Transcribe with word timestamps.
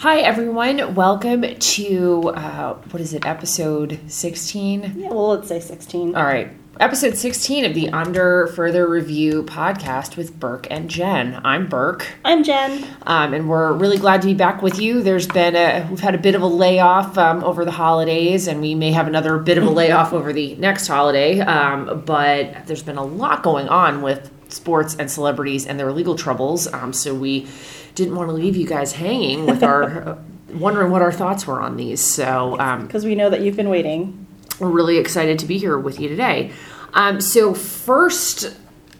Hi, 0.00 0.18
everyone. 0.20 0.94
Welcome 0.94 1.42
to, 1.58 2.28
uh, 2.28 2.74
what 2.90 3.00
is 3.00 3.14
it, 3.14 3.24
episode 3.24 3.98
16? 4.08 4.92
Yeah, 4.94 5.08
well, 5.08 5.28
let's 5.28 5.48
say 5.48 5.58
16. 5.58 6.14
All 6.14 6.22
right. 6.22 6.50
Episode 6.78 7.16
16 7.16 7.64
of 7.64 7.72
the 7.72 7.88
Under 7.88 8.48
Further 8.48 8.86
Review 8.86 9.42
podcast 9.44 10.18
with 10.18 10.38
Burke 10.38 10.66
and 10.70 10.90
Jen. 10.90 11.40
I'm 11.42 11.66
Burke. 11.66 12.06
I'm 12.26 12.44
Jen. 12.44 12.86
Um, 13.06 13.32
and 13.32 13.48
we're 13.48 13.72
really 13.72 13.96
glad 13.96 14.20
to 14.20 14.26
be 14.26 14.34
back 14.34 14.60
with 14.60 14.78
you. 14.78 15.02
There's 15.02 15.26
been 15.26 15.56
a, 15.56 15.86
we've 15.88 16.00
had 16.00 16.14
a 16.14 16.18
bit 16.18 16.34
of 16.34 16.42
a 16.42 16.46
layoff 16.46 17.16
um, 17.16 17.42
over 17.42 17.64
the 17.64 17.70
holidays, 17.70 18.48
and 18.48 18.60
we 18.60 18.74
may 18.74 18.92
have 18.92 19.06
another 19.06 19.38
bit 19.38 19.56
of 19.56 19.64
a 19.64 19.70
layoff 19.70 20.12
over 20.12 20.34
the 20.34 20.56
next 20.56 20.88
holiday. 20.88 21.40
Um, 21.40 22.02
but 22.04 22.66
there's 22.66 22.82
been 22.82 22.98
a 22.98 23.04
lot 23.04 23.42
going 23.42 23.68
on 23.68 24.02
with 24.02 24.30
sports 24.52 24.94
and 24.96 25.10
celebrities 25.10 25.66
and 25.66 25.80
their 25.80 25.90
legal 25.90 26.16
troubles. 26.16 26.70
Um, 26.70 26.92
so 26.92 27.14
we 27.14 27.48
didn't 27.96 28.14
want 28.14 28.28
to 28.28 28.32
leave 28.34 28.56
you 28.56 28.66
guys 28.66 28.92
hanging 28.92 29.46
with 29.46 29.64
our 29.64 30.18
wondering 30.54 30.92
what 30.92 31.02
our 31.02 31.10
thoughts 31.12 31.46
were 31.46 31.60
on 31.60 31.76
these. 31.76 32.00
So 32.00 32.56
um, 32.60 32.86
Because 32.86 33.04
we 33.04 33.16
know 33.16 33.28
that 33.30 33.40
you've 33.40 33.56
been 33.56 33.68
waiting. 33.68 34.26
we're 34.60 34.70
really 34.70 34.98
excited 34.98 35.38
to 35.40 35.46
be 35.46 35.58
here 35.58 35.76
with 35.78 35.98
you 35.98 36.08
today. 36.08 36.52
Um, 36.94 37.20
so, 37.20 37.52
first 37.52 38.56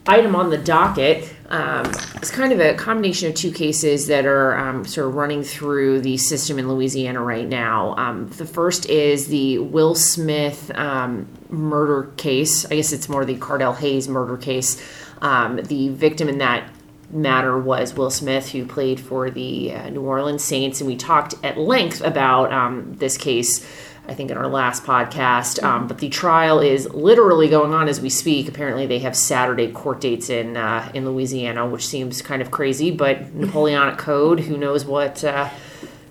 item 0.07 0.37
on 0.37 0.51
the 0.51 0.59
docket 0.59 1.33
um, 1.49 1.87
is 2.21 2.31
kind 2.31 2.53
of 2.53 2.61
a 2.61 2.75
combination 2.75 3.29
of 3.29 3.35
two 3.35 3.51
cases 3.51 4.07
that 4.09 4.27
are 4.27 4.57
um, 4.59 4.85
sort 4.85 5.09
of 5.09 5.15
running 5.15 5.43
through 5.43 6.01
the 6.01 6.17
system 6.17 6.59
in 6.59 6.69
Louisiana 6.69 7.23
right 7.23 7.49
now. 7.49 7.95
Um, 7.97 8.29
the 8.31 8.45
first 8.45 8.87
is 8.91 9.29
the 9.29 9.59
Will 9.59 9.95
Smith 9.95 10.71
um, 10.75 11.27
murder 11.49 12.11
case. 12.17 12.67
I 12.67 12.77
guess 12.77 12.93
it's 12.93 13.09
more 13.09 13.25
the 13.25 13.37
Cardell 13.37 13.73
Hayes 13.75 14.09
murder 14.09 14.37
case. 14.37 14.83
Um, 15.23 15.57
the 15.57 15.89
victim 15.91 16.29
in 16.29 16.39
that 16.39 16.69
matter 17.11 17.59
was 17.59 17.95
Will 17.95 18.11
Smith, 18.11 18.51
who 18.51 18.67
played 18.67 19.01
for 19.01 19.31
the 19.31 19.73
uh, 19.73 19.91
New 19.91 20.03
Orleans 20.03 20.43
Saints, 20.43 20.81
and 20.81 20.89
we 20.89 20.97
talked 20.97 21.35
at 21.45 21.59
length 21.59 22.01
about 22.01 22.53
um, 22.53 22.95
this 22.97 23.17
case. 23.17 23.67
I 24.09 24.15
think 24.15 24.31
in 24.31 24.37
our 24.37 24.47
last 24.47 24.85
podcast, 24.85 25.61
um, 25.65 25.89
but 25.89 25.99
the 25.99 26.09
trial 26.09 26.61
is 26.61 26.89
literally 26.91 27.49
going 27.49 27.75
on 27.75 27.89
as 27.89 28.01
we 28.01 28.09
speak. 28.09 28.47
Apparently, 28.49 28.87
they 28.87 29.01
have 29.01 29.17
Saturday 29.17 29.73
court 29.73 30.01
dates 30.01 30.31
in 30.31 30.57
uh, 30.57 30.89
in 30.95 31.05
Louisiana, 31.05 31.67
which 31.67 31.85
seems 31.85 32.23
kind 32.23 32.41
of 32.41 32.53
crazy. 32.53 32.93
But 32.93 33.35
Napoleonic 33.35 33.99
Code, 33.99 34.41
who 34.41 34.57
knows 34.57 34.85
what 34.85 35.25
uh, 35.25 35.51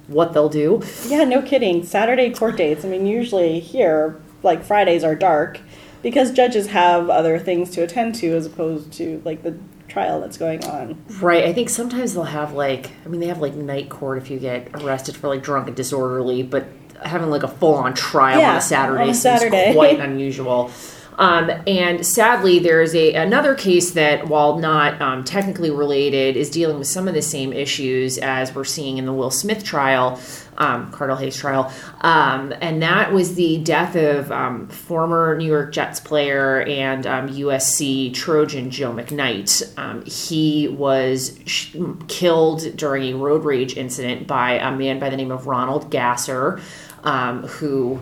what 0.07 0.33
they'll 0.33 0.49
do? 0.49 0.83
Yeah, 1.07 1.23
no 1.23 1.41
kidding. 1.41 1.85
Saturday 1.85 2.31
court 2.31 2.57
dates. 2.57 2.83
I 2.83 2.89
mean, 2.89 3.05
usually 3.05 3.61
here, 3.61 4.19
like 4.43 4.65
Fridays 4.65 5.05
are 5.05 5.15
dark 5.15 5.61
because 6.02 6.31
judges 6.31 6.67
have 6.67 7.09
other 7.09 7.39
things 7.39 7.69
to 7.71 7.81
attend 7.81 8.15
to 8.15 8.35
as 8.35 8.45
opposed 8.45 8.91
to 8.93 9.21
like 9.25 9.41
the 9.43 9.57
trial 9.95 10.19
that's 10.19 10.38
going 10.38 10.61
on. 10.65 11.01
Right. 11.21 11.45
I 11.45 11.53
think 11.53 11.69
sometimes 11.69 12.13
they'll 12.13 12.23
have 12.23 12.51
like, 12.51 12.91
I 13.05 13.07
mean, 13.07 13.21
they 13.21 13.27
have 13.27 13.39
like 13.39 13.55
night 13.55 13.89
court 13.89 14.17
if 14.17 14.29
you 14.29 14.37
get 14.37 14.69
arrested 14.73 15.15
for 15.15 15.29
like 15.29 15.41
drunk 15.41 15.67
and 15.67 15.75
disorderly, 15.75 16.43
but 16.43 16.67
having 17.02 17.29
like 17.29 17.43
a 17.43 17.47
full 17.47 17.75
on 17.75 17.93
trial 17.93 18.41
on 18.41 18.57
a 18.57 18.61
Saturday 18.61 19.03
on 19.03 19.09
a 19.09 19.13
seems 19.13 19.41
quite 19.73 19.99
unusual. 20.09 20.69
Um, 21.17 21.52
and 21.66 22.05
sadly, 22.05 22.59
there 22.59 22.81
is 22.81 22.94
a 22.95 23.13
another 23.13 23.55
case 23.55 23.91
that, 23.91 24.27
while 24.27 24.58
not 24.59 25.02
um, 25.02 25.23
technically 25.23 25.71
related, 25.71 26.35
is 26.35 26.49
dealing 26.49 26.77
with 26.77 26.88
some 26.88 27.08
of 27.08 27.13
the 27.13 27.21
same 27.21 27.53
issues 27.53 28.17
as 28.17 28.53
we're 28.53 28.63
seeing 28.63 28.97
in 28.97 29.05
the 29.05 29.13
Will 29.13 29.31
Smith 29.31 29.63
trial, 29.63 30.19
um, 30.58 30.91
Cardell 30.91 31.17
Hayes 31.17 31.38
trial, 31.38 31.71
um, 32.02 32.53
and 32.61 32.81
that 32.81 33.13
was 33.13 33.36
the 33.36 33.59
death 33.59 33.95
of 33.95 34.31
um, 34.31 34.67
former 34.67 35.38
New 35.38 35.47
York 35.47 35.71
Jets 35.73 35.99
player 35.99 36.61
and 36.61 37.08
um, 37.08 37.30
USC 37.30 38.13
Trojan 38.13 38.69
Joe 38.69 38.93
McKnight. 38.93 39.77
Um, 39.77 40.03
he 40.05 40.67
was 40.67 41.39
sh- 41.45 41.75
killed 42.08 42.75
during 42.75 43.13
a 43.13 43.17
road 43.17 43.45
rage 43.45 43.77
incident 43.77 44.27
by 44.27 44.53
a 44.53 44.71
man 44.71 44.99
by 44.99 45.09
the 45.09 45.17
name 45.17 45.31
of 45.31 45.47
Ronald 45.47 45.89
Gasser, 45.89 46.59
um, 47.03 47.43
who 47.43 48.02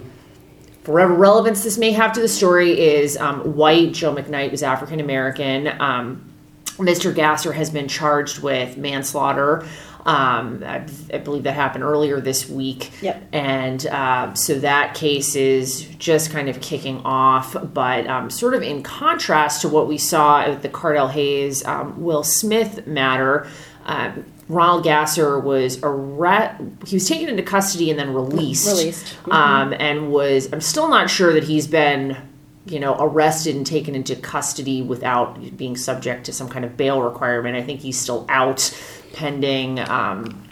whatever 0.86 1.14
relevance 1.14 1.64
this 1.64 1.78
may 1.78 1.92
have 1.92 2.14
to 2.14 2.22
the 2.22 2.28
story, 2.28 2.80
is 2.80 3.18
um, 3.18 3.56
white. 3.56 3.94
Joe 3.94 4.14
McKnight 4.14 4.52
was 4.52 4.64
African 4.64 5.00
American. 5.00 5.68
Um, 5.80 6.30
Mr. 6.78 7.14
Gasser 7.14 7.54
has 7.54 7.70
been 7.70 7.88
charged 7.88 8.40
with 8.40 8.78
manslaughter. 8.78 9.66
Um, 10.06 10.64
I, 10.66 10.86
I 11.14 11.18
believe 11.20 11.44
that 11.44 11.54
happened 11.54 11.84
earlier 11.84 12.20
this 12.20 12.50
week. 12.50 12.92
Yep. 13.02 13.24
And 13.32 13.88
uh, 13.88 14.34
so 14.34 14.60
that 14.60 14.96
case 14.96 15.36
is 15.36 15.86
just 15.98 16.32
kind 16.32 16.50
of 16.50 16.60
kicking 16.60 17.00
off, 17.06 17.56
but 17.74 18.06
um, 18.08 18.30
sort 18.30 18.54
of 18.54 18.62
in 18.64 18.84
contrast 18.84 19.62
to 19.62 19.70
what 19.70 19.88
we 19.88 19.98
saw 19.98 20.48
with 20.50 20.62
the 20.62 20.70
Cardell 20.70 21.08
Hayes 21.08 21.66
um, 21.66 22.04
Will 22.04 22.24
Smith 22.24 22.86
matter. 22.86 23.48
Um, 23.86 24.26
Ronald 24.54 24.84
Gasser 24.84 25.40
was 25.40 25.82
arre- 25.84 26.56
he 26.86 26.96
was 26.96 27.08
taken 27.08 27.30
into 27.30 27.44
custody 27.44 27.90
and 27.90 28.00
then 28.00 28.14
released. 28.14 28.68
Released. 28.68 29.18
Um, 29.30 29.74
and 29.78 30.12
was 30.12 30.52
I'm 30.54 30.62
still 30.62 30.90
not 30.90 31.10
sure 31.10 31.34
that 31.34 31.44
he's 31.44 31.68
been 31.68 32.18
you 32.66 32.80
know 32.80 32.96
arrested 33.00 33.56
and 33.56 33.66
taken 33.66 33.96
into 33.96 34.16
custody 34.16 34.82
without 34.82 35.58
being 35.58 35.76
subject 35.76 36.26
to 36.26 36.34
some 36.34 36.50
kind 36.50 36.66
of 36.66 36.78
bail 36.78 37.02
requirement. 37.02 37.56
I 37.56 37.62
think 37.62 37.82
he's 37.82 38.00
still 38.00 38.26
out 38.30 38.78
pending 39.14 39.80
um, 39.80 40.48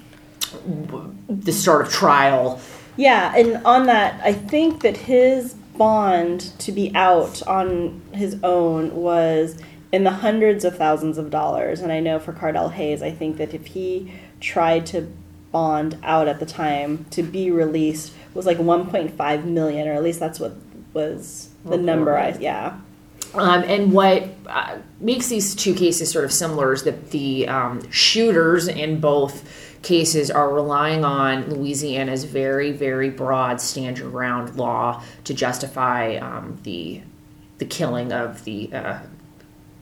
the 1.29 1.51
start 1.51 1.85
of 1.85 1.91
trial. 1.91 2.61
Yeah, 2.97 3.33
and 3.35 3.65
on 3.65 3.85
that, 3.85 4.21
I 4.23 4.33
think 4.33 4.81
that 4.81 4.97
his 4.97 5.53
bond 5.53 6.51
to 6.59 6.71
be 6.71 6.93
out 6.93 7.41
on 7.47 8.01
his 8.13 8.37
own 8.43 8.93
was 8.93 9.57
in 9.91 10.03
the 10.03 10.11
hundreds 10.11 10.63
of 10.63 10.77
thousands 10.77 11.17
of 11.17 11.29
dollars. 11.29 11.81
And 11.81 11.91
I 11.91 11.99
know 11.99 12.19
for 12.19 12.33
Cardell 12.33 12.69
Hayes, 12.69 13.01
I 13.01 13.11
think 13.11 13.37
that 13.37 13.53
if 13.53 13.67
he 13.67 14.13
tried 14.39 14.85
to 14.87 15.11
bond 15.51 15.97
out 16.01 16.27
at 16.27 16.39
the 16.39 16.45
time 16.45 17.05
to 17.11 17.21
be 17.21 17.51
released 17.51 18.13
was 18.33 18.45
like 18.45 18.57
1.5 18.57 19.43
million, 19.45 19.87
or 19.87 19.93
at 19.93 20.03
least 20.03 20.19
that's 20.19 20.39
what 20.39 20.55
was 20.93 21.49
the 21.65 21.77
number. 21.77 22.17
I 22.17 22.29
yeah. 22.39 22.79
Um, 23.33 23.63
and 23.63 23.93
what 23.93 24.27
uh, 24.47 24.77
makes 24.99 25.27
these 25.27 25.55
two 25.55 25.73
cases 25.73 26.11
sort 26.11 26.25
of 26.25 26.33
similar 26.33 26.73
is 26.73 26.83
that 26.83 27.11
the 27.11 27.47
um, 27.47 27.89
shooters 27.91 28.67
in 28.67 28.99
both 28.99 29.77
cases 29.83 30.29
are 30.29 30.53
relying 30.53 31.05
on 31.05 31.49
Louisiana's 31.49 32.25
very, 32.25 32.71
very 32.71 33.09
broad 33.09 33.61
stand 33.61 33.97
your 33.97 34.11
ground 34.11 34.55
law 34.55 35.03
to 35.23 35.33
justify 35.33 36.15
um, 36.15 36.59
the 36.63 37.01
the 37.57 37.65
killing 37.65 38.11
of 38.11 38.43
the 38.43 38.73
uh, 38.73 38.99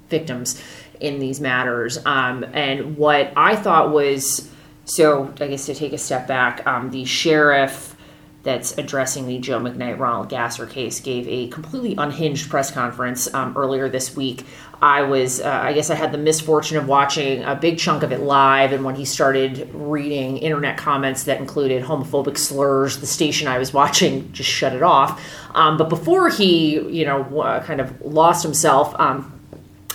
victims 0.10 0.62
in 1.00 1.20
these 1.20 1.40
matters. 1.40 2.04
Um, 2.06 2.44
and 2.54 2.98
what 2.98 3.32
I 3.36 3.56
thought 3.56 3.92
was 3.92 4.50
so, 4.86 5.34
I 5.40 5.48
guess 5.48 5.68
to 5.68 5.76
take 5.76 5.94
a 5.94 5.98
step 5.98 6.28
back, 6.28 6.66
um, 6.66 6.92
the 6.92 7.06
sheriff 7.06 7.96
that's 8.42 8.78
addressing 8.78 9.28
the 9.28 9.38
Joe 9.38 9.60
McKnight 9.60 10.00
Ronald 10.00 10.30
Gasser 10.30 10.66
case 10.66 11.00
gave 11.00 11.28
a 11.28 11.48
completely 11.50 11.96
unhinged 11.98 12.50
press 12.50 12.72
conference 12.72 13.32
um, 13.34 13.56
earlier 13.58 13.90
this 13.90 14.16
week. 14.16 14.46
I 14.82 15.02
was, 15.02 15.42
uh, 15.42 15.50
I 15.50 15.74
guess, 15.74 15.90
I 15.90 15.96
had 15.96 16.14
the 16.14 16.18
misfortune 16.18 16.78
of 16.78 16.88
watching 16.88 17.44
a 17.44 17.54
big 17.54 17.78
chunk 17.78 18.02
of 18.02 18.14
it 18.14 18.22
live, 18.22 18.72
and 18.72 18.86
when 18.86 18.96
he 18.96 19.04
started 19.04 19.70
reading 19.74 20.38
internet 20.38 20.78
comments 20.78 21.26
that 21.26 21.40
included 21.40 21.84
homophobic 21.84 22.38
slurs, 22.38 23.00
the 23.00 23.08
station 23.08 23.50
I 23.50 23.58
was 23.58 23.74
watching 23.74 24.32
just 24.32 24.50
shut 24.50 24.74
it 24.74 24.84
off. 24.84 25.22
Um, 25.54 25.78
but 25.78 25.90
before 25.90 26.30
he, 26.30 26.80
you 26.80 27.06
know, 27.06 27.42
uh, 27.42 27.62
kind 27.64 27.82
of 27.82 28.02
lost 28.02 28.42
himself, 28.42 28.98
um, 29.00 29.39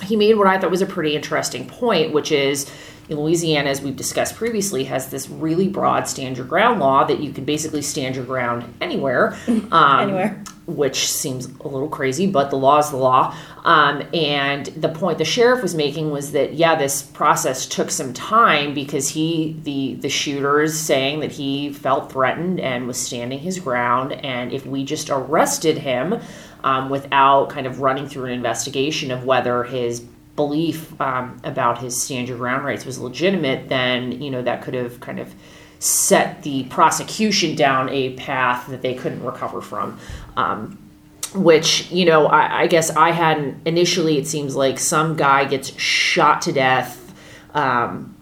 he 0.02 0.16
made 0.16 0.34
what 0.34 0.46
I 0.46 0.58
thought 0.58 0.70
was 0.70 0.82
a 0.82 0.86
pretty 0.86 1.14
interesting 1.14 1.66
point, 1.66 2.12
which 2.12 2.32
is 2.32 2.70
in 3.08 3.20
Louisiana, 3.20 3.68
as 3.68 3.82
we've 3.82 3.96
discussed 3.96 4.36
previously, 4.36 4.84
has 4.84 5.10
this 5.10 5.28
really 5.28 5.68
broad 5.68 6.08
stand 6.08 6.38
your 6.38 6.46
ground 6.46 6.80
law 6.80 7.04
that 7.04 7.20
you 7.20 7.32
can 7.32 7.44
basically 7.44 7.82
stand 7.82 8.16
your 8.16 8.24
ground 8.24 8.72
anywhere. 8.80 9.36
Um, 9.70 10.00
Anywhere. 10.00 10.44
Which 10.66 11.10
seems 11.10 11.46
a 11.46 11.68
little 11.68 11.88
crazy, 11.88 12.26
but 12.26 12.50
the 12.50 12.56
law 12.56 12.78
is 12.78 12.90
the 12.90 12.96
law. 12.96 13.34
Um, 13.64 14.02
and 14.14 14.66
the 14.66 14.88
point 14.88 15.18
the 15.18 15.24
sheriff 15.24 15.62
was 15.62 15.74
making 15.74 16.10
was 16.10 16.32
that 16.32 16.54
yeah, 16.54 16.74
this 16.74 17.02
process 17.02 17.66
took 17.66 17.90
some 17.90 18.12
time 18.12 18.72
because 18.72 19.08
he, 19.08 19.56
the 19.62 19.94
the 19.96 20.08
shooter, 20.08 20.62
is 20.62 20.78
saying 20.78 21.20
that 21.20 21.32
he 21.32 21.72
felt 21.72 22.10
threatened 22.12 22.60
and 22.60 22.86
was 22.86 22.98
standing 22.98 23.38
his 23.38 23.58
ground. 23.58 24.12
And 24.12 24.52
if 24.52 24.64
we 24.64 24.84
just 24.84 25.10
arrested 25.10 25.78
him 25.78 26.20
um, 26.64 26.88
without 26.88 27.50
kind 27.50 27.66
of 27.66 27.80
running 27.80 28.08
through 28.08 28.24
an 28.24 28.32
investigation 28.32 29.10
of 29.10 29.24
whether 29.24 29.62
his 29.62 30.00
belief 30.34 30.98
um, 31.00 31.40
about 31.44 31.78
his 31.78 32.02
stand 32.02 32.26
your 32.26 32.38
ground 32.38 32.64
rights 32.64 32.84
was 32.84 32.98
legitimate, 32.98 33.68
then 33.68 34.20
you 34.20 34.30
know 34.30 34.42
that 34.42 34.62
could 34.62 34.74
have 34.74 34.98
kind 34.98 35.20
of 35.20 35.32
set 35.78 36.42
the 36.42 36.64
prosecution 36.64 37.54
down 37.54 37.90
a 37.90 38.14
path 38.14 38.66
that 38.68 38.80
they 38.82 38.94
couldn't 38.94 39.22
recover 39.22 39.60
from. 39.60 39.98
Um, 40.36 40.78
which 41.34 41.90
you 41.90 42.04
know, 42.06 42.26
I, 42.26 42.62
I 42.62 42.66
guess 42.66 42.90
I 42.90 43.10
hadn't 43.10 43.60
initially. 43.66 44.18
It 44.18 44.26
seems 44.26 44.56
like 44.56 44.78
some 44.78 45.16
guy 45.16 45.44
gets 45.44 45.78
shot 45.78 46.42
to 46.42 46.52
death. 46.52 47.00
Um, 47.52 48.13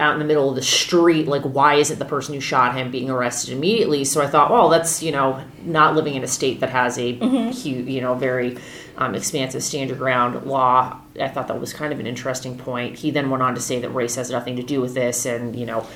out 0.00 0.14
in 0.14 0.18
the 0.18 0.24
middle 0.24 0.48
of 0.48 0.56
the 0.56 0.62
street 0.62 1.28
like 1.28 1.42
why 1.42 1.74
isn't 1.74 1.98
the 1.98 2.04
person 2.04 2.34
who 2.34 2.40
shot 2.40 2.74
him 2.74 2.90
being 2.90 3.10
arrested 3.10 3.52
immediately? 3.52 4.04
So 4.04 4.20
i 4.20 4.26
thought 4.26 4.50
well 4.50 4.68
that's 4.68 5.02
you 5.02 5.12
know 5.12 5.44
not 5.62 5.94
living 5.94 6.14
in 6.14 6.24
a 6.24 6.28
state 6.28 6.60
that 6.60 6.70
has 6.70 6.98
a 6.98 7.12
huge 7.52 7.86
you 7.86 8.00
know 8.00 8.14
very 8.14 8.56
um, 8.96 9.14
expansive 9.14 9.62
stand 9.62 9.88
your 9.88 9.98
ground 9.98 10.44
law. 10.46 11.00
I 11.20 11.28
thought 11.28 11.48
that 11.48 11.58
was 11.58 11.72
kind 11.72 11.92
of 11.92 12.00
an 12.00 12.06
interesting 12.06 12.58
point. 12.58 12.98
He 12.98 13.10
then 13.10 13.30
went 13.30 13.42
on 13.42 13.54
to 13.54 13.60
say 13.60 13.80
that 13.80 13.90
race 13.90 14.16
has 14.16 14.30
nothing 14.30 14.56
to 14.56 14.62
do 14.62 14.80
with 14.80 14.94
this 14.94 15.26
and 15.26 15.56
you 15.56 15.66
know 15.66 15.86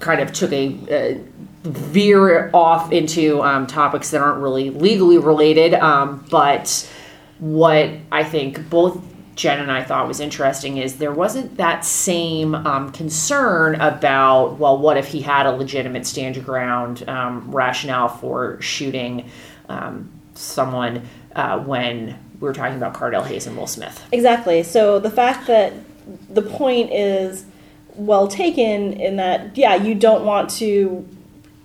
kind 0.00 0.20
of 0.20 0.32
took 0.32 0.52
a 0.52 1.18
uh, 1.18 1.18
veer 1.62 2.50
off 2.54 2.92
into 2.92 3.42
um, 3.42 3.66
topics 3.66 4.10
that 4.10 4.20
aren't 4.20 4.40
really 4.40 4.70
legally 4.70 5.18
related. 5.18 5.74
Um, 5.74 6.24
but 6.30 6.88
what 7.38 7.90
I 8.10 8.24
think 8.24 8.70
both 8.70 9.02
Jen 9.36 9.60
and 9.60 9.70
I 9.70 9.84
thought 9.84 10.08
was 10.08 10.18
interesting 10.18 10.78
is 10.78 10.96
there 10.96 11.12
wasn't 11.12 11.58
that 11.58 11.84
same 11.84 12.54
um, 12.54 12.90
concern 12.90 13.74
about, 13.76 14.58
well, 14.58 14.78
what 14.78 14.96
if 14.96 15.08
he 15.08 15.20
had 15.20 15.46
a 15.46 15.52
legitimate 15.52 16.06
stand 16.06 16.36
your 16.36 16.44
ground 16.44 17.08
um, 17.08 17.50
rationale 17.50 18.08
for 18.08 18.60
shooting 18.62 19.30
um, 19.68 20.10
someone 20.34 21.06
uh, 21.34 21.58
when 21.60 22.18
we 22.40 22.48
were 22.48 22.54
talking 22.54 22.76
about 22.76 22.94
Cardell 22.94 23.22
Hayes 23.24 23.46
and 23.46 23.56
Will 23.56 23.66
Smith. 23.66 24.04
Exactly. 24.12 24.62
So 24.62 24.98
the 24.98 25.10
fact 25.10 25.46
that 25.46 25.72
the 26.28 26.42
point 26.42 26.92
is 26.92 27.44
well 27.94 28.28
taken 28.28 28.92
in 28.94 29.16
that, 29.16 29.56
yeah, 29.56 29.74
you 29.74 29.94
don't 29.94 30.24
want 30.24 30.50
to. 30.50 31.06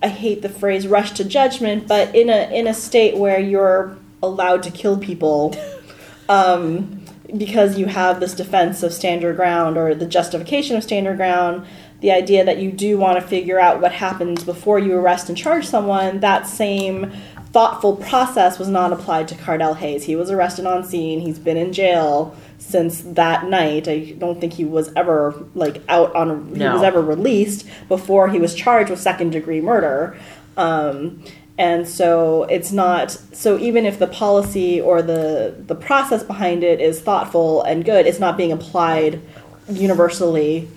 I 0.04 0.08
hate 0.08 0.42
the 0.42 0.50
phrase 0.50 0.88
"rush 0.88 1.12
to 1.12 1.24
judgment," 1.24 1.88
but 1.88 2.16
in 2.16 2.30
a 2.30 2.50
in 2.52 2.68
a 2.68 2.74
state 2.74 3.18
where 3.18 3.40
you're 3.40 3.98
allowed 4.24 4.64
to 4.64 4.72
kill 4.72 4.98
people, 4.98 5.56
um, 6.30 7.01
because 7.38 7.78
you 7.78 7.86
have 7.88 8.20
this 8.20 8.34
defense 8.34 8.84
of 8.84 8.94
stand 8.94 9.22
your 9.22 9.34
ground 9.34 9.78
or 9.78 9.96
the 9.96 10.06
justification 10.06 10.76
of 10.76 10.84
stand 10.84 11.06
your 11.06 11.16
ground, 11.16 11.66
the 12.02 12.12
idea 12.12 12.44
that 12.44 12.58
you 12.58 12.72
do 12.72 12.98
want 12.98 13.20
to 13.20 13.26
figure 13.26 13.60
out 13.60 13.80
what 13.80 13.92
happens 13.92 14.44
before 14.44 14.80
you 14.80 14.94
arrest 14.96 15.30
and 15.30 15.38
charge 15.38 15.66
someone, 15.66 16.20
that 16.20 16.48
same 16.48 17.12
thoughtful 17.52 17.98
process 17.98 18.58
was 18.58 18.70
not 18.70 18.94
applied 18.94 19.28
to 19.28 19.36
Cardell 19.36 19.74
Hayes. 19.76 20.04
He 20.04 20.16
was 20.16 20.32
arrested 20.32 20.66
on 20.66 20.84
scene. 20.84 21.20
He's 21.20 21.38
been 21.38 21.58
in 21.58 21.74
jail 21.74 22.36
since 22.58 23.02
that 23.02 23.46
night. 23.46 23.88
I 23.88 24.16
don't 24.18 24.40
think 24.40 24.54
he 24.54 24.66
was 24.66 24.92
ever 24.96 25.46
like 25.54 25.82
out 25.90 26.16
on. 26.16 26.54
No. 26.54 26.70
He 26.70 26.74
was 26.74 26.84
ever 26.84 27.02
released 27.02 27.68
before 27.88 28.30
he 28.30 28.40
was 28.40 28.56
charged 28.56 28.90
with 28.90 29.00
second 29.00 29.32
degree 29.32 29.62
murder. 29.62 30.18
Um, 30.58 31.24
and 31.62 31.88
so 31.88 32.46
it's 32.46 32.72
not 32.72 33.12
so 33.12 33.60
even 33.60 33.86
if 33.86 34.00
the 34.00 34.08
policy 34.08 34.82
or 34.82 35.04
the 35.04 35.54
the 35.68 35.76
process 35.76 36.24
behind 36.24 36.64
it 36.64 36.82
is 36.82 37.00
thoughtful 37.00 37.62
and 37.62 37.86
good, 37.86 38.08
it's 38.08 38.20
not 38.20 38.36
being 38.36 38.52
applied 38.52 39.22
universally 39.70 40.68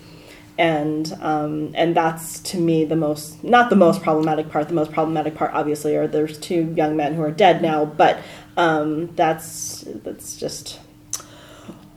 and 0.59 1.11
um, 1.23 1.73
and 1.75 1.97
that's 1.97 2.39
to 2.41 2.59
me 2.59 2.85
the 2.85 2.97
most 2.97 3.43
not 3.43 3.71
the 3.71 3.77
most 3.77 4.03
problematic 4.03 4.51
part. 4.51 4.69
The 4.69 4.75
most 4.75 4.93
problematic 4.93 5.35
part, 5.35 5.53
obviously, 5.55 5.97
are 5.97 6.07
there's 6.07 6.37
two 6.39 6.75
young 6.77 6.99
men 6.99 7.15
who 7.15 7.23
are 7.23 7.31
dead 7.31 7.63
now, 7.63 7.87
but 7.87 8.19
um, 8.59 9.07
that's 9.17 9.87
that's 10.05 10.37
just 10.37 10.81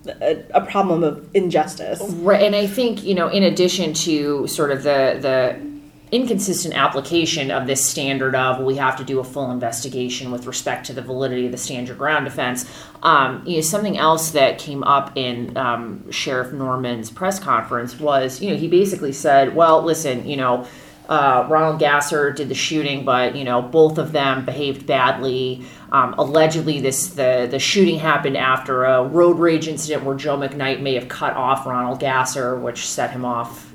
a, 0.07 0.45
a 0.53 0.61
problem 0.61 1.03
of 1.03 1.27
injustice. 1.35 1.99
Right, 2.01 2.41
and 2.41 2.55
I 2.55 2.67
think 2.67 3.03
you 3.03 3.15
know, 3.15 3.27
in 3.27 3.43
addition 3.43 3.93
to 4.05 4.47
sort 4.47 4.71
of 4.71 4.83
the 4.83 5.19
the 5.19 5.76
inconsistent 6.11 6.73
application 6.73 7.51
of 7.51 7.67
this 7.67 7.85
standard 7.85 8.33
of 8.33 8.63
we 8.63 8.75
have 8.75 8.95
to 8.95 9.03
do 9.03 9.19
a 9.19 9.23
full 9.23 9.51
investigation 9.51 10.31
with 10.31 10.45
respect 10.45 10.85
to 10.85 10.93
the 10.93 11.01
validity 11.01 11.45
of 11.45 11.51
the 11.51 11.57
stand 11.57 11.87
your 11.87 11.97
ground 11.97 12.25
defense. 12.25 12.69
Um, 13.03 13.43
you 13.45 13.55
know, 13.55 13.61
something 13.61 13.97
else 13.97 14.31
that 14.31 14.57
came 14.57 14.83
up 14.83 15.17
in 15.17 15.55
um, 15.57 16.09
Sheriff 16.11 16.53
Normand's 16.53 17.11
press 17.11 17.39
conference 17.39 17.99
was, 17.99 18.41
you 18.41 18.51
know, 18.51 18.55
he 18.55 18.67
basically 18.67 19.13
said, 19.13 19.55
"Well, 19.55 19.81
listen, 19.81 20.27
you 20.27 20.37
know." 20.37 20.67
Uh, 21.09 21.47
Ronald 21.49 21.79
Gasser 21.79 22.33
did 22.33 22.49
the 22.49 22.53
shooting, 22.53 23.05
but 23.05 23.33
you 23.33 23.45
know 23.45 23.61
both 23.61 23.97
of 23.97 24.11
them 24.11 24.43
behaved 24.43 24.85
badly. 24.85 25.63
Um, 25.89 26.13
allegedly, 26.17 26.81
this 26.81 27.11
the 27.11 27.47
the 27.49 27.59
shooting 27.59 27.97
happened 27.97 28.35
after 28.35 28.83
a 28.83 29.05
road 29.05 29.39
rage 29.39 29.69
incident 29.69 30.03
where 30.03 30.17
Joe 30.17 30.37
McKnight 30.37 30.81
may 30.81 30.95
have 30.95 31.07
cut 31.07 31.33
off 31.37 31.65
Ronald 31.65 32.01
Gasser, 32.01 32.59
which 32.59 32.85
set 32.85 33.11
him 33.11 33.23
off 33.23 33.66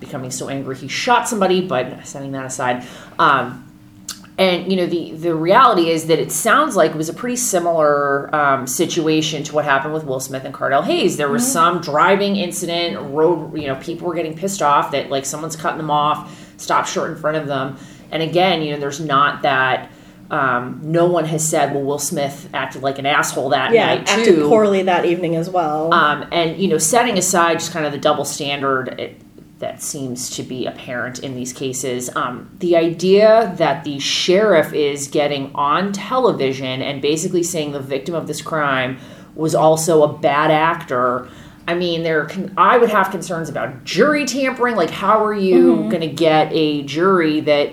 becoming 0.00 0.30
so 0.30 0.48
angry 0.48 0.76
he 0.76 0.88
shot 0.88 1.28
somebody. 1.28 1.66
But 1.66 2.06
setting 2.06 2.32
that 2.32 2.46
aside, 2.46 2.86
um, 3.18 3.64
and 4.38 4.70
you 4.70 4.76
know 4.76 4.86
the 4.86 5.12
the 5.12 5.34
reality 5.34 5.90
is 5.90 6.06
that 6.06 6.20
it 6.20 6.30
sounds 6.30 6.76
like 6.76 6.92
it 6.92 6.96
was 6.96 7.08
a 7.08 7.12
pretty 7.12 7.36
similar 7.36 8.34
um, 8.34 8.66
situation 8.66 9.42
to 9.42 9.54
what 9.54 9.64
happened 9.64 9.92
with 9.92 10.04
Will 10.04 10.20
Smith 10.20 10.44
and 10.44 10.54
Cardell 10.54 10.82
Hayes. 10.82 11.16
There 11.16 11.28
was 11.28 11.50
some 11.50 11.80
driving 11.80 12.36
incident, 12.36 13.00
road. 13.12 13.58
You 13.58 13.66
know, 13.66 13.74
people 13.76 14.06
were 14.06 14.14
getting 14.14 14.36
pissed 14.36 14.62
off 14.62 14.92
that 14.92 15.10
like 15.10 15.26
someone's 15.26 15.56
cutting 15.56 15.78
them 15.78 15.90
off, 15.90 16.54
stop 16.56 16.86
short 16.86 17.10
in 17.10 17.16
front 17.16 17.36
of 17.36 17.48
them. 17.48 17.76
And 18.12 18.22
again, 18.22 18.62
you 18.62 18.72
know, 18.72 18.80
there's 18.80 19.00
not 19.00 19.42
that. 19.42 19.90
Um, 20.30 20.80
no 20.84 21.06
one 21.06 21.24
has 21.24 21.46
said, 21.48 21.72
well, 21.72 21.82
Will 21.82 21.98
Smith 21.98 22.50
acted 22.52 22.82
like 22.82 22.98
an 22.98 23.06
asshole 23.06 23.48
that 23.48 23.72
Yeah, 23.72 23.86
night 23.86 24.10
acted 24.10 24.40
poorly 24.40 24.82
that 24.82 25.06
evening 25.06 25.36
as 25.36 25.48
well. 25.48 25.92
Um, 25.92 26.28
and 26.30 26.60
you 26.60 26.68
know, 26.68 26.78
setting 26.78 27.16
aside 27.16 27.54
just 27.54 27.72
kind 27.72 27.86
of 27.86 27.92
the 27.92 27.98
double 27.98 28.26
standard 28.26 28.88
it, 29.00 29.20
that 29.58 29.82
seems 29.82 30.30
to 30.36 30.42
be 30.42 30.66
apparent 30.66 31.18
in 31.18 31.34
these 31.34 31.52
cases, 31.52 32.08
um, 32.14 32.48
the 32.60 32.76
idea 32.76 33.52
that 33.58 33.82
the 33.84 33.98
sheriff 33.98 34.72
is 34.72 35.08
getting 35.08 35.50
on 35.54 35.92
television 35.92 36.80
and 36.80 37.02
basically 37.02 37.42
saying 37.42 37.72
the 37.72 37.80
victim 37.80 38.14
of 38.14 38.26
this 38.28 38.40
crime 38.40 38.98
was 39.34 39.54
also 39.54 40.02
a 40.04 40.12
bad 40.18 40.50
actor. 40.50 41.28
I 41.66 41.74
mean, 41.74 42.02
there. 42.02 42.24
Can, 42.26 42.54
I 42.56 42.78
would 42.78 42.88
have 42.90 43.10
concerns 43.10 43.48
about 43.48 43.84
jury 43.84 44.24
tampering. 44.24 44.74
Like, 44.76 44.90
how 44.90 45.24
are 45.24 45.34
you 45.34 45.88
going 45.90 46.00
to 46.00 46.06
get 46.08 46.50
a 46.52 46.82
jury 46.84 47.40
that? 47.40 47.72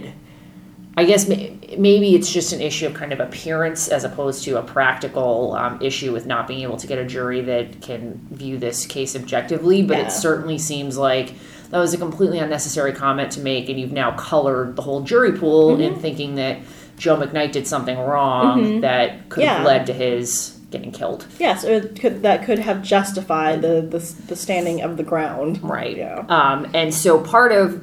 I 0.98 1.04
guess 1.04 1.28
ma- 1.28 1.36
maybe 1.78 2.16
it's 2.16 2.32
just 2.32 2.54
an 2.54 2.62
issue 2.62 2.88
of 2.88 2.94
kind 2.94 3.12
of 3.12 3.20
appearance 3.20 3.90
as 3.90 4.06
opposed 4.06 4.46
to 4.46 4.58
a 4.58 4.64
practical 4.64 5.54
um, 5.54 5.82
issue 5.82 6.14
with 6.14 6.26
not 6.26 6.48
being 6.48 6.62
able 6.62 6.78
to 6.78 6.88
get 6.88 6.98
a 6.98 7.06
jury 7.06 7.42
that 7.42 7.82
can 7.82 8.26
view 8.32 8.58
this 8.58 8.86
case 8.86 9.14
objectively. 9.16 9.84
But 9.84 9.98
Yeah. 9.98 10.08
it 10.08 10.12
certainly 10.12 10.58
seems 10.58 10.98
like 10.98 11.34
that 11.70 11.80
was 11.80 11.94
a 11.94 11.98
completely 11.98 12.40
unnecessary 12.40 12.94
comment 12.94 13.32
to 13.34 13.40
make, 13.40 13.70
and 13.70 13.80
you've 13.80 13.92
now 13.92 14.12
colored 14.18 14.76
the 14.76 14.82
whole 14.82 15.02
jury 15.02 15.32
pool 15.38 15.72
Mm-hmm. 15.72 15.82
in 15.82 15.96
thinking 16.00 16.36
that 16.36 16.60
Joe 16.98 17.18
McKnight 17.18 17.52
did 17.52 17.68
something 17.68 17.98
wrong 17.98 18.82
that 18.82 19.30
could 19.30 19.44
have 19.44 19.66
led 19.66 19.86
to 19.88 19.94
his 19.94 20.58
getting 20.72 20.92
killed. 20.92 21.26
yes, 21.40 21.64
or 21.66 21.82
could, 21.82 22.24
that 22.24 22.44
could 22.46 22.60
have 22.60 22.82
justified 22.84 23.62
the, 23.62 23.82
the 23.82 24.00
the 24.28 24.36
standing 24.36 24.82
of 24.82 24.98
the 24.98 25.04
ground. 25.04 25.62
Right. 25.64 25.96
Yeah. 25.98 26.26
Um, 26.28 26.68
and 26.74 26.94
so 26.94 27.20
part 27.22 27.52
of 27.52 27.82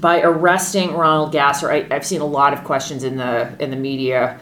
by 0.00 0.20
arresting 0.22 0.92
Ronald 0.94 1.32
Gasser, 1.32 1.70
I, 1.70 1.86
I've 1.90 2.04
seen 2.06 2.20
a 2.20 2.26
lot 2.26 2.52
of 2.52 2.64
questions 2.64 3.04
in 3.04 3.16
the 3.16 3.54
in 3.58 3.70
the 3.70 3.76
media, 3.76 4.38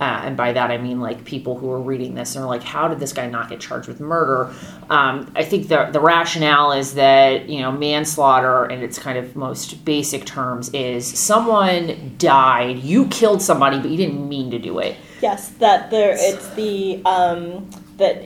uh, 0.00 0.22
and 0.24 0.36
by 0.36 0.52
that 0.52 0.70
I 0.70 0.78
mean 0.78 1.00
like 1.00 1.24
people 1.24 1.58
who 1.58 1.70
are 1.70 1.80
reading 1.80 2.14
this 2.14 2.36
and 2.36 2.44
are 2.44 2.48
like, 2.48 2.62
how 2.62 2.88
did 2.88 3.00
this 3.00 3.12
guy 3.12 3.28
not 3.28 3.48
get 3.48 3.60
charged 3.60 3.88
with 3.88 4.00
murder? 4.00 4.52
Um, 4.90 5.32
I 5.34 5.44
think 5.44 5.68
the 5.68 5.88
the 5.92 6.00
rationale 6.00 6.72
is 6.72 6.94
that 6.94 7.48
you 7.48 7.60
know 7.60 7.72
manslaughter 7.72 8.66
in 8.66 8.82
its 8.82 8.98
kind 8.98 9.18
of 9.18 9.36
most 9.36 9.84
basic 9.84 10.24
terms 10.24 10.68
is 10.74 11.06
someone 11.06 12.14
died, 12.18 12.78
you 12.78 13.06
killed 13.08 13.40
somebody, 13.40 13.78
but 13.78 13.90
you 13.90 13.96
didn't 13.96 14.28
mean 14.28 14.50
to 14.50 14.58
do 14.58 14.78
it. 14.78 14.96
Yes, 15.22 15.48
that 15.58 15.90
there 15.90 16.14
it's 16.14 16.48
the 16.50 17.02
um, 17.06 17.68
that 17.96 18.22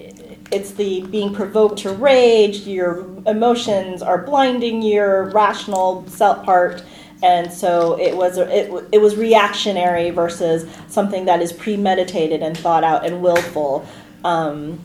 it's 0.53 0.73
the 0.73 1.03
being 1.03 1.33
provoked 1.33 1.79
to 1.81 1.93
rage. 1.93 2.67
Your 2.67 3.07
emotions 3.27 4.03
are 4.03 4.19
blinding 4.19 4.83
your 4.83 5.31
rational 5.31 6.07
self 6.09 6.45
part, 6.45 6.83
and 7.23 7.53
so 7.53 7.99
it 8.01 8.17
was 8.17 8.39
it, 8.39 8.73
it 8.93 8.99
was 8.99 9.17
reactionary 9.17 10.11
versus 10.11 10.67
something 10.89 11.27
that 11.27 11.43
is 11.43 11.53
premeditated 11.53 12.43
and 12.43 12.57
thought 12.57 12.85
out 12.85 13.05
and 13.05 13.23
willful. 13.23 13.87
Um, 14.25 14.81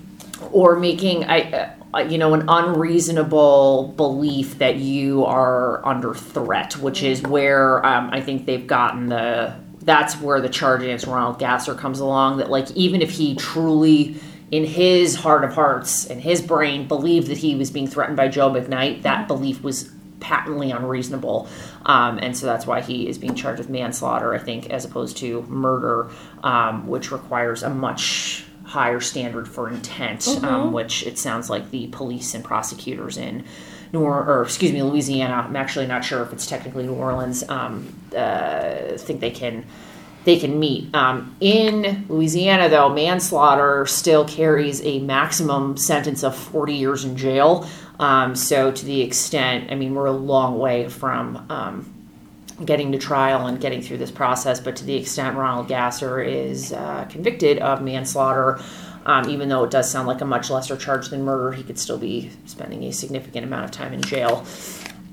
or 0.52 0.78
making 0.78 1.24
I, 1.26 1.74
uh, 1.94 2.00
you 2.00 2.18
know, 2.18 2.34
an 2.34 2.46
unreasonable 2.48 3.94
belief 3.96 4.58
that 4.58 4.76
you 4.76 5.24
are 5.26 5.86
under 5.86 6.14
threat, 6.14 6.78
which 6.78 7.04
is 7.04 7.22
where 7.22 7.86
um, 7.86 8.10
I 8.12 8.22
think 8.22 8.46
they've 8.46 8.68
gotten 8.68 9.08
the. 9.08 9.56
That's 9.82 10.20
where 10.20 10.42
the 10.42 10.50
charge 10.50 10.82
against 10.82 11.06
Ronald 11.06 11.38
Gasser 11.38 11.76
comes 11.76 12.00
along. 12.00 12.38
That 12.38 12.50
like 12.50 12.70
even 12.72 13.02
if 13.02 13.12
he 13.12 13.36
truly, 13.36 14.20
in 14.52 14.66
his 14.66 15.16
heart 15.16 15.44
of 15.44 15.54
hearts, 15.54 16.06
in 16.06 16.20
his 16.20 16.42
brain, 16.42 16.88
believed 16.88 17.28
that 17.28 17.38
he 17.38 17.56
was 17.56 17.72
being 17.72 17.88
threatened 17.88 18.18
by 18.18 18.28
Joe 18.28 18.50
McKnight, 18.50 19.04
that 19.04 19.28
belief 19.28 19.64
was 19.64 19.92
patently 20.26 20.72
unreasonable, 20.72 21.48
um, 21.86 22.18
and 22.18 22.36
so 22.36 22.48
that's 22.48 22.66
why 22.66 22.82
he 22.82 23.08
is 23.08 23.20
being 23.20 23.36
charged 23.36 23.60
with 23.60 23.70
manslaughter. 23.70 24.34
I 24.34 24.40
think 24.40 24.72
as 24.72 24.84
opposed 24.84 25.18
to 25.18 25.44
murder, 25.44 26.10
um, 26.44 26.88
which 26.88 27.12
requires 27.12 27.62
a 27.62 27.70
much 27.70 28.44
higher 28.64 29.00
standard 29.00 29.48
for 29.48 29.70
intent, 29.70 30.28
um, 30.44 30.74
which 30.74 31.06
it 31.06 31.20
sounds 31.20 31.48
like 31.48 31.70
the 31.70 31.86
police 31.88 32.34
and 32.34 32.44
prosecutors 32.44 33.18
in 33.18 33.44
New 33.94 34.02
or, 34.02 34.24
or 34.24 34.42
excuse 34.42 34.72
me, 34.72 34.82
Louisiana. 34.82 35.46
I'm 35.48 35.56
actually 35.56 35.86
not 35.86 36.04
sure 36.04 36.24
if 36.24 36.34
it's 36.34 36.48
technically 36.48 36.84
New 36.88 36.96
Orleans. 36.96 37.48
Um, 37.48 37.94
uh, 38.18 38.98
think 38.98 39.20
they 39.20 39.30
can 39.30 39.66
they 40.26 40.40
can 40.40 40.60
meet. 40.60 40.94
Um, 40.96 41.36
in 41.40 42.06
Louisiana, 42.10 42.68
though, 42.68 42.90
manslaughter 42.90 43.86
still 43.86 44.26
carries 44.26 44.84
a 44.84 45.00
maximum 45.00 45.78
sentence 45.78 46.24
of 46.24 46.36
40 46.36 46.74
years 46.74 47.06
in 47.06 47.16
jail. 47.16 47.70
Um, 48.00 48.36
so, 48.36 48.72
to 48.72 48.86
the 48.86 49.02
extent, 49.02 49.72
I 49.72 49.76
mean, 49.76 49.96
we're 49.96 50.08
a 50.08 50.12
long 50.12 50.60
way 50.60 50.90
from 50.90 51.46
um, 51.50 51.94
getting 52.64 52.92
to 52.92 52.98
trial 52.98 53.48
and 53.48 53.60
getting 53.60 53.82
through 53.82 53.98
this 53.98 54.12
process, 54.12 54.60
but 54.60 54.76
to 54.78 54.84
the 54.84 54.96
extent 54.96 55.38
Ronald 55.38 55.68
Gasser 55.68 56.22
is 56.22 56.74
uh, 56.74 57.06
convicted 57.10 57.60
of 57.60 57.82
manslaughter, 57.82 58.60
um, 59.06 59.30
even 59.30 59.50
though 59.50 59.64
it 59.64 59.72
does 59.72 59.90
sound 59.90 60.08
like 60.08 60.22
a 60.22 60.26
much 60.26 60.50
lesser 60.50 60.76
charge 60.78 61.10
than 61.10 61.24
murder, 61.24 61.52
he 61.52 61.64
could 61.64 61.78
still 61.78 61.98
be 61.98 62.32
spending 62.46 62.84
a 62.84 62.92
significant 62.92 63.46
amount 63.46 63.66
of 63.66 63.72
time 63.72 63.94
in 63.94 64.02
jail. 64.02 64.46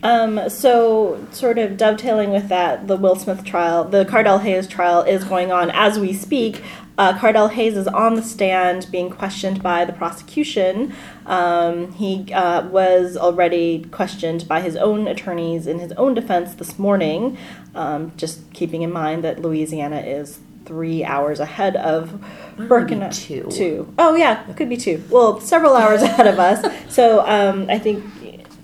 Um, 0.02 0.48
so, 0.48 1.24
sort 1.30 1.58
of 1.58 1.76
dovetailing 1.76 2.30
with 2.32 2.48
that, 2.48 2.88
the 2.88 2.96
Will 2.96 3.14
Smith 3.14 3.44
trial, 3.44 3.84
the 3.84 4.04
Cardell 4.04 4.38
Hayes 4.38 4.66
trial 4.66 5.02
is 5.02 5.22
going 5.22 5.52
on 5.52 5.70
as 5.70 5.98
we 5.98 6.12
speak. 6.12 6.62
Uh, 6.98 7.18
Cardell 7.18 7.48
Hayes 7.48 7.76
is 7.76 7.88
on 7.88 8.14
the 8.14 8.22
stand 8.22 8.86
being 8.90 9.10
questioned 9.10 9.62
by 9.62 9.84
the 9.84 9.92
prosecution. 9.92 10.94
Um, 11.26 11.92
he 11.92 12.32
uh, 12.32 12.66
was 12.68 13.16
already 13.16 13.84
questioned 13.90 14.46
by 14.46 14.60
his 14.60 14.76
own 14.76 15.08
attorneys 15.08 15.66
in 15.66 15.78
his 15.78 15.92
own 15.92 16.14
defense 16.14 16.54
this 16.54 16.78
morning, 16.78 17.38
um, 17.74 18.12
just 18.16 18.52
keeping 18.52 18.82
in 18.82 18.92
mind 18.92 19.24
that 19.24 19.40
Louisiana 19.40 20.00
is 20.00 20.40
three 20.64 21.04
hours 21.04 21.40
ahead 21.40 21.76
of 21.76 22.22
Burkina. 22.56 23.12
two. 23.14 23.48
Two. 23.50 23.92
Oh, 23.98 24.14
yeah, 24.14 24.48
it 24.48 24.56
could 24.56 24.68
be 24.68 24.76
two. 24.76 25.02
Well, 25.10 25.40
several 25.40 25.74
hours 25.76 26.02
ahead 26.02 26.26
of 26.26 26.38
us. 26.38 26.64
So 26.92 27.26
um, 27.26 27.70
I 27.70 27.78
think, 27.78 28.04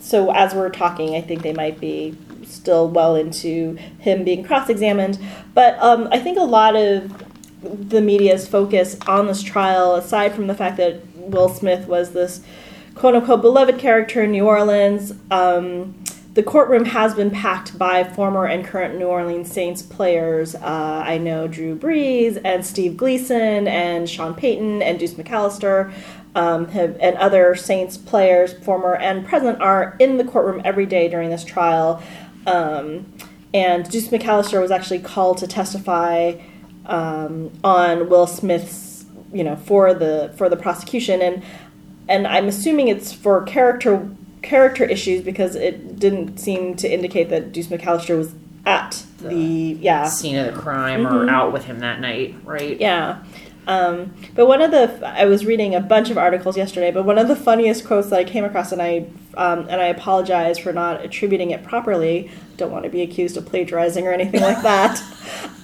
so 0.01 0.31
as 0.35 0.55
we're 0.55 0.69
talking, 0.69 1.15
I 1.15 1.23
think 1.23 1.41
they 1.41 1.55
might 1.55 1.81
be 1.81 2.15
still 2.45 2.87
well 2.89 3.17
into 3.17 3.77
him 3.99 4.23
being 4.23 4.45
cross 4.45 4.69
examined. 4.69 5.19
But 5.55 5.79
um, 5.83 6.09
I 6.13 6.19
think 6.19 6.39
a 6.39 6.43
lot 6.43 6.77
of 6.77 7.11
the 7.63 8.01
media's 8.01 8.47
focus 8.47 8.97
on 9.07 9.27
this 9.27 9.43
trial, 9.43 9.95
aside 9.95 10.35
from 10.35 10.47
the 10.47 10.55
fact 10.55 10.77
that 10.77 11.01
Will 11.17 11.49
Smith 11.49 11.87
was 11.89 12.13
this 12.13 12.43
quote 12.95 13.15
unquote 13.15 13.43
beloved 13.43 13.79
character 13.79 14.23
in 14.23 14.33
New 14.33 14.47
Orleans, 14.47 15.13
um, 15.31 15.95
the 16.35 16.43
courtroom 16.43 16.85
has 16.85 17.15
been 17.15 17.31
packed 17.31 17.77
by 17.77 18.05
former 18.05 18.47
and 18.47 18.65
current 18.65 18.97
New 18.97 19.07
Orleans 19.07 19.51
Saints 19.51 19.83
players. 19.83 20.55
Uh, 20.55 21.03
I 21.05 21.19
know 21.19 21.49
Drew 21.49 21.77
Brees 21.77 22.41
and 22.45 22.65
Steve 22.65 22.97
Gleason 22.97 23.67
and 23.67 24.09
Sean 24.09 24.35
Payton 24.35 24.83
and 24.83 24.99
Deuce 24.99 25.15
McAllister 25.15 25.93
um, 26.37 26.69
have, 26.69 26.97
and 27.01 27.17
other 27.17 27.57
Saints 27.57 27.97
players, 27.97 28.53
former 28.53 28.95
and 28.95 29.27
present, 29.27 29.61
are 29.61 29.97
in 29.99 30.17
the 30.17 30.25
courtroom 30.25 30.63
every 30.65 30.87
day 30.87 31.09
during 31.09 31.31
this 31.31 31.45
trial. 31.45 32.01
Um, 32.47 33.13
and 33.53 33.89
Deuce 33.91 34.09
McAllister 34.09 34.61
was 34.61 34.71
actually 34.71 35.01
called 35.01 35.39
to 35.39 35.47
testify 35.47 36.35
um, 36.89 37.53
on 37.63 38.09
Will 38.09 38.27
Smith's, 38.27 39.05
you 39.33 39.45
know, 39.45 39.57
for 39.57 39.95
the 39.95 40.33
for 40.37 40.49
the 40.49 40.57
prosecution, 40.57 41.23
and 41.23 41.43
and 42.09 42.27
I'm 42.27 42.49
assuming 42.49 42.89
it's 42.89 43.13
for 43.13 43.43
character 43.43 44.09
character 44.43 44.85
issues 44.85 45.23
because 45.23 45.55
it 45.55 45.99
didn't 45.99 46.39
seem 46.39 46.75
to 46.77 46.91
indicate 46.91 47.29
that 47.31 47.53
Deuce 47.53 47.67
McAllister 47.67 48.17
was 48.17 48.35
at 48.65 49.05
the, 49.21 49.35
yeah 49.35 50.09
Scene 50.09 50.37
of 50.37 50.55
the 50.55 50.61
crime 50.61 51.07
or 51.07 51.29
out 51.29 51.53
with 51.53 51.65
him 51.65 51.81
that 51.81 52.01
night, 52.01 52.35
right? 52.45 52.79
yeah. 52.81 53.23
Um, 53.67 54.15
but 54.35 54.47
one 54.47 54.63
of 54.63 54.71
the 54.71 55.07
I 55.07 55.27
was 55.27 55.45
reading 55.45 55.75
a 55.75 55.81
bunch 55.81 56.09
of 56.09 56.17
articles 56.17 56.57
yesterday, 56.57 56.91
but 56.91 57.05
one 57.05 57.19
of 57.19 57.29
the 57.29 57.37
funniest 57.37 57.87
quotes 57.87 58.09
that 58.09 58.19
I 58.19 58.25
came 58.25 58.43
across, 58.43 58.73
and 58.73 58.81
I 58.81 59.07
um, 59.37 59.69
and 59.69 59.81
I 59.81 59.87
apologize 59.87 60.59
for 60.59 60.73
not 60.73 61.05
attributing 61.05 61.51
it 61.51 61.63
properly. 61.65 62.31
Don't 62.57 62.73
want 62.73 62.85
to 62.85 62.91
be 62.91 63.03
accused 63.03 63.37
of 63.37 63.45
plagiarizing 63.45 64.07
or 64.07 64.13
anything 64.13 64.41
like 64.41 64.63
that. 64.63 65.03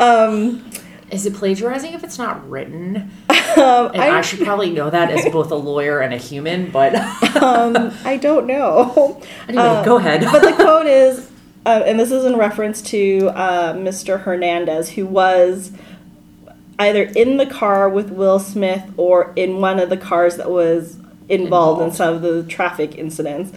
Um, 0.00 0.68
Is 1.14 1.26
it 1.26 1.34
plagiarizing 1.34 1.92
if 1.94 2.02
it's 2.04 2.18
not 2.18 2.48
written? 2.50 3.10
um, 3.56 3.90
And 3.94 4.02
I, 4.02 4.18
I, 4.18 4.20
should 4.20 4.40
probably 4.40 4.70
know 4.70 4.90
that 4.90 5.10
as 5.10 5.30
both 5.32 5.50
a 5.50 5.54
lawyer 5.56 6.00
and 6.00 6.12
a 6.12 6.16
human, 6.18 6.70
but 6.70 6.94
um, 7.42 7.92
I 8.04 8.16
don't 8.16 8.46
know. 8.46 9.22
anyway, 9.48 9.62
Um, 9.62 9.84
go 9.84 9.96
ahead. 9.96 10.22
but 10.30 10.42
the 10.42 10.52
quote 10.64 10.86
is, 10.86 11.30
uh, 11.66 11.82
and 11.86 11.98
this 11.98 12.10
is 12.10 12.24
in 12.24 12.36
reference 12.36 12.82
to 12.82 13.28
uh, 13.34 13.74
Mr. 13.74 14.20
Hernandez, 14.20 14.90
who 14.90 15.06
was 15.06 15.70
either 16.78 17.04
in 17.04 17.36
the 17.36 17.46
car 17.46 17.88
with 17.88 18.10
Will 18.10 18.38
Smith 18.40 18.82
or 18.96 19.32
in 19.36 19.60
one 19.60 19.78
of 19.78 19.88
the 19.90 19.96
cars 19.96 20.36
that 20.36 20.50
was 20.50 20.98
involved, 21.28 21.80
in 21.80 21.92
some 21.92 22.14
of 22.14 22.22
the 22.22 22.42
traffic 22.44 22.96
incidents. 22.96 23.52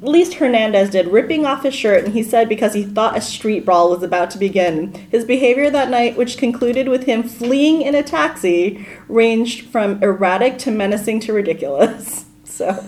At 0.00 0.08
least 0.08 0.34
Hernandez 0.34 0.90
did, 0.90 1.08
ripping 1.08 1.44
off 1.44 1.64
his 1.64 1.74
shirt, 1.74 2.04
and 2.04 2.14
he 2.14 2.22
said 2.22 2.48
because 2.48 2.72
he 2.72 2.84
thought 2.84 3.16
a 3.16 3.20
street 3.20 3.64
brawl 3.64 3.90
was 3.90 4.02
about 4.04 4.30
to 4.30 4.38
begin. 4.38 4.92
His 5.10 5.24
behavior 5.24 5.70
that 5.70 5.90
night, 5.90 6.16
which 6.16 6.38
concluded 6.38 6.88
with 6.88 7.04
him 7.04 7.24
fleeing 7.24 7.82
in 7.82 7.96
a 7.96 8.02
taxi, 8.04 8.86
ranged 9.08 9.66
from 9.70 10.00
erratic 10.02 10.56
to 10.58 10.70
menacing 10.70 11.20
to 11.20 11.32
ridiculous. 11.32 12.24
So. 12.44 12.84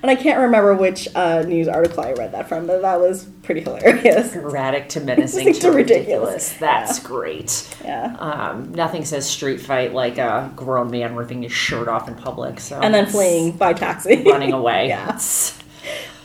And 0.00 0.10
I 0.10 0.14
can't 0.14 0.38
remember 0.38 0.72
which 0.74 1.08
uh, 1.16 1.42
news 1.42 1.66
article 1.66 2.04
I 2.04 2.12
read 2.12 2.30
that 2.32 2.48
from, 2.48 2.66
but 2.68 2.82
that 2.82 3.00
was 3.00 3.24
pretty 3.42 3.62
hilarious. 3.62 4.34
Erratic 4.36 4.88
to 4.90 5.00
menacing 5.00 5.52
to 5.54 5.60
to 5.60 5.72
ridiculous. 5.72 6.52
ridiculous. 6.52 6.52
That's 6.54 6.98
great. 7.00 7.76
Yeah. 7.84 8.14
Um, 8.18 8.72
nothing 8.72 9.04
says 9.04 9.28
street 9.28 9.60
fight 9.60 9.92
like 9.92 10.18
a 10.18 10.52
grown 10.54 10.90
man 10.92 11.16
ripping 11.16 11.42
his 11.42 11.50
shirt 11.52 11.88
off 11.88 12.06
in 12.06 12.14
public. 12.14 12.60
So 12.60 12.78
And 12.80 12.94
then 12.94 13.06
fleeing 13.06 13.52
by 13.56 13.72
taxi. 13.72 14.22
running 14.24 14.52
away. 14.52 14.86
Yeah. 14.88 15.08
It's- 15.08 15.58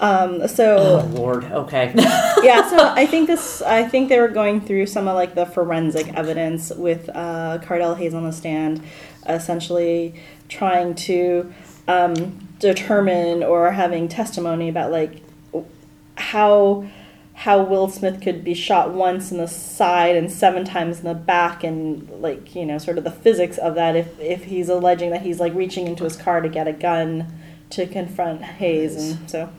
Um, 0.01 0.41
oh 0.41 1.12
Lord. 1.13 1.43
Okay. 1.46 1.93
yeah, 2.43 2.67
so 2.67 2.89
I 2.89 3.05
think 3.05 3.27
this. 3.27 3.62
I 3.62 3.88
think 3.88 4.10
they 4.10 4.20
were 4.20 4.29
going 4.29 4.60
through 4.60 4.88
some 4.88 5.08
of 5.08 5.13
like 5.13 5.36
the 5.36 5.46
forensic 5.46 6.08
evidence 6.15 6.72
with 6.72 7.08
uh, 7.13 7.60
Cardell 7.62 7.93
Hayes 7.93 8.15
on 8.15 8.24
the 8.24 8.31
stand, 8.31 8.81
essentially 9.29 10.15
trying 10.50 10.96
to 10.96 11.53
um, 11.88 12.48
determine 12.60 13.43
or 13.43 13.72
having 13.72 14.08
testimony 14.08 14.70
about 14.70 14.91
like 14.91 15.22
how 16.17 16.88
how 17.34 17.63
Will 17.63 17.88
Smith 17.88 18.22
could 18.22 18.43
be 18.43 18.55
shot 18.55 18.93
once 18.93 19.31
in 19.31 19.38
the 19.38 19.48
side 19.48 20.15
and 20.15 20.31
seven 20.31 20.65
times 20.65 21.00
in 21.00 21.05
the 21.05 21.13
back, 21.13 21.63
and 21.63 22.10
like 22.10 22.55
you 22.55 22.65
know, 22.65 22.79
sort 22.79 22.98
of 22.98 23.03
the 23.03 23.12
physics 23.12 23.60
of 23.60 23.75
that. 23.75 23.96
If 23.96 24.20
if 24.20 24.46
he's 24.46 24.67
alleging 24.67 25.12
that 25.12 25.22
he's 25.22 25.39
like 25.39 25.53
reaching 25.53 25.86
into 25.86 26.05
his 26.05 26.15
car 26.15 26.41
to 26.41 26.50
get 26.50 26.67
a 26.67 26.74
gun 26.74 27.31
to 27.70 27.86
confront 27.86 28.41
Hayes, 28.41 28.96
and 28.96 29.29
so 29.29 29.50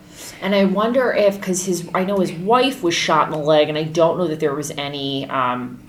And 0.41 0.55
I 0.55 0.64
wonder 0.64 1.12
if, 1.12 1.37
because 1.37 1.64
his, 1.64 1.88
I 1.95 2.05
know 2.05 2.19
his 2.19 2.33
wife 2.33 2.83
was 2.83 2.95
shot 2.95 3.26
in 3.26 3.33
the 3.33 3.38
leg, 3.38 3.69
and 3.69 3.79
I 3.79 3.85
don't 3.85 4.19
know 4.19 4.29
that 4.29 4.41
there 4.41 4.55
was 4.55 4.71
any 4.73 5.29
um, 5.29 5.83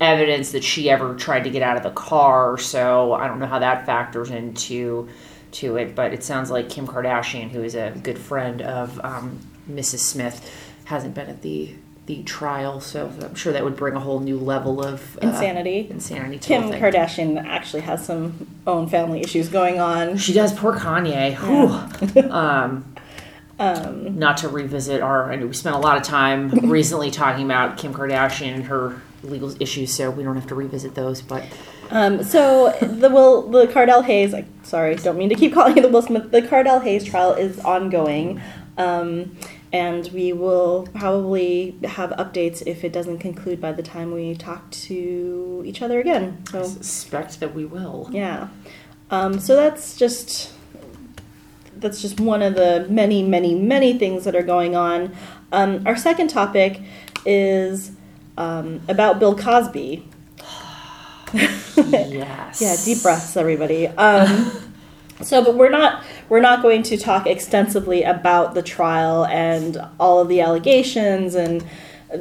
evidence 0.00 0.52
that 0.52 0.64
she 0.64 0.90
ever 0.90 1.14
tried 1.14 1.44
to 1.44 1.50
get 1.50 1.62
out 1.62 1.76
of 1.76 1.82
the 1.82 1.90
car. 1.90 2.58
So 2.58 3.12
I 3.12 3.26
don't 3.26 3.38
know 3.38 3.46
how 3.46 3.60
that 3.60 3.86
factors 3.86 4.30
into 4.30 5.08
to 5.52 5.76
it. 5.76 5.94
But 5.94 6.12
it 6.12 6.24
sounds 6.24 6.50
like 6.50 6.68
Kim 6.68 6.86
Kardashian, 6.86 7.50
who 7.50 7.62
is 7.62 7.74
a 7.74 7.92
good 8.02 8.18
friend 8.18 8.62
of 8.62 9.00
um, 9.04 9.38
Mrs. 9.70 10.00
Smith, 10.00 10.50
hasn't 10.84 11.14
been 11.14 11.28
at 11.28 11.42
the 11.42 11.74
the 12.06 12.22
trial. 12.24 12.80
So 12.80 13.12
I'm 13.22 13.34
sure 13.34 13.52
that 13.52 13.62
would 13.62 13.76
bring 13.76 13.94
a 13.94 14.00
whole 14.00 14.18
new 14.18 14.38
level 14.38 14.84
of 14.84 15.16
uh, 15.18 15.28
insanity. 15.28 15.86
Insanity. 15.88 16.38
To 16.38 16.48
Kim. 16.48 16.62
Kardashian 16.70 17.42
actually 17.44 17.82
has 17.82 18.04
some 18.04 18.48
own 18.66 18.88
family 18.88 19.20
issues 19.20 19.48
going 19.48 19.78
on. 19.78 20.16
She 20.16 20.32
does. 20.32 20.52
Poor 20.52 20.74
Kanye. 20.74 21.36
Whew. 21.36 22.30
um, 22.30 22.91
Um, 23.58 24.18
not 24.18 24.38
to 24.38 24.48
revisit 24.48 25.02
our. 25.02 25.30
I 25.30 25.36
know 25.36 25.46
we 25.46 25.52
spent 25.54 25.76
a 25.76 25.78
lot 25.78 25.96
of 25.96 26.02
time 26.02 26.48
recently 26.70 27.10
talking 27.10 27.44
about 27.44 27.76
Kim 27.78 27.92
Kardashian 27.94 28.54
and 28.54 28.64
her 28.64 29.00
legal 29.22 29.54
issues, 29.62 29.94
so 29.94 30.10
we 30.10 30.22
don't 30.24 30.34
have 30.34 30.48
to 30.48 30.54
revisit 30.54 30.94
those. 30.94 31.22
But 31.22 31.44
um, 31.90 32.24
so 32.24 32.72
the 32.80 33.08
Will 33.10 33.42
the 33.50 33.68
Cardell 33.68 34.02
Hayes. 34.02 34.34
I, 34.34 34.46
sorry, 34.62 34.96
don't 34.96 35.16
mean 35.18 35.28
to 35.28 35.34
keep 35.36 35.52
calling 35.54 35.76
it 35.76 35.82
the 35.82 35.88
Will 35.88 36.02
Smith. 36.02 36.30
The 36.30 36.42
Cardell 36.42 36.80
Hayes 36.80 37.04
trial 37.04 37.34
is 37.34 37.60
ongoing, 37.60 38.40
um, 38.78 39.36
and 39.72 40.08
we 40.12 40.32
will 40.32 40.88
probably 40.94 41.76
have 41.84 42.10
updates 42.12 42.62
if 42.66 42.82
it 42.84 42.92
doesn't 42.92 43.18
conclude 43.18 43.60
by 43.60 43.70
the 43.72 43.82
time 43.82 44.12
we 44.12 44.34
talk 44.34 44.68
to 44.70 45.62
each 45.64 45.82
other 45.82 46.00
again. 46.00 46.42
I 46.48 46.50
So 46.52 46.64
suspect 46.64 47.38
that 47.40 47.54
we 47.54 47.64
will. 47.64 48.08
yeah, 48.10 48.48
um, 49.10 49.38
so 49.38 49.54
that's 49.54 49.96
just 49.96 50.52
that's 51.82 52.00
just 52.00 52.20
one 52.20 52.40
of 52.40 52.54
the 52.54 52.86
many, 52.88 53.22
many, 53.22 53.54
many 53.54 53.98
things 53.98 54.24
that 54.24 54.34
are 54.34 54.42
going 54.42 54.74
on. 54.74 55.14
Um, 55.50 55.82
our 55.86 55.96
second 55.96 56.28
topic 56.28 56.80
is 57.26 57.92
um, 58.38 58.80
about 58.88 59.18
Bill 59.18 59.36
Cosby. 59.36 60.08
Yes. 61.34 62.60
Yeah, 62.60 62.76
deep 62.84 63.02
breaths, 63.02 63.36
everybody. 63.38 63.86
Um, 63.88 64.50
so, 65.22 65.42
but 65.42 65.54
we're 65.54 65.70
not 65.70 66.04
we're 66.28 66.40
not 66.40 66.60
going 66.60 66.82
to 66.84 66.98
talk 66.98 67.26
extensively 67.26 68.02
about 68.02 68.52
the 68.52 68.62
trial 68.62 69.24
and 69.24 69.78
all 69.98 70.20
of 70.20 70.28
the 70.28 70.42
allegations 70.42 71.34
and 71.34 71.62
uh, 72.12 72.18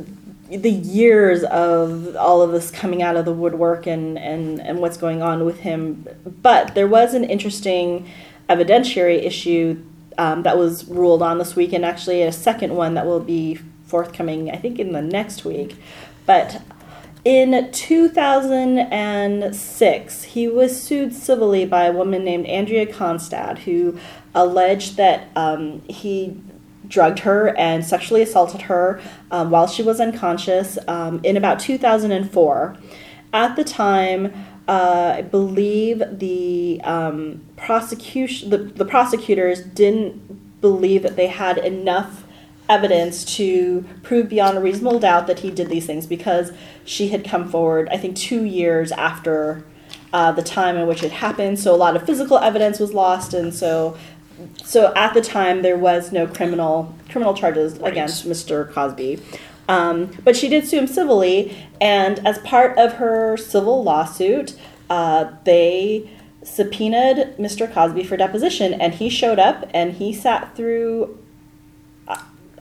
the 0.49 0.71
years 0.71 1.43
of 1.43 2.15
all 2.15 2.41
of 2.41 2.51
this 2.51 2.71
coming 2.71 3.01
out 3.01 3.17
of 3.17 3.25
the 3.25 3.33
woodwork 3.33 3.85
and 3.85 4.17
and 4.17 4.61
and 4.61 4.79
what's 4.79 4.97
going 4.97 5.21
on 5.21 5.43
with 5.43 5.59
him. 5.59 6.07
But 6.41 6.73
there 6.73 6.87
was 6.87 7.13
an 7.13 7.25
interesting 7.25 8.09
evidentiary 8.55 9.23
issue 9.23 9.83
um, 10.17 10.43
that 10.43 10.57
was 10.57 10.85
ruled 10.85 11.21
on 11.21 11.37
this 11.37 11.55
week, 11.55 11.73
and 11.73 11.85
actually 11.85 12.21
a 12.21 12.31
second 12.31 12.75
one 12.75 12.93
that 12.95 13.05
will 13.05 13.19
be 13.19 13.59
forthcoming, 13.85 14.51
I 14.51 14.57
think, 14.57 14.79
in 14.79 14.93
the 14.93 15.01
next 15.01 15.45
week. 15.45 15.75
But 16.25 16.61
in 17.23 17.71
2006, 17.71 20.23
he 20.23 20.47
was 20.47 20.81
sued 20.81 21.13
civilly 21.13 21.65
by 21.65 21.83
a 21.85 21.91
woman 21.91 22.23
named 22.23 22.47
Andrea 22.47 22.87
Constand, 22.87 23.59
who 23.59 23.99
alleged 24.33 24.97
that 24.97 25.27
um, 25.35 25.83
he 25.87 26.35
drugged 26.87 27.19
her 27.19 27.55
and 27.57 27.85
sexually 27.85 28.23
assaulted 28.23 28.63
her 28.63 28.99
um, 29.29 29.51
while 29.51 29.67
she 29.67 29.83
was 29.83 29.99
unconscious 29.99 30.79
um, 30.87 31.21
in 31.23 31.37
about 31.37 31.59
2004. 31.59 32.75
At 33.33 33.55
the 33.55 33.63
time, 33.63 34.33
uh, 34.67 35.15
I 35.17 35.21
believe 35.21 36.03
the 36.11 36.79
um, 36.83 37.41
prosecution, 37.57 38.49
the, 38.49 38.57
the 38.57 38.85
prosecutors 38.85 39.61
didn't 39.61 40.61
believe 40.61 41.03
that 41.03 41.15
they 41.15 41.27
had 41.27 41.57
enough 41.57 42.23
evidence 42.69 43.25
to 43.37 43.83
prove 44.03 44.29
beyond 44.29 44.57
a 44.57 44.61
reasonable 44.61 44.99
doubt 44.99 45.27
that 45.27 45.39
he 45.39 45.51
did 45.51 45.69
these 45.69 45.85
things 45.85 46.05
because 46.05 46.51
she 46.85 47.09
had 47.09 47.25
come 47.25 47.49
forward, 47.49 47.89
I 47.91 47.97
think, 47.97 48.15
two 48.15 48.45
years 48.45 48.91
after 48.93 49.65
uh, 50.13 50.31
the 50.31 50.43
time 50.43 50.77
in 50.77 50.87
which 50.87 51.03
it 51.03 51.11
happened. 51.11 51.59
So 51.59 51.73
a 51.73 51.77
lot 51.77 51.95
of 51.95 52.05
physical 52.05 52.37
evidence 52.37 52.79
was 52.79 52.93
lost, 52.93 53.33
and 53.33 53.53
so 53.53 53.97
so 54.63 54.91
at 54.95 55.13
the 55.13 55.21
time 55.21 55.61
there 55.61 55.77
was 55.77 56.11
no 56.11 56.25
criminal 56.27 56.95
criminal 57.09 57.33
charges 57.33 57.77
Right. 57.77 57.91
against 57.91 58.27
Mr. 58.27 58.71
Cosby. 58.71 59.19
Um, 59.71 60.11
but 60.25 60.35
she 60.35 60.49
did 60.49 60.67
sue 60.67 60.79
him 60.79 60.87
civilly, 60.87 61.55
and 61.79 62.19
as 62.27 62.39
part 62.39 62.77
of 62.77 62.93
her 62.93 63.37
civil 63.37 63.81
lawsuit, 63.83 64.59
uh, 64.89 65.31
they 65.45 66.09
subpoenaed 66.43 67.37
Mr. 67.37 67.71
Cosby 67.71 68.03
for 68.03 68.17
deposition, 68.17 68.73
and 68.73 68.93
he 68.93 69.09
showed 69.09 69.39
up 69.39 69.69
and 69.73 69.93
he 69.93 70.11
sat 70.11 70.57
through. 70.57 71.17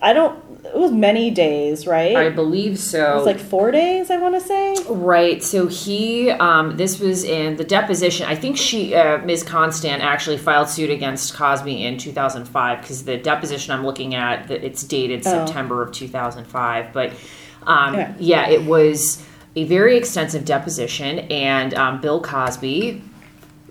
I- 0.02 0.12
don't. 0.12 0.38
It 0.62 0.76
was 0.76 0.92
many 0.92 1.30
days, 1.30 1.86
right? 1.86 2.14
I 2.16 2.28
believe 2.28 2.78
so. 2.78 3.12
it 3.12 3.16
was 3.16 3.26
like 3.26 3.40
four 3.40 3.70
days. 3.70 4.10
I 4.10 4.18
want 4.18 4.34
to 4.34 4.40
say. 4.40 4.76
Right. 4.88 5.42
So 5.42 5.66
he, 5.66 6.30
um, 6.30 6.76
this 6.76 7.00
was 7.00 7.24
in 7.24 7.56
the 7.56 7.64
deposition. 7.64 8.26
I 8.26 8.36
think 8.36 8.56
she, 8.56 8.94
uh, 8.94 9.18
Ms. 9.18 9.42
Constand, 9.42 10.02
actually 10.02 10.36
filed 10.36 10.68
suit 10.68 10.90
against 10.90 11.34
Cosby 11.34 11.84
in 11.84 11.96
2005 11.98 12.80
because 12.82 13.04
the 13.04 13.16
deposition 13.16 13.72
I'm 13.72 13.84
looking 13.84 14.14
at, 14.14 14.50
it's 14.50 14.84
dated 14.84 15.22
Oh. 15.26 15.44
September 15.46 15.82
of 15.82 15.92
2005. 15.92 16.92
But 16.92 17.12
um, 17.66 17.94
Okay. 17.94 18.14
yeah, 18.20 18.48
it 18.48 18.62
was 18.64 19.24
a 19.56 19.64
very 19.64 19.96
extensive 19.96 20.44
deposition, 20.44 21.20
and 21.30 21.74
um, 21.74 22.00
Bill 22.00 22.20
Cosby. 22.20 23.02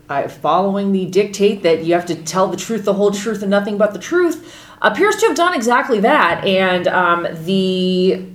Uh, 0.09 0.27
following 0.27 0.91
the 0.91 1.05
dictate 1.05 1.61
that 1.61 1.83
you 1.85 1.93
have 1.93 2.07
to 2.07 2.15
tell 2.15 2.47
the 2.47 2.57
truth, 2.57 2.83
the 2.83 2.95
whole 2.95 3.11
truth, 3.11 3.43
and 3.43 3.51
nothing 3.51 3.77
but 3.77 3.93
the 3.93 3.99
truth, 3.99 4.67
appears 4.81 5.15
to 5.17 5.27
have 5.27 5.35
done 5.35 5.53
exactly 5.53 5.99
that. 6.01 6.43
And 6.45 6.87
um, 6.87 7.27
the 7.45 8.25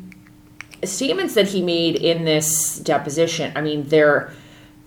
statements 0.85 1.35
that 1.35 1.49
he 1.49 1.63
made 1.63 1.97
in 1.97 2.27
this 2.27 2.79
deposition 2.81 3.51
i 3.57 3.61
mean 3.63 3.85
they're 3.89 4.31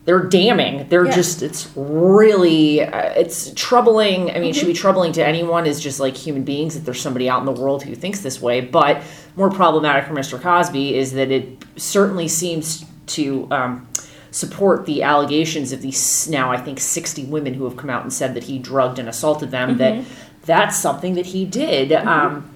they're 0.06 0.24
damning. 0.24 0.88
They're 0.88 1.04
Yeah. 1.06 1.12
just 1.12 1.42
it's 1.42 1.70
really 1.76 2.82
uh, 2.82 3.10
it's 3.18 3.52
troubling. 3.56 4.32
I 4.32 4.36
mean 4.36 4.52
it 4.52 4.56
should 4.56 4.68
be 4.68 4.74
troubling 4.74 5.12
to 5.14 5.26
anyone 5.26 5.66
as 5.66 5.82
just 5.82 6.00
like 6.00 6.16
human 6.16 6.44
beings 6.44 6.76
that 6.76 6.86
there's 6.86 7.02
somebody 7.02 7.28
out 7.30 7.42
in 7.42 7.46
the 7.46 7.52
world 7.62 7.84
who 7.84 7.94
thinks 7.94 8.22
this 8.22 8.42
way. 8.42 8.62
But 8.62 9.02
more 9.36 9.50
problematic 9.50 10.06
for 10.06 10.14
mr 10.14 10.40
cosby 10.42 10.96
is 10.96 11.12
that 11.12 11.30
it 11.30 11.66
certainly 11.76 12.30
seems 12.30 12.86
to 13.08 13.50
um, 13.52 13.86
support 14.32 14.86
the 14.86 15.04
allegations 15.04 15.72
of 15.74 15.82
these 15.82 16.28
now 16.30 16.52
i 16.52 16.58
think 16.58 16.80
60 16.80 17.26
women 17.26 17.54
who 17.54 17.66
have 17.66 17.76
come 17.76 17.90
out 17.90 18.04
and 18.04 18.12
said 18.14 18.34
that 18.36 18.44
he 18.46 18.58
drugged 18.60 19.00
and 19.00 19.10
assaulted 19.10 19.52
them 19.52 19.78
that 19.78 20.04
that's 20.48 20.76
something 20.76 21.14
that 21.14 21.28
he 21.28 21.46
did 21.46 21.92
um, 21.92 22.50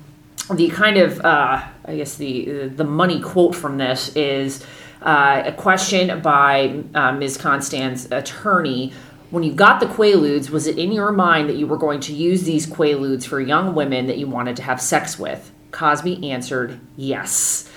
the 0.50 0.70
kind 0.70 0.98
of 0.98 1.20
uh, 1.22 1.64
I 1.86 1.96
guess 1.96 2.16
the 2.16 2.68
the 2.70 2.84
money 2.84 3.22
quote 3.22 3.56
from 3.56 3.78
this 3.78 4.16
is 4.16 4.66
uh, 5.02 5.44
a 5.46 5.52
question 5.52 6.22
by 6.22 6.84
uh, 6.94 7.12
Ms. 7.14 7.38
Constand's 7.38 8.12
attorney. 8.12 8.94
When 9.32 9.44
you 9.44 9.54
got 9.54 9.80
the 9.80 9.86
Quaaludes, 9.86 10.50
was 10.50 10.68
it 10.68 10.78
in 10.78 10.92
your 10.92 11.12
mind 11.12 11.50
that 11.50 11.56
you 11.56 11.66
were 11.66 11.78
going 11.78 12.02
to 12.02 12.14
use 12.14 12.44
these 12.44 12.68
Quaaludes 12.68 13.26
for 13.26 13.40
young 13.40 13.74
women 13.74 14.08
that 14.08 14.18
you 14.18 14.28
wanted 14.28 14.58
to 14.58 14.64
have 14.64 14.82
sex 14.82 15.18
with? 15.18 15.52
Cosby 15.72 16.30
answered, 16.30 16.80
yes. 16.98 17.70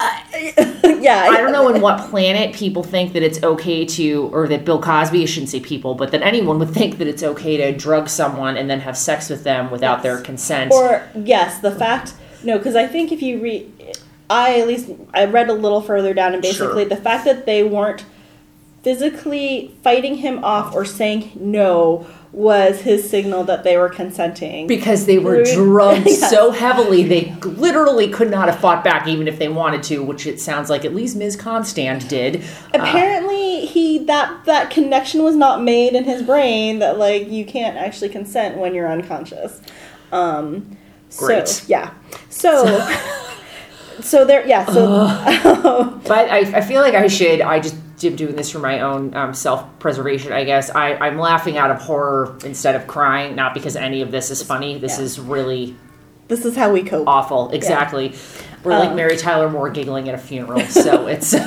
yeah. 1.00 1.26
I 1.30 1.36
don't 1.40 1.52
know 1.52 1.68
in 1.68 1.80
what 1.80 2.08
planet 2.10 2.54
people 2.54 2.82
think 2.82 3.12
that 3.14 3.22
it's 3.22 3.42
okay 3.42 3.84
to, 3.84 4.30
or 4.32 4.46
that 4.48 4.64
Bill 4.64 4.80
Cosby, 4.80 5.22
I 5.22 5.26
shouldn't 5.26 5.50
say 5.50 5.60
people, 5.60 5.94
but 5.94 6.12
that 6.12 6.22
anyone 6.22 6.58
would 6.60 6.70
think 6.70 6.98
that 6.98 7.06
it's 7.08 7.22
okay 7.22 7.56
to 7.56 7.76
drug 7.76 8.08
someone 8.08 8.56
and 8.56 8.68
then 8.70 8.80
have 8.80 8.96
sex 8.96 9.28
with 9.28 9.44
them 9.44 9.70
without 9.70 9.98
Yes. 9.98 10.02
their 10.02 10.20
consent. 10.20 10.72
Or 10.72 11.02
yes, 11.14 11.58
the 11.60 11.70
fact 11.72 12.14
no, 12.44 12.56
because 12.58 12.76
I 12.76 12.86
think 12.86 13.10
if 13.10 13.20
you 13.20 13.40
read, 13.40 13.72
I 14.30 14.60
at 14.60 14.68
least 14.68 14.90
I 15.12 15.24
read 15.24 15.48
a 15.48 15.54
little 15.54 15.80
further 15.80 16.14
down, 16.14 16.32
and 16.34 16.42
basically 16.42 16.82
Sure. 16.82 16.88
the 16.88 16.96
fact 16.96 17.24
that 17.24 17.46
they 17.46 17.64
weren't 17.64 18.04
physically 18.82 19.74
fighting 19.82 20.16
him 20.16 20.44
off 20.44 20.74
or 20.74 20.84
saying 20.84 21.32
no 21.34 22.06
was 22.30 22.82
his 22.82 23.08
signal 23.08 23.42
that 23.44 23.64
they 23.64 23.76
were 23.78 23.88
consenting. 23.88 24.66
because 24.66 25.06
they 25.06 25.18
were 25.18 25.42
drugged 25.54 26.06
Yes. 26.06 26.28
so 26.30 26.50
heavily 26.50 27.02
they 27.02 27.34
literally 27.42 28.08
could 28.08 28.30
not 28.30 28.48
have 28.48 28.60
fought 28.60 28.84
back 28.84 29.08
even 29.08 29.26
if 29.26 29.38
they 29.38 29.48
wanted 29.48 29.82
to 29.84 30.02
which 30.02 30.26
it 30.26 30.38
sounds 30.38 30.68
like 30.68 30.84
at 30.84 30.94
least 30.94 31.16
ms 31.16 31.36
constand 31.36 32.06
did 32.08 32.36
Uh, 32.36 32.80
Apparently, 32.80 33.64
he 33.66 33.98
that 34.04 34.44
that 34.44 34.70
connection 34.70 35.22
was 35.22 35.36
not 35.36 35.62
made 35.62 35.94
in 35.94 36.04
his 36.04 36.22
brain 36.22 36.78
that 36.80 36.98
like 36.98 37.30
you 37.30 37.44
can't 37.46 37.76
actually 37.78 38.10
consent 38.10 38.58
when 38.58 38.74
you're 38.74 38.90
unconscious. 38.90 39.60
Um, 40.12 40.76
Great. 41.16 41.48
So 41.48 41.64
yeah. 41.68 41.94
So. 42.28 42.86
So 44.00 44.24
there, 44.24 44.46
yeah. 44.46 44.64
So 44.66 44.84
but 46.06 46.30
I, 46.30 46.38
I 46.40 46.60
feel 46.60 46.82
like 46.82 46.94
i 46.94 47.08
should 47.08 47.40
i 47.40 47.58
just 47.58 47.74
doing 47.98 48.36
this 48.36 48.50
for 48.50 48.58
my 48.58 48.80
own 48.80 49.14
um, 49.14 49.34
self-preservation 49.34 50.32
i 50.32 50.44
guess 50.44 50.70
I, 50.70 50.94
i'm 50.94 51.18
laughing 51.18 51.56
out 51.56 51.70
of 51.70 51.78
horror 51.80 52.36
instead 52.44 52.74
of 52.74 52.86
crying 52.86 53.34
not 53.36 53.54
because 53.54 53.76
any 53.76 54.00
of 54.02 54.10
this 54.10 54.30
is 54.30 54.42
funny 54.42 54.78
this 54.78 54.98
Yeah. 54.98 55.04
is 55.04 55.18
really 55.20 55.76
this 56.28 56.44
is 56.44 56.56
how 56.56 56.72
we 56.72 56.82
cope. 56.82 57.06
awful 57.08 57.50
exactly 57.50 58.14
we're 58.64 58.78
like 58.78 58.90
Um, 58.90 58.96
mary 58.96 59.16
tyler 59.16 59.48
moore 59.50 59.70
giggling 59.70 60.08
at 60.08 60.14
a 60.14 60.18
funeral 60.18 60.60
so 60.66 61.06
it's 61.14 61.34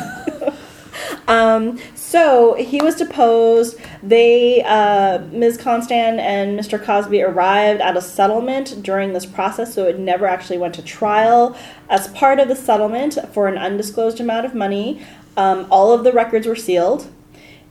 Um, 1.28 1.80
so 1.96 2.56
he 2.56 2.82
was 2.82 2.96
deposed. 2.96 3.78
They, 4.04 4.62
uh, 4.64 5.20
Ms. 5.32 5.58
Constand 5.58 6.20
and 6.20 6.60
Mr. 6.60 6.82
Cosby 6.84 7.22
arrived 7.22 7.80
at 7.80 7.96
a 7.96 8.02
settlement 8.02 8.84
during 8.84 9.14
this 9.14 9.26
process, 9.26 9.74
so 9.74 9.86
it 9.88 9.98
never 9.98 10.26
actually 10.26 10.58
went 10.58 10.74
to 10.76 10.82
trial. 10.82 11.56
As 11.90 12.10
part 12.10 12.40
of 12.40 12.50
the 12.50 12.56
settlement, 12.56 13.18
for 13.34 13.48
an 13.48 13.58
undisclosed 13.58 14.20
amount 14.20 14.46
of 14.46 14.54
money, 14.54 15.02
um, 15.38 15.67
all 15.70 15.94
of 15.94 16.04
the 16.04 16.12
records 16.12 16.48
were 16.48 16.56
sealed. 16.56 17.12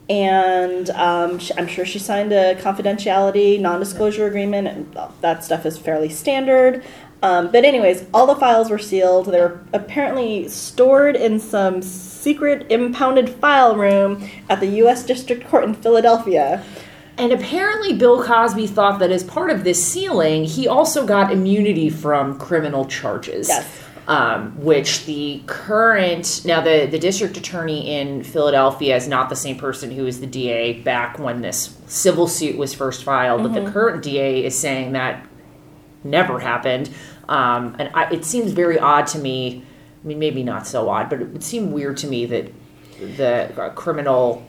And 0.08 0.90
um, 0.90 1.38
sh- 1.38 1.52
I'm 1.56 1.68
sure 1.68 1.86
she 1.86 2.00
signed 2.00 2.32
a 2.32 2.56
confidentiality, 2.56 3.60
non 3.60 3.78
disclosure 3.78 4.26
agreement, 4.26 4.66
and 4.66 4.96
that 5.20 5.44
stuff 5.44 5.64
is 5.64 5.78
fairly 5.78 6.08
standard. 6.08 6.84
Um, 7.22 7.52
but, 7.52 7.64
anyways, 7.64 8.06
all 8.14 8.26
the 8.26 8.34
files 8.34 8.70
were 8.70 8.78
sealed. 8.78 9.26
They 9.26 9.40
were 9.40 9.60
apparently 9.72 10.48
stored 10.48 11.16
in 11.16 11.38
some 11.38 11.82
secret 11.82 12.66
impounded 12.72 13.28
file 13.28 13.76
room 13.76 14.28
at 14.48 14.60
the 14.60 14.66
U.S. 14.66 15.04
District 15.04 15.46
Court 15.46 15.64
in 15.64 15.74
Philadelphia. 15.74 16.64
And 17.18 17.32
apparently, 17.32 17.92
Bill 17.92 18.24
Cosby 18.24 18.66
thought 18.66 18.98
that 19.00 19.10
as 19.10 19.22
part 19.22 19.50
of 19.50 19.62
this 19.62 19.86
sealing, 19.86 20.44
he 20.44 20.66
also 20.66 21.06
got 21.06 21.30
immunity 21.30 21.90
from 21.90 22.38
criminal 22.38 22.86
charges. 22.86 23.48
Yes. 23.48 23.68
Um, 24.10 24.60
which 24.60 25.06
the 25.06 25.40
current 25.46 26.42
now 26.44 26.60
the 26.60 26.88
the 26.90 26.98
district 26.98 27.36
attorney 27.36 27.96
in 27.96 28.24
Philadelphia 28.24 28.96
is 28.96 29.06
not 29.06 29.28
the 29.28 29.36
same 29.36 29.56
person 29.56 29.92
who 29.92 30.02
was 30.02 30.18
the 30.18 30.26
DA 30.26 30.80
back 30.80 31.20
when 31.20 31.42
this 31.42 31.76
civil 31.86 32.26
suit 32.26 32.58
was 32.58 32.74
first 32.74 33.04
filed, 33.04 33.44
but 33.44 33.54
the 33.54 33.70
current 33.70 34.02
DA 34.02 34.44
is 34.44 34.58
saying 34.58 34.94
that 34.94 35.24
never 36.02 36.40
happened. 36.40 36.90
Um, 37.28 37.76
and 37.78 37.88
I, 37.94 38.12
it 38.12 38.24
seems 38.24 38.50
very 38.50 38.80
odd 38.80 39.06
to 39.08 39.18
me. 39.20 39.64
I 40.02 40.08
mean, 40.08 40.18
maybe 40.18 40.42
not 40.42 40.66
so 40.66 40.88
odd, 40.88 41.08
but 41.08 41.20
it 41.20 41.28
would 41.28 41.44
seem 41.44 41.70
weird 41.70 41.96
to 41.98 42.08
me 42.08 42.26
that 42.26 42.52
the 43.16 43.62
uh, 43.62 43.70
criminal 43.74 44.44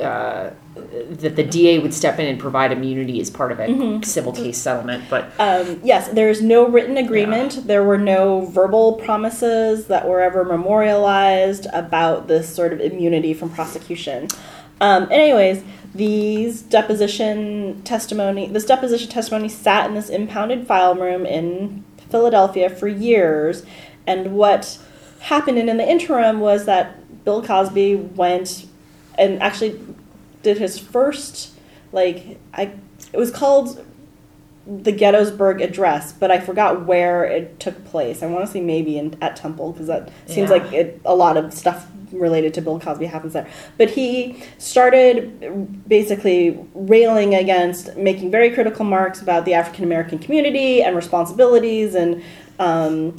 uh, 0.00 0.50
that 0.74 1.36
the 1.36 1.44
DA 1.44 1.78
would 1.78 1.92
step 1.92 2.18
in 2.18 2.26
and 2.26 2.38
provide 2.38 2.72
immunity 2.72 3.20
as 3.20 3.30
part 3.30 3.52
of 3.52 3.60
a 3.60 4.00
civil 4.04 4.32
case 4.32 4.58
settlement. 4.58 5.04
But 5.10 5.32
Um, 5.38 5.80
yes, 5.82 6.08
there 6.08 6.28
is 6.28 6.40
no 6.40 6.68
written 6.68 6.96
agreement. 6.96 7.66
There 7.66 7.82
were 7.84 7.98
no 7.98 8.46
verbal 8.46 8.94
promises 8.94 9.86
that 9.86 10.06
were 10.06 10.20
ever 10.20 10.44
memorialized 10.44 11.66
about 11.72 12.28
this 12.28 12.54
sort 12.54 12.72
of 12.72 12.80
immunity 12.80 13.34
from 13.34 13.50
prosecution. 13.50 14.28
Um, 14.80 15.08
anyways, 15.10 15.64
these 15.94 16.62
deposition 16.62 17.82
testimony, 17.82 18.46
this 18.46 18.64
deposition 18.64 19.10
testimony 19.10 19.48
sat 19.48 19.88
in 19.88 19.94
this 19.94 20.08
impounded 20.08 20.66
file 20.66 20.94
room 20.94 21.26
in 21.26 21.84
Philadelphia 22.10 22.70
for 22.70 22.86
years, 22.86 23.64
and 24.06 24.34
what 24.34 24.78
happened 25.20 25.58
in, 25.58 25.68
in 25.68 25.76
the 25.78 25.88
interim 25.88 26.40
was 26.40 26.64
that 26.66 27.24
Bill 27.24 27.42
Cosby 27.42 27.96
went 27.96 28.67
and 29.18 29.42
actually 29.42 29.78
did 30.42 30.58
his 30.58 30.78
first 30.78 31.52
like 31.92 32.38
I 32.54 32.72
it 33.12 33.18
was 33.18 33.30
called 33.30 33.84
the 34.66 34.92
Gettysburg 34.92 35.62
Address, 35.62 36.12
but 36.12 36.30
I 36.30 36.40
forgot 36.40 36.84
where 36.84 37.24
it 37.24 37.58
took 37.58 37.86
place. 37.86 38.22
I 38.22 38.26
want 38.26 38.44
to 38.44 38.52
say 38.52 38.60
maybe 38.60 38.98
in, 38.98 39.16
at 39.22 39.34
Temple 39.34 39.72
because 39.72 39.86
that 39.86 40.10
seems 40.26 40.50
Yeah. 40.50 40.56
like 40.58 40.72
it, 40.74 41.00
a 41.06 41.14
lot 41.14 41.38
of 41.38 41.54
stuff 41.54 41.86
related 42.12 42.52
to 42.54 42.60
Bill 42.60 42.78
Cosby 42.78 43.06
happens 43.06 43.32
there. 43.32 43.46
But 43.78 43.88
he 43.90 44.42
started 44.58 45.88
basically 45.88 46.58
railing 46.74 47.34
against 47.34 47.96
making 47.96 48.30
very 48.30 48.50
critical 48.50 48.84
marks 48.84 49.22
about 49.22 49.46
the 49.46 49.54
African 49.54 49.84
American 49.84 50.18
community 50.18 50.82
and 50.82 50.94
responsibilities 50.96 51.94
and. 51.94 52.22
Um, 52.58 53.16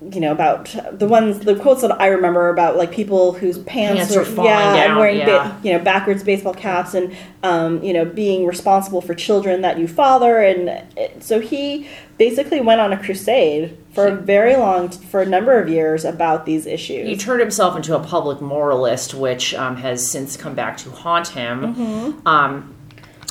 you 0.00 0.20
know 0.20 0.30
about 0.30 0.74
the 0.92 1.08
ones 1.08 1.40
the 1.40 1.56
quotes 1.56 1.82
that 1.82 2.00
I 2.00 2.06
remember 2.06 2.50
about 2.50 2.76
like 2.76 2.92
people 2.92 3.32
whose 3.32 3.58
pants, 3.58 3.98
Pants 3.98 4.16
are 4.16 4.24
falling 4.24 4.50
yeah 4.50 4.74
and 4.74 4.88
down, 4.88 4.98
wearing 4.98 5.18
yeah. 5.18 5.26
ba- 5.26 5.60
you 5.64 5.72
know 5.72 5.80
backwards 5.80 6.22
baseball 6.22 6.54
caps 6.54 6.94
and 6.94 7.16
um, 7.42 7.82
you 7.82 7.92
know 7.92 8.04
being 8.04 8.46
responsible 8.46 9.00
for 9.00 9.14
children 9.14 9.62
that 9.62 9.76
you 9.76 9.88
father 9.88 10.38
and 10.38 10.68
it, 10.96 11.22
so 11.22 11.40
he 11.40 11.88
basically 12.16 12.60
went 12.60 12.80
on 12.80 12.92
a 12.92 13.02
crusade 13.02 13.76
for 13.92 14.06
a 14.06 14.14
very 14.14 14.54
long 14.54 14.88
for 14.88 15.20
a 15.20 15.26
number 15.26 15.58
of 15.58 15.68
years 15.68 16.04
about 16.04 16.46
these 16.46 16.64
issues. 16.66 17.08
He 17.08 17.16
turned 17.16 17.40
himself 17.40 17.74
into 17.74 17.96
a 17.96 18.00
public 18.00 18.40
moralist, 18.40 19.14
which 19.14 19.52
um, 19.54 19.76
has 19.78 20.08
since 20.08 20.36
come 20.36 20.54
back 20.54 20.76
to 20.78 20.90
haunt 20.90 21.28
him. 21.28 21.74
Mm-hmm. 21.74 22.28
Um, 22.28 22.74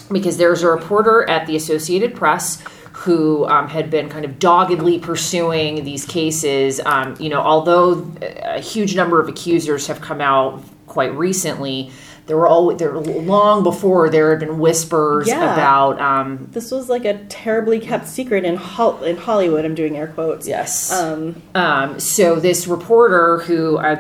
because 0.10 0.38
there's 0.38 0.64
a 0.64 0.68
reporter 0.68 1.30
at 1.30 1.48
the 1.48 1.56
Associated 1.58 2.16
Press 2.16 2.64
who 3.04 3.46
um, 3.46 3.68
had 3.70 3.90
been 3.92 4.10
kind 4.10 4.26
of 4.26 4.40
doggedly 4.40 4.98
pursuing 5.00 5.84
these 5.84 6.04
cases. 6.06 6.80
Um, 6.86 7.16
you 7.20 7.30
know, 7.30 7.42
although 7.42 8.12
a 8.44 8.60
huge 8.60 8.96
number 8.96 9.22
of 9.22 9.30
accusers 9.30 9.86
have 9.88 10.02
come 10.02 10.20
out 10.20 10.64
quite 10.88 11.14
recently, 11.16 11.92
there 12.26 12.36
were 12.36 12.48
all 12.48 12.74
there 12.76 12.98
long 12.98 13.62
before 13.64 14.10
there 14.10 14.32
had 14.32 14.40
been 14.40 14.58
whispers 14.60 15.28
Yeah. 15.28 15.54
about. 15.54 16.02
Um, 16.02 16.48
this 16.52 16.72
was 16.72 16.90
like 16.90 17.06
a 17.06 17.20
terribly 17.30 17.80
kept 17.80 18.08
secret 18.08 18.44
in 18.44 18.56
Hol- 18.56 19.04
in 19.04 19.16
Hollywood. 19.18 19.64
I'm 19.64 19.76
doing 19.76 19.96
air 19.96 20.08
quotes. 20.08 20.48
yes. 20.48 20.92
Um, 20.92 21.42
Um, 21.56 22.00
so 22.00 22.36
this 22.38 22.68
reporter, 22.68 23.38
who 23.40 23.78
I 23.78 23.94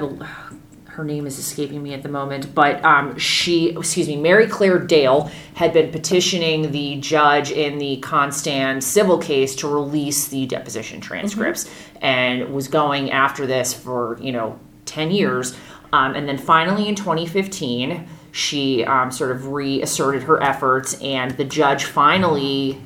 her 0.97 1.03
name 1.03 1.27
is 1.27 1.37
escaping 1.37 1.83
me 1.83 1.93
at 1.93 2.01
the 2.01 2.09
moment, 2.09 2.55
but 2.55 2.83
um, 2.83 3.15
she, 3.19 3.69
excuse 3.69 4.07
me, 4.07 4.17
Maryclaire 4.17 4.87
Dale 4.87 5.29
had 5.53 5.71
been 5.71 5.91
petitioning 5.91 6.71
the 6.71 6.95
judge 6.95 7.51
in 7.51 7.77
the 7.77 7.97
Constand 7.97 8.83
civil 8.83 9.19
case 9.19 9.55
to 9.57 9.67
release 9.67 10.27
the 10.29 10.47
deposition 10.47 10.99
transcripts, 10.99 11.69
and 12.01 12.51
was 12.51 12.67
going 12.67 13.11
after 13.11 13.45
this 13.45 13.75
for 13.75 14.17
you 14.19 14.31
know 14.31 14.59
ten 14.85 15.11
years, 15.11 15.55
um, 15.93 16.15
and 16.15 16.27
then 16.27 16.39
finally 16.39 16.87
in 16.87 16.95
2015. 16.95 18.07
She 18.31 18.83
um, 18.83 19.11
sort 19.11 19.31
of 19.31 19.47
reasserted 19.47 20.23
her 20.23 20.41
efforts, 20.41 20.99
and 21.01 21.29
the 21.37 21.45
judge 21.45 21.85
finally 21.85 22.81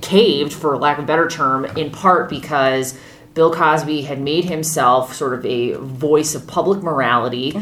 caved, 0.00 0.52
for 0.52 0.76
lack 0.78 0.98
of 0.98 1.04
a 1.04 1.06
better 1.08 1.28
term, 1.28 1.64
in 1.64 1.90
part 1.90 2.30
because 2.30 2.96
Bill 3.34 3.52
Cosby 3.52 4.02
had 4.02 4.20
made 4.20 4.44
himself 4.44 5.14
sort 5.14 5.32
of 5.34 5.46
a 5.46 5.72
voice 5.74 6.34
of 6.34 6.46
public 6.46 6.82
morality, 6.82 7.52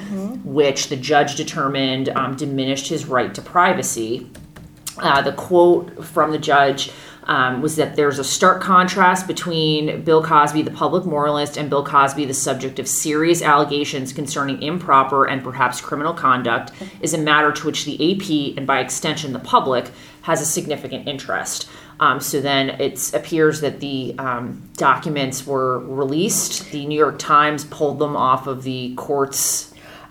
which 0.45 0.89
the 0.89 0.97
judge 0.97 1.37
determined 1.37 2.09
um, 2.11 2.35
diminished 2.37 2.89
his 2.89 3.07
right 3.07 3.33
to 3.35 3.43
privacy. 3.43 4.29
Uh, 4.99 5.23
the 5.23 5.33
quote 5.33 6.05
from 6.05 6.33
the 6.33 6.39
judge 6.39 6.91
um, 7.25 7.63
was 7.63 7.77
that 7.77 7.97
there's 7.97 8.19
a 8.19 8.25
stark 8.25 8.63
contrast 8.63 9.27
between 9.27 10.03
Bill 10.03 10.23
Cosby, 10.23 10.63
the 10.63 10.71
public 10.71 11.05
moralist, 11.05 11.57
and 11.57 11.69
Bill 11.69 11.85
Cosby, 11.85 12.25
the 12.25 12.35
subject 12.35 12.79
of 12.79 12.89
serious 12.89 13.43
allegations 13.43 14.13
concerning 14.13 14.63
improper 14.63 15.27
and 15.27 15.43
perhaps 15.43 15.81
criminal 15.81 16.15
conduct, 16.15 16.73
is 17.01 17.15
a 17.15 17.19
matter 17.19 17.53
to 17.53 17.67
which 17.67 17.85
the 17.85 17.95
AP 17.95 18.57
and 18.57 18.67
by 18.67 18.81
extension 18.81 19.33
the 19.33 19.39
public 19.39 19.91
has 20.23 20.41
a 20.41 20.47
significant 20.47 21.09
interest. 21.09 21.69
Um, 22.01 22.19
so 22.19 22.41
then 22.41 22.71
it 22.71 23.13
appears 23.13 23.61
that 23.61 23.81
the 23.81 24.15
um, 24.19 24.71
documents 24.77 25.47
were 25.47 25.81
released. 25.81 26.71
The 26.71 26.87
New 26.87 26.99
York 26.99 27.19
Times 27.19 27.65
pulled 27.65 27.99
them 27.99 28.17
off 28.17 28.47
of 28.47 28.63
the 28.63 28.95
court's 28.95 29.70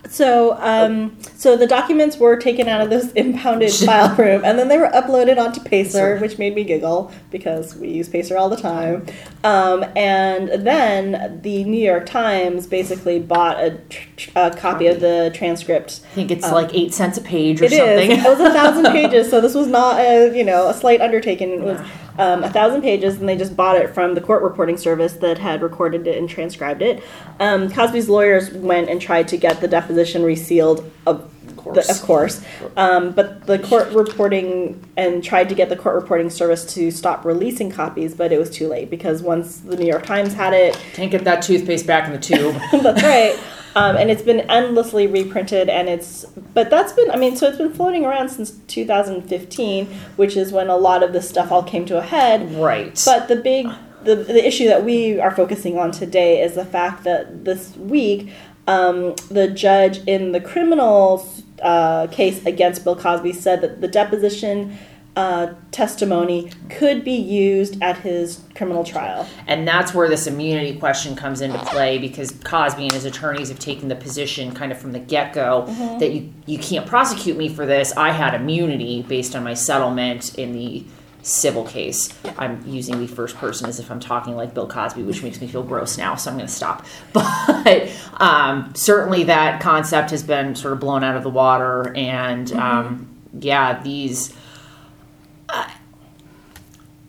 So, 0.10 0.58
um, 0.60 1.18
so 1.36 1.56
the 1.56 1.68
documents 1.68 2.18
were 2.18 2.36
taken 2.36 2.68
out 2.68 2.82
of 2.82 2.90
this 2.90 3.12
impounded 3.16 3.72
file 3.86 4.16
room, 4.16 4.42
and 4.44 4.58
then 4.58 4.68
they 4.68 4.78
were 4.78 4.90
uploaded 4.90 5.38
onto 5.38 5.62
Pacer, 5.62 6.18
which 6.18 6.40
made 6.40 6.56
me 6.56 6.64
giggle 6.64 7.12
because 7.30 7.76
we 7.76 7.90
use 7.90 8.10
Pacer 8.10 8.36
all 8.36 8.50
the 8.50 8.58
time. 8.58 9.06
Um, 9.44 9.86
and 9.96 10.66
then 10.66 11.40
the 11.44 11.64
New 11.64 11.84
York 11.84 12.08
Times 12.08 12.66
basically 12.66 13.20
bought 13.20 13.60
a, 13.64 13.78
tr- 14.18 14.32
a 14.36 14.52
copy 14.56 14.88
of 14.88 15.00
the 15.00 15.32
transcript. 15.36 16.02
I 16.12 16.16
think 16.16 16.32
it's 16.32 16.52
like 16.52 16.74
eight 16.74 16.94
cents 16.94 17.18
a 17.18 17.22
page 17.22 17.62
or 17.62 17.66
It 17.66 17.74
is. 17.74 17.78
something. 17.78 18.12
It 18.12 18.24
was 18.24 18.40
a 18.40 18.52
thousand 18.52 18.86
pages, 18.92 19.30
so 19.30 19.40
this 19.40 19.54
was 19.54 19.68
not 19.68 20.00
a 20.00 20.36
you 20.36 20.44
know 20.44 20.70
a 20.70 20.74
slight 20.74 21.02
undertaking. 21.02 21.52
It 21.52 21.62
was 21.62 21.80
um, 22.20 22.44
a 22.44 22.50
thousand 22.50 22.82
pages, 22.82 23.16
and 23.16 23.28
they 23.28 23.38
just 23.38 23.56
bought 23.56 23.78
it 23.78 23.94
from 23.94 24.14
the 24.14 24.22
court 24.22 24.44
reporting 24.44 24.78
service 24.78 25.14
that 25.14 25.38
had 25.38 25.62
recorded 25.62 26.06
it 26.06 26.18
and 26.18 26.30
transcribed 26.30 26.82
it. 26.82 27.02
Um, 27.40 27.72
Cosby's 27.72 28.10
lawyers 28.10 28.52
went 28.52 28.90
and 28.90 29.02
tried 29.02 29.30
to 29.30 29.38
get 29.38 29.62
the 29.62 29.68
deposition 29.68 30.24
resealed. 30.24 30.92
Of 31.08 31.32
course. 31.56 31.88
The, 31.88 31.94
of 31.94 32.02
course, 32.02 32.46
um, 32.78 33.12
but 33.12 33.46
the 33.48 33.58
court 33.58 33.92
reporting 33.94 34.84
and 34.98 35.24
tried 35.24 35.50
to 35.50 35.56
get 35.56 35.70
the 35.70 35.76
court 35.76 35.96
reporting 35.96 36.30
service 36.30 36.66
to 36.74 36.92
stop 36.92 37.24
releasing 37.24 37.72
copies, 37.72 38.14
but 38.14 38.32
it 38.32 38.38
was 38.38 38.50
too 38.50 38.68
late 38.68 38.90
because 38.90 39.22
once 39.22 39.58
the 39.58 39.78
New 39.78 39.88
York 39.88 40.06
Times 40.06 40.34
had 40.34 40.54
it, 40.54 40.76
Can't 40.94 41.12
get 41.12 41.24
that 41.24 41.42
toothpaste 41.42 41.88
back 41.88 42.06
in 42.06 42.14
the 42.14 42.20
tube. 42.20 42.56
that's 42.84 43.04
right. 43.04 43.40
Um, 43.76 43.98
and 43.98 44.10
it's 44.10 44.24
been 44.24 44.42
endlessly 44.42 45.06
reprinted, 45.06 45.70
and 45.70 45.88
it's 45.88 46.26
but 46.54 46.70
that's 46.70 46.94
been 46.94 47.12
I 47.12 47.18
mean 47.18 47.36
so 47.36 47.48
it's 47.48 47.58
been 47.58 47.74
floating 47.74 48.06
around 48.06 48.30
since 48.30 48.52
2015, 48.68 49.86
which 50.16 50.36
is 50.36 50.52
when 50.52 50.70
a 50.70 50.78
lot 50.78 51.04
of 51.04 51.14
this 51.14 51.30
stuff 51.30 51.52
all 51.52 51.64
came 51.64 51.86
to 51.86 51.98
a 51.98 52.02
head. 52.02 52.52
right. 52.56 53.00
But 53.06 53.28
the 53.28 53.36
big 53.36 53.68
the, 54.04 54.16
the 54.16 54.48
issue 54.48 54.68
that 54.68 54.84
we 54.84 55.20
are 55.20 55.36
focusing 55.36 55.78
on 55.78 55.92
today 55.92 56.42
is 56.42 56.56
the 56.56 56.66
fact 56.66 57.04
that 57.04 57.46
this 57.46 57.76
week 57.76 58.32
um, 58.68 59.16
the 59.30 59.48
judge 59.48 60.00
in 60.06 60.32
the 60.32 60.40
criminal 60.40 61.28
uh, 61.62 62.08
case 62.08 62.46
against 62.46 62.84
Bill 62.84 62.96
Cosby 62.96 63.34
said 63.34 63.62
that 63.62 63.82
the 63.82 63.88
deposition 63.88 64.78
uh, 65.20 65.54
testimony 65.72 66.50
could 66.70 67.04
be 67.04 67.12
used 67.12 67.84
at 67.84 67.98
his 67.98 68.42
criminal 68.56 68.86
trial. 68.86 69.28
And 69.48 69.68
that's 69.68 69.94
where 69.94 70.08
this 70.08 70.28
immunity 70.28 70.80
question 70.80 71.14
comes 71.14 71.42
into 71.42 71.60
play 71.60 71.98
because 71.98 72.32
Cosby 72.32 72.84
and 72.84 72.92
his 72.94 73.04
attorneys 73.04 73.50
have 73.50 73.60
taken 73.60 73.90
the 73.90 73.98
position 73.98 74.54
kind 74.54 74.72
of 74.72 74.80
from 74.80 74.94
the 74.94 75.00
get 75.00 75.34
go 75.34 75.66
that 76.00 76.14
you, 76.14 76.32
you 76.46 76.58
can't 76.58 76.88
prosecute 76.88 77.36
me 77.36 77.50
for 77.50 77.66
this. 77.66 77.92
I 77.98 78.12
had 78.12 78.34
immunity 78.34 79.02
based 79.02 79.36
on 79.36 79.44
my 79.44 79.56
settlement 79.56 80.36
in 80.36 80.54
the 80.54 80.86
civil 81.22 81.66
case. 81.66 82.18
I'm 82.38 82.66
using 82.66 82.98
the 82.98 83.08
first 83.08 83.36
person 83.36 83.68
as 83.68 83.78
if 83.78 83.92
I'm 83.92 84.00
talking 84.00 84.38
like 84.38 84.54
Bill 84.54 84.70
Cosby, 84.70 85.04
which 85.04 85.22
makes 85.22 85.42
me 85.42 85.48
feel 85.48 85.64
gross 85.64 85.98
now, 85.98 86.16
so 86.16 86.32
I'm 86.32 86.38
going 86.38 86.48
to 86.48 86.54
stop. 86.54 86.86
But 87.12 87.92
um, 88.22 88.74
certainly 88.74 89.26
that 89.26 89.60
concept 89.60 90.12
has 90.12 90.24
been 90.24 90.56
sort 90.56 90.72
of 90.72 90.80
blown 90.80 91.04
out 91.04 91.18
of 91.18 91.24
the 91.24 91.30
water. 91.30 91.94
And 91.94 92.50
um, 92.54 93.10
yeah, 93.38 93.84
these 93.84 94.34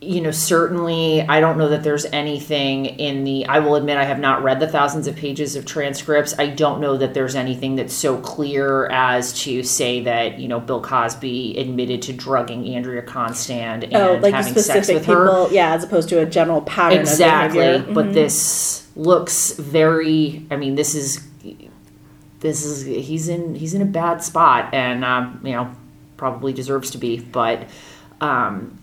you 0.03 0.19
know, 0.19 0.31
certainly, 0.31 1.21
I 1.21 1.39
don't 1.39 1.59
know 1.59 1.69
that 1.69 1.83
there's 1.83 2.05
anything 2.05 2.87
in 2.87 3.23
the. 3.23 3.45
I 3.45 3.59
will 3.59 3.75
admit, 3.75 3.97
I 3.97 4.03
have 4.03 4.17
not 4.17 4.41
read 4.41 4.59
the 4.59 4.67
thousands 4.67 5.05
of 5.05 5.15
pages 5.15 5.55
of 5.55 5.63
transcripts. 5.67 6.33
I 6.39 6.47
don't 6.47 6.81
know 6.81 6.97
that 6.97 7.13
there's 7.13 7.35
anything 7.35 7.75
that's 7.75 7.93
so 7.93 8.17
clear 8.19 8.87
as 8.87 9.31
to 9.43 9.61
say 9.61 10.01
that 10.01 10.39
you 10.39 10.47
know 10.47 10.59
Bill 10.59 10.81
Cosby 10.81 11.55
admitted 11.59 12.01
to 12.03 12.13
drugging 12.13 12.67
Andrea 12.73 13.03
Constand 13.03 13.83
and 13.83 13.95
Oh, 13.95 14.13
like 14.15 14.33
having 14.33 14.55
sex 14.55 14.87
with 14.87 15.05
her. 15.05 15.25
people, 15.27 15.49
yeah, 15.51 15.75
as 15.75 15.83
opposed 15.83 16.09
to 16.09 16.19
a 16.19 16.25
general 16.25 16.61
pattern 16.63 16.97
Exactly, 16.99 17.59
of. 17.67 17.81
Mm-hmm. 17.83 17.93
but 17.93 18.11
this 18.13 18.87
looks 18.95 19.51
very. 19.53 20.47
I 20.49 20.55
mean, 20.55 20.73
this 20.73 20.95
is 20.95 21.27
this 22.39 22.65
is 22.65 22.85
he's 22.85 23.29
in 23.29 23.53
he's 23.53 23.75
in 23.75 23.83
a 23.83 23.85
bad 23.85 24.23
spot, 24.23 24.73
and 24.73 25.05
um, 25.05 25.41
you 25.43 25.51
know 25.51 25.69
probably 26.17 26.53
deserves 26.53 26.89
to 26.91 26.97
be, 26.97 27.19
but. 27.19 27.67
Um, 28.19 28.79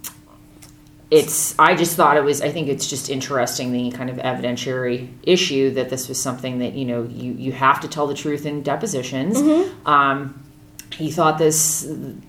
it's 1.10 1.58
i 1.58 1.74
just 1.74 1.96
thought 1.96 2.16
it 2.16 2.24
was 2.24 2.42
i 2.42 2.50
think 2.50 2.68
it's 2.68 2.86
just 2.86 3.08
interesting 3.08 3.72
the 3.72 3.90
kind 3.90 4.10
of 4.10 4.16
evidentiary 4.18 5.08
issue 5.22 5.70
that 5.70 5.88
this 5.88 6.08
was 6.08 6.20
something 6.20 6.58
that 6.58 6.74
you 6.74 6.84
know 6.84 7.04
you 7.04 7.32
you 7.32 7.52
have 7.52 7.80
to 7.80 7.88
tell 7.88 8.06
the 8.06 8.14
truth 8.14 8.44
in 8.44 8.62
depositions. 8.62 9.38
Um, 9.86 10.44
he 10.92 11.10
thought 11.10 11.38
this 11.38 11.84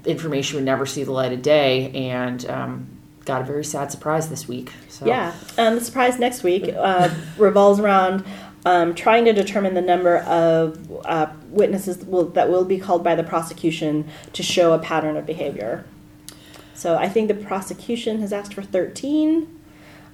information 0.06 0.56
would 0.56 0.66
never 0.66 0.86
see 0.86 1.04
the 1.04 1.12
light 1.12 1.32
of 1.32 1.42
day 1.42 1.92
and 1.92 2.46
um, 2.50 2.88
got 3.26 3.42
a 3.42 3.46
very 3.46 3.64
sad 3.64 3.92
surprise 3.92 4.30
this 4.30 4.48
week 4.48 4.72
so. 4.90 5.06
Yeah, 5.06 5.34
um, 5.58 5.76
the 5.76 5.82
surprise 5.82 6.20
next 6.20 6.44
week 6.44 6.74
uh, 6.76 7.10
revolves 7.38 7.80
around 7.80 8.26
um, 8.66 8.94
trying 8.94 9.26
to 9.26 9.34
determine 9.34 9.74
the 9.74 9.82
number 9.82 10.18
of 10.18 11.06
uh, 11.06 11.32
witnesses 11.50 12.06
will, 12.06 12.26
that 12.30 12.50
will 12.50 12.66
be 12.66 12.78
called 12.78 13.04
by 13.04 13.16
the 13.16 13.24
prosecution 13.24 14.10
to 14.34 14.44
show 14.44 14.74
a 14.74 14.80
pattern 14.80 15.16
of 15.16 15.26
behavior. 15.26 15.86
So 16.80 16.96
I 16.96 17.10
think 17.10 17.28
the 17.28 17.34
prosecution 17.34 18.22
has 18.22 18.32
asked 18.32 18.54
for 18.54 18.62
13, 18.62 19.60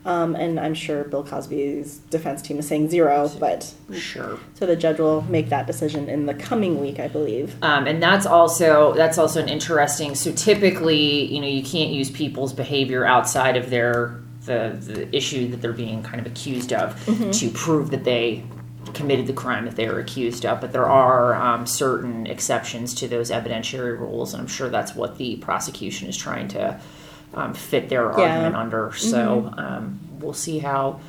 um, 0.03 0.35
and 0.35 0.59
I'm 0.59 0.73
sure 0.73 1.03
Bill 1.03 1.23
Cosby's 1.23 1.99
defense 2.09 2.41
team 2.41 2.57
is 2.57 2.67
saying 2.67 2.89
zero, 2.89 3.29
but 3.39 3.71
sure. 3.93 4.39
so 4.55 4.65
the 4.65 4.75
judge 4.75 4.97
will 4.97 5.21
make 5.21 5.49
that 5.49 5.67
decision 5.67 6.09
in 6.09 6.25
the 6.25 6.33
coming 6.33 6.81
week, 6.81 6.99
I 6.99 7.07
believe. 7.07 7.55
um, 7.63 7.85
and 7.85 8.01
that's 8.01 8.25
also 8.25 8.95
that's 8.95 9.19
also 9.19 9.43
an 9.43 9.49
interesting 9.49 10.15
so 10.15 10.31
typically 10.31 11.25
you 11.25 11.39
know 11.39 11.47
you 11.47 11.63
can't 11.63 11.91
use 11.91 12.09
people's 12.09 12.51
behavior 12.51 13.05
outside 13.05 13.57
of 13.57 13.69
their 13.69 14.19
the, 14.45 14.77
the 14.79 15.15
issue 15.15 15.47
that 15.49 15.61
they're 15.61 15.73
being 15.73 16.01
kind 16.01 16.19
of 16.19 16.31
accused 16.31 16.73
of 16.73 17.03
to 17.31 17.49
prove 17.51 17.91
that 17.91 18.03
they 18.03 18.43
committed 18.95 19.27
the 19.27 19.33
crime 19.33 19.65
that 19.65 19.75
they 19.75 19.87
were 19.87 19.99
accused 19.99 20.45
of 20.45 20.59
but 20.61 20.71
there 20.71 20.85
are 20.89 21.35
um, 21.35 21.65
certain 21.67 22.25
exceptions 22.27 22.93
to 22.95 23.07
those 23.07 23.29
evidentiary 23.29 23.99
rules 23.99 24.33
and 24.33 24.41
i'm 24.41 24.47
sure 24.47 24.69
that's 24.69 24.95
what 24.95 25.17
the 25.17 25.35
prosecution 25.37 26.07
is 26.07 26.17
trying 26.17 26.47
to 26.47 26.79
um, 27.33 27.53
fit 27.53 27.89
their 27.89 28.03
Yeah. 28.17 28.23
argument 28.29 28.55
under 28.55 28.93
so 28.95 29.53
um, 29.57 29.99
we'll 30.19 30.33
see 30.33 30.59
how 30.59 30.99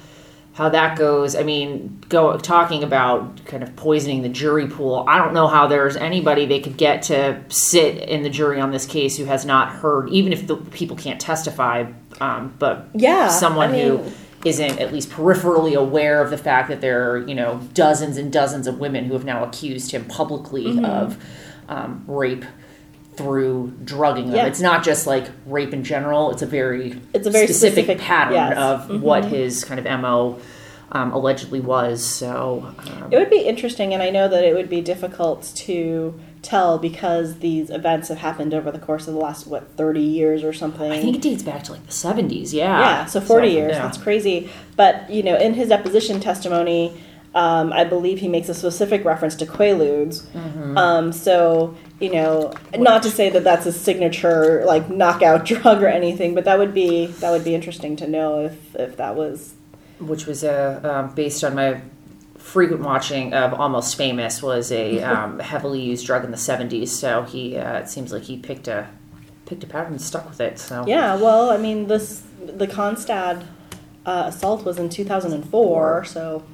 how 0.55 0.71
that 0.71 0.97
goes. 0.97 1.37
I 1.37 1.43
mean, 1.43 2.03
go 2.09 2.39
talking 2.39 2.83
about 2.83 3.45
kind 3.45 3.63
of 3.63 3.77
poisoning 3.77 4.23
the 4.23 4.31
jury 4.31 4.67
pool. 4.67 5.05
I 5.07 5.19
don't 5.19 5.35
know 5.35 5.49
how 5.49 5.67
there's 5.67 5.97
anybody 5.97 6.47
they 6.47 6.61
could 6.61 6.79
get 6.79 7.03
to 7.03 7.45
sit 7.51 7.99
in 7.99 8.23
the 8.23 8.31
jury 8.31 8.59
on 8.59 8.71
this 8.71 8.87
case 8.87 9.19
who 9.19 9.27
has 9.27 9.45
not 9.45 9.69
heard, 9.69 10.09
even 10.09 10.33
if 10.33 10.47
the 10.47 10.57
people 10.57 10.97
can't 10.97 11.21
testify. 11.21 11.85
Um, 12.23 12.55
but 12.59 12.89
Yeah, 12.95 13.29
someone 13.29 13.73
I 13.73 13.83
who 13.83 13.99
mean- 13.99 14.15
isn't 14.47 14.79
at 14.79 14.93
least 14.93 15.11
peripherally 15.11 15.75
aware 15.75 16.23
of 16.23 16.31
the 16.31 16.39
fact 16.39 16.69
that 16.69 16.81
there 16.81 17.11
are 17.11 17.19
you 17.29 17.35
know 17.35 17.61
dozens 17.75 18.17
and 18.17 18.33
dozens 18.33 18.67
of 18.67 18.79
women 18.79 19.05
who 19.07 19.13
have 19.15 19.25
now 19.25 19.45
accused 19.45 19.91
him 19.93 20.05
publicly 20.05 20.65
Mm-hmm. 20.67 20.85
of 20.85 21.23
um, 21.69 22.05
rape 22.07 22.45
through 23.15 23.73
drugging 23.85 24.27
them. 24.27 24.37
Yeah. 24.37 24.47
It's 24.47 24.61
not 24.61 24.85
just 24.85 25.07
like 25.07 25.27
rape 25.47 25.73
in 25.73 25.83
general. 25.85 26.31
It's 26.31 26.43
a 26.43 26.47
very 26.47 27.01
It's 27.15 27.27
a 27.27 27.31
very 27.31 27.47
specific, 27.47 27.85
specific- 27.87 27.99
pattern 28.07 28.35
yes. 28.35 28.57
Mm-hmm. 28.59 28.93
of 28.95 29.03
what 29.03 29.25
his 29.25 29.65
kind 29.65 29.81
of 29.85 30.01
mo 30.01 30.39
um, 30.93 31.13
allegedly 31.13 31.61
was. 31.61 32.05
So 32.05 32.73
um, 32.79 33.09
It 33.13 33.17
would 33.19 33.31
be 33.31 33.41
interesting, 33.41 33.95
and 33.95 34.03
I 34.03 34.11
know 34.11 34.29
that 34.29 34.45
it 34.45 34.55
would 34.55 34.69
be 34.69 34.81
difficult 34.81 35.51
to 35.57 36.15
tell 36.47 36.79
because 36.79 37.39
these 37.41 37.71
events 37.71 38.09
have 38.09 38.19
happened 38.19 38.55
over 38.55 38.71
the 38.71 38.79
course 38.79 39.09
of 39.09 39.15
the 39.15 39.21
last 39.21 39.47
what 39.47 39.69
thirty 39.77 40.03
years 40.03 40.45
or 40.45 40.53
something. 40.53 40.91
I 40.91 41.01
think 41.01 41.17
it 41.17 41.23
dates 41.23 41.43
back 41.43 41.65
to 41.65 41.73
like 41.73 41.87
the 41.87 41.93
seventies. 41.93 42.55
Yeah. 42.55 42.79
yeah, 42.79 43.05
so 43.07 43.21
forty 43.21 43.49
years. 43.49 43.73
yeah. 43.73 43.83
That's 43.83 43.99
crazy. 43.99 44.51
But 44.77 45.11
you 45.11 45.23
know, 45.23 45.37
in 45.37 45.55
his 45.55 45.69
deposition 45.69 46.21
testimony, 46.21 46.99
um, 47.35 47.73
I 47.73 47.85
believe 47.85 48.21
he 48.21 48.29
makes 48.29 48.49
a 48.49 48.55
specific 48.55 49.05
reference 49.05 49.35
to 49.37 49.47
Quaaludes. 49.47 50.23
Mm-hmm. 50.29 50.79
Um, 50.79 51.13
so 51.13 51.77
you 52.01 52.13
know, 52.13 52.53
not 52.77 53.03
to 53.03 53.11
say 53.11 53.29
that 53.31 53.45
that's 53.45 53.67
a 53.67 53.73
signature 53.73 54.65
like 54.67 54.89
knockout 54.89 55.45
drug 55.47 55.83
or 55.83 55.89
anything, 55.89 56.35
but 56.35 56.45
that 56.45 56.59
would 56.59 56.73
be 56.73 57.07
that 57.07 57.31
would 57.31 57.45
be 57.45 57.55
interesting 57.55 57.97
to 57.97 58.07
know 58.07 58.41
if 58.41 58.75
if 58.77 58.97
that 58.97 59.17
was 59.17 59.55
which 59.99 60.27
was 60.27 60.45
uh, 60.45 60.81
um, 60.85 61.15
based 61.15 61.43
on 61.43 61.55
my 61.55 61.81
frequent 62.47 62.83
watching 62.83 63.35
of 63.35 63.53
Almost 63.53 63.97
Famous, 63.97 64.41
was 64.41 64.71
a 64.71 65.03
um, 65.03 65.41
heavily 65.41 65.81
used 65.81 66.07
drug 66.07 66.25
in 66.25 66.31
the 66.31 66.37
'70s. 66.37 66.89
So 66.89 67.23
he, 67.23 67.57
uh, 67.57 67.81
it 67.81 67.89
seems 67.89 68.13
like 68.13 68.23
he 68.23 68.37
picked 68.39 68.69
a 68.69 68.89
picked 69.47 69.65
a 69.65 69.67
pattern 69.67 69.93
and 69.93 70.01
stuck 70.01 70.29
with 70.29 70.41
it. 70.41 70.59
So 70.59 70.85
Yeah, 70.87 71.17
well, 71.17 71.51
I 71.51 71.57
mean, 71.57 71.89
this 71.89 72.23
the 72.39 72.67
Constand 72.67 73.45
uh, 74.05 74.25
assault 74.27 74.65
was 74.65 74.79
in 74.79 74.89
2004, 74.89 76.05
so 76.05 76.45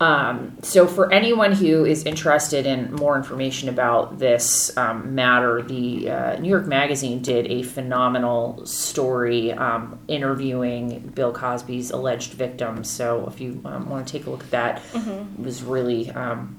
Um, 0.00 0.56
so, 0.62 0.86
for 0.86 1.12
anyone 1.12 1.52
who 1.52 1.84
is 1.84 2.04
interested 2.04 2.66
in 2.66 2.92
more 2.94 3.16
information 3.16 3.68
about 3.68 4.18
this 4.18 4.76
um, 4.76 5.14
matter, 5.14 5.62
the 5.62 6.10
uh, 6.10 6.36
New 6.38 6.48
York 6.48 6.66
Magazine 6.66 7.22
did 7.22 7.46
a 7.46 7.62
phenomenal 7.62 8.66
story 8.66 9.52
um, 9.52 9.98
interviewing 10.08 11.12
Bill 11.14 11.32
Cosby's 11.32 11.90
alleged 11.92 12.32
victims. 12.32 12.90
So, 12.90 13.26
if 13.28 13.40
you 13.40 13.60
um, 13.64 13.88
want 13.88 14.06
to 14.06 14.12
take 14.12 14.26
a 14.26 14.30
look 14.30 14.42
at 14.42 14.50
that, 14.50 14.82
it 14.94 15.40
was 15.40 15.62
really 15.62 16.10
um, 16.10 16.56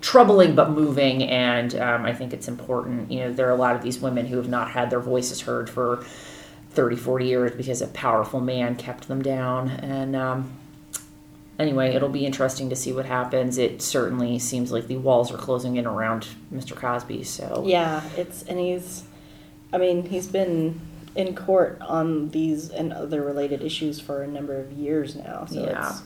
troubling 0.00 0.56
but 0.56 0.70
moving. 0.70 1.22
And 1.22 1.74
um, 1.76 2.04
I 2.04 2.12
think 2.12 2.32
it's 2.32 2.48
important. 2.48 3.10
You 3.10 3.20
know, 3.20 3.32
there 3.32 3.46
are 3.46 3.52
a 3.52 3.56
lot 3.56 3.76
of 3.76 3.82
these 3.82 4.00
women 4.00 4.26
who 4.26 4.36
have 4.36 4.48
not 4.48 4.70
had 4.70 4.90
their 4.90 5.00
voices 5.00 5.42
heard 5.42 5.70
for 5.70 6.04
30, 6.70 6.96
40 6.96 7.24
years 7.24 7.52
because 7.52 7.82
a 7.82 7.88
powerful 7.88 8.40
man 8.40 8.74
kept 8.74 9.06
them 9.06 9.22
down. 9.22 9.70
And, 9.70 10.16
um, 10.16 10.52
anyway, 11.58 11.94
it'll 11.94 12.08
be 12.08 12.24
interesting 12.26 12.70
to 12.70 12.76
see 12.76 12.92
what 12.92 13.06
happens. 13.06 13.58
It 13.58 13.82
certainly 13.82 14.38
seems 14.38 14.72
like 14.72 14.86
the 14.86 14.96
walls 14.96 15.32
are 15.32 15.36
closing 15.38 15.76
in 15.76 15.86
around 15.86 16.26
Mr. 16.52 16.74
Cosby. 16.76 17.24
So 17.24 17.64
yeah, 17.66 18.02
it's 18.16 18.42
and 18.44 18.58
he's, 18.58 19.04
I 19.72 19.78
mean, 19.78 20.04
he's 20.08 20.26
been 20.26 20.80
in 21.14 21.34
court 21.34 21.78
on 21.80 22.28
these 22.30 22.70
and 22.70 22.92
other 22.92 23.22
related 23.22 23.62
issues 23.62 23.98
for 24.00 24.22
a 24.22 24.26
number 24.28 24.58
of 24.60 24.72
years 24.72 25.16
now. 25.16 25.46
So 25.46 25.64
Yeah. 25.64 25.88
it's 25.90 26.02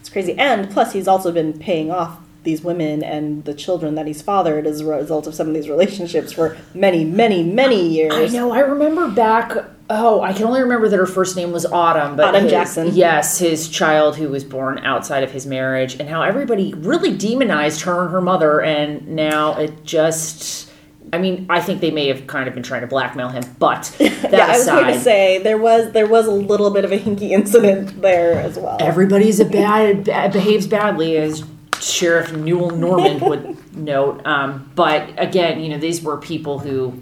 it's 0.00 0.08
crazy. 0.08 0.38
And 0.38 0.70
plus, 0.70 0.92
he's 0.92 1.08
also 1.08 1.32
been 1.32 1.58
paying 1.58 1.90
off 1.90 2.18
these 2.44 2.62
women 2.62 3.02
and 3.02 3.44
the 3.44 3.52
children 3.52 3.96
that 3.96 4.06
he's 4.06 4.22
fathered 4.22 4.68
as 4.68 4.80
a 4.80 4.84
result 4.86 5.26
of 5.26 5.34
some 5.34 5.48
of 5.48 5.54
these 5.54 5.68
relationships 5.68 6.30
for 6.32 6.56
many, 6.74 7.04
many, 7.04 7.42
many 7.42 7.88
years. 7.88 8.14
I 8.32 8.38
know. 8.38 8.52
I 8.52 8.60
remember 8.60 9.08
back. 9.10 9.52
Oh, 9.88 10.20
I 10.20 10.32
can 10.32 10.44
only 10.44 10.60
remember 10.62 10.88
that 10.88 10.96
her 10.96 11.06
first 11.06 11.36
name 11.36 11.52
was 11.52 11.64
Autumn. 11.64 12.16
But 12.16 12.26
Autumn 12.28 12.42
his- 12.44 12.52
Jackson. 12.52 12.88
Yes, 12.94 13.38
his 13.38 13.68
child 13.68 14.16
who 14.16 14.28
was 14.28 14.42
born 14.44 14.78
outside 14.80 15.22
of 15.22 15.30
his 15.30 15.46
marriage, 15.46 15.94
and 16.00 16.08
how 16.08 16.22
everybody 16.22 16.74
really 16.74 17.16
demonized 17.16 17.82
her 17.82 18.02
and 18.02 18.10
her 18.10 18.20
mother, 18.20 18.60
and 18.60 19.06
now 19.08 19.56
it 19.58 19.84
just. 19.84 20.70
I 21.12 21.18
mean, 21.18 21.46
I 21.48 21.60
think 21.60 21.80
they 21.80 21.92
may 21.92 22.08
have 22.08 22.26
kind 22.26 22.48
of 22.48 22.54
been 22.54 22.64
trying 22.64 22.80
to 22.80 22.88
blackmail 22.88 23.28
him, 23.28 23.44
but 23.60 23.84
that 24.00 24.32
yeah, 24.32 24.46
I 24.46 24.56
was 24.58 24.66
going 24.66 24.92
to 24.92 24.98
say 25.00 25.38
there 25.38 25.56
was 25.56 25.92
there 25.92 26.08
was 26.08 26.26
a 26.26 26.32
little 26.32 26.70
bit 26.70 26.84
of 26.84 26.90
a 26.90 26.98
hinky 26.98 27.30
incident 27.30 28.02
there 28.02 28.40
as 28.40 28.58
well. 28.58 28.76
everybody's 28.80 29.38
a 29.38 29.44
bad, 29.44 30.02
bad 30.04 30.32
behaves 30.32 30.66
badly 30.66 31.16
as 31.16 31.44
sheriff 31.80 32.32
newell 32.32 32.70
normand 32.70 33.20
would 33.20 33.76
note 33.76 34.26
um, 34.26 34.68
but 34.74 35.10
again 35.18 35.60
you 35.60 35.68
know 35.68 35.78
these 35.78 36.02
were 36.02 36.16
people 36.16 36.58
who 36.58 37.00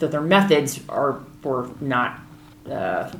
that 0.00 0.10
their 0.10 0.20
methods 0.20 0.80
are 0.88 1.20
were 1.42 1.70
not 1.80 2.20
uh, 2.70 3.10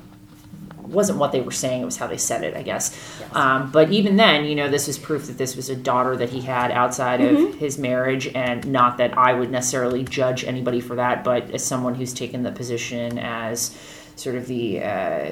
wasn't 0.79 1.19
what 1.19 1.31
they 1.31 1.41
were 1.41 1.53
saying 1.53 1.83
it 1.83 1.85
was 1.85 1.97
how 1.97 2.07
they 2.07 2.17
said 2.17 2.43
it 2.43 2.57
i 2.57 2.63
guess. 2.63 2.97
Um, 3.33 3.71
but 3.71 3.93
even 3.93 4.17
then 4.17 4.45
you 4.45 4.55
know 4.55 4.69
this 4.69 4.89
is 4.89 4.99
proof 4.99 5.27
that 5.27 5.39
this 5.39 5.57
was 5.57 5.69
a 5.69 5.77
daughter 5.77 6.17
that 6.17 6.31
he 6.31 6.41
had 6.41 6.71
outside 6.71 7.21
of 7.21 7.55
his 7.55 7.79
marriage 7.79 8.27
and 8.35 8.67
not 8.67 8.99
that 8.99 9.17
i 9.17 9.33
would 9.33 9.51
necessarily 9.51 10.05
judge 10.05 10.45
anybody 10.45 10.81
for 10.81 10.97
that 10.97 11.23
but 11.23 11.51
as 11.51 11.65
someone 11.65 11.95
who's 11.95 12.13
taken 12.13 12.43
the 12.43 12.53
position 12.53 13.19
as 13.19 13.77
sort 14.17 14.37
of 14.37 14.47
the 14.47 14.83
uh, 14.83 15.31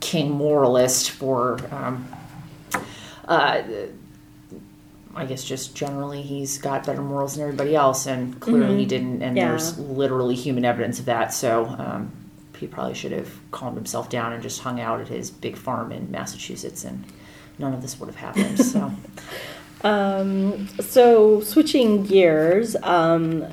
king 0.00 0.30
moralist 0.30 1.10
for 1.10 1.58
um, 1.72 2.08
uh, 3.28 3.62
I 5.16 5.24
guess 5.24 5.42
just 5.42 5.74
generally 5.74 6.22
he's 6.22 6.58
got 6.58 6.84
better 6.86 7.02
morals 7.02 7.34
than 7.36 7.42
everybody 7.44 7.74
else, 7.74 8.06
and 8.06 8.38
clearly 8.38 8.76
he 8.78 8.86
didn't. 8.86 9.22
And 9.22 9.36
Yeah. 9.36 9.48
there's 9.48 9.78
literally 9.78 10.34
human 10.34 10.64
evidence 10.64 10.98
of 10.98 11.06
that. 11.06 11.32
So 11.32 11.66
um, 11.78 12.12
he 12.58 12.66
probably 12.66 12.94
should 12.94 13.12
have 13.12 13.30
calmed 13.50 13.76
himself 13.76 14.08
down 14.10 14.32
and 14.32 14.42
just 14.42 14.60
hung 14.60 14.80
out 14.80 15.00
at 15.00 15.08
his 15.08 15.30
big 15.30 15.56
farm 15.56 15.90
in 15.92 16.10
Massachusetts, 16.10 16.84
and 16.84 17.04
none 17.58 17.72
of 17.74 17.82
this 17.82 17.98
would 17.98 18.06
have 18.06 18.16
happened. 18.16 18.58
So 18.64 18.92
Um, 19.82 20.68
so 20.80 21.40
switching 21.40 22.02
gears, 22.04 22.76
um, 22.82 23.44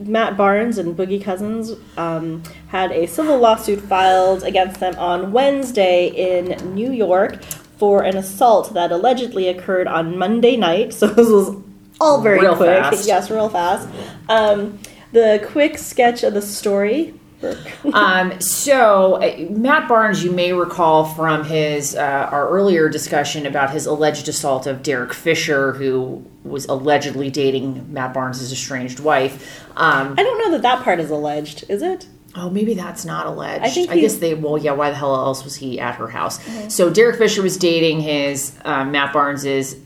Matt 0.00 0.36
Barnes 0.36 0.78
and 0.78 0.96
Boogie 0.96 1.22
Cousins 1.22 1.72
um, 1.96 2.42
had 2.68 2.90
a 2.90 3.06
civil 3.06 3.38
lawsuit 3.38 3.80
filed 3.80 4.42
against 4.42 4.80
them 4.80 4.96
on 4.96 5.32
Wednesday 5.32 6.06
in 6.08 6.74
New 6.74 6.90
York 6.90 7.38
for 7.78 8.02
an 8.02 8.16
assault 8.16 8.74
that 8.74 8.92
allegedly 8.92 9.48
occurred 9.48 9.86
on 9.86 10.16
Monday 10.18 10.56
night. 10.56 10.94
So 10.98 11.06
this 11.08 11.28
was 11.28 11.56
all 12.00 12.20
very 12.22 12.40
Real 12.40 12.56
quick. 12.56 12.68
fast. 12.82 13.06
Yes, 13.06 13.30
real 13.30 13.48
fast. 13.48 13.88
Um, 14.28 14.78
the 15.12 15.46
quick 15.52 15.78
sketch 15.78 16.22
of 16.22 16.34
the 16.34 16.42
story. 16.42 17.14
Um, 17.92 18.40
so 18.40 19.16
uh, 19.22 19.36
Matt 19.50 19.86
Barnes, 19.86 20.24
you 20.24 20.30
may 20.30 20.54
recall 20.54 21.04
from 21.04 21.44
his 21.44 21.94
uh, 21.94 22.28
our 22.32 22.48
earlier 22.48 22.88
discussion 22.88 23.44
about 23.44 23.70
his 23.70 23.84
alleged 23.84 24.28
assault 24.28 24.66
of 24.66 24.82
Derek 24.82 25.12
Fisher, 25.12 25.72
who 25.74 26.24
was 26.42 26.64
allegedly 26.66 27.28
dating 27.28 27.92
Matt 27.92 28.14
Barnes' 28.14 28.50
estranged 28.50 28.98
wife. 29.00 29.60
Um, 29.76 30.14
I 30.18 30.22
don't 30.22 30.38
know 30.38 30.52
that 30.52 30.62
that 30.62 30.82
part 30.84 30.98
is 31.00 31.10
alleged, 31.10 31.64
is 31.68 31.82
it? 31.82 32.06
Oh, 32.36 32.50
maybe 32.50 32.74
that's 32.74 33.04
not 33.04 33.26
alleged. 33.26 33.64
I 33.64 33.70
think 33.70 33.90
I 33.90 34.00
guess 34.00 34.16
they. 34.16 34.34
Well, 34.34 34.58
yeah. 34.58 34.72
Why 34.72 34.90
the 34.90 34.96
hell 34.96 35.14
else 35.14 35.44
was 35.44 35.54
he 35.54 35.78
at 35.78 35.94
her 35.96 36.08
house? 36.08 36.40
So 36.74 36.90
Derek 36.90 37.16
Fisher 37.16 37.42
was 37.42 37.56
dating 37.56 38.00
his 38.00 38.56
um, 38.64 38.90
Matt 38.90 39.12
Barnes's 39.12 39.76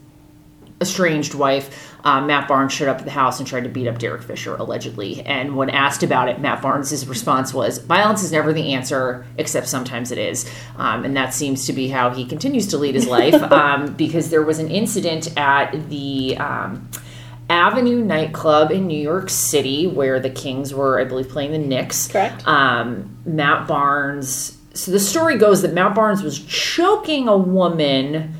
estranged 0.80 1.34
wife. 1.34 1.84
Um, 2.04 2.28
Matt 2.28 2.48
Barnes 2.48 2.72
showed 2.72 2.88
up 2.88 2.98
at 2.98 3.04
the 3.04 3.10
house 3.10 3.38
and 3.38 3.46
tried 3.46 3.64
to 3.64 3.68
beat 3.68 3.86
up 3.88 3.98
Derek 3.98 4.22
Fisher 4.22 4.54
allegedly. 4.54 5.20
And 5.26 5.56
when 5.56 5.68
asked 5.68 6.02
about 6.02 6.28
it, 6.28 6.40
Matt 6.40 6.62
Barnes' 6.62 7.06
response 7.06 7.52
was, 7.52 7.78
"Violence 7.78 8.22
is 8.22 8.32
never 8.32 8.52
the 8.52 8.72
answer, 8.72 9.26
except 9.36 9.68
sometimes 9.68 10.10
it 10.10 10.18
is." 10.18 10.48
Um, 10.78 11.04
and 11.04 11.16
that 11.16 11.34
seems 11.34 11.66
to 11.66 11.72
be 11.74 11.88
how 11.88 12.10
he 12.10 12.24
continues 12.24 12.68
to 12.68 12.78
lead 12.78 12.94
his 12.94 13.06
life. 13.06 13.34
um, 13.52 13.92
because 13.94 14.30
there 14.30 14.42
was 14.42 14.58
an 14.58 14.70
incident 14.70 15.36
at 15.36 15.90
the. 15.90 16.38
Avenue 17.50 18.04
nightclub 18.04 18.70
in 18.70 18.86
New 18.86 19.00
York 19.00 19.30
City, 19.30 19.86
where 19.86 20.20
the 20.20 20.30
Kings 20.30 20.74
were, 20.74 21.00
I 21.00 21.04
believe, 21.04 21.28
playing 21.30 21.52
the 21.52 21.58
Knicks. 21.58 22.08
Correct. 22.08 22.46
Um, 22.46 23.16
Matt 23.24 23.66
Barnes. 23.66 24.56
So 24.74 24.90
the 24.90 25.00
story 25.00 25.38
goes 25.38 25.62
that 25.62 25.72
Matt 25.72 25.94
Barnes 25.94 26.22
was 26.22 26.38
choking 26.38 27.26
a 27.26 27.36
woman 27.36 28.34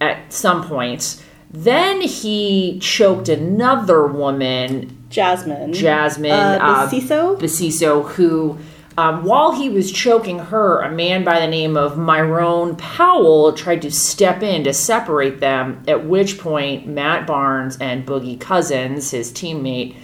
at 0.00 0.32
some 0.32 0.64
point. 0.66 1.22
Then 1.50 2.00
he 2.02 2.78
choked 2.80 3.28
another 3.28 4.06
woman, 4.06 5.04
Jasmine. 5.10 5.72
Jasmine 5.72 6.30
Uh, 6.32 6.86
Basiso? 6.88 7.38
Basiso, 7.38 8.08
who, 8.12 8.58
um, 8.98 9.24
while 9.24 9.52
he 9.52 9.70
was 9.70 9.90
choking 9.90 10.38
her, 10.38 10.80
a 10.80 10.90
man 10.90 11.24
by 11.24 11.40
the 11.40 11.46
name 11.46 11.76
of 11.76 11.96
Myrone 11.96 12.76
Powell 12.76 13.52
tried 13.54 13.82
to 13.82 13.90
step 13.90 14.42
in 14.42 14.64
to 14.64 14.74
separate 14.74 15.40
them. 15.40 15.82
At 15.88 16.06
which 16.06 16.38
point, 16.38 16.86
Matt 16.86 17.26
Barnes 17.26 17.78
and 17.78 18.06
Boogie 18.06 18.38
Cousins, 18.38 19.10
his 19.10 19.32
teammate, 19.32 19.96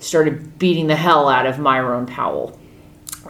started 0.00 0.58
beating 0.58 0.88
the 0.88 0.96
hell 0.96 1.28
out 1.28 1.46
of 1.46 1.58
Myrone 1.58 2.06
Powell. 2.06 2.58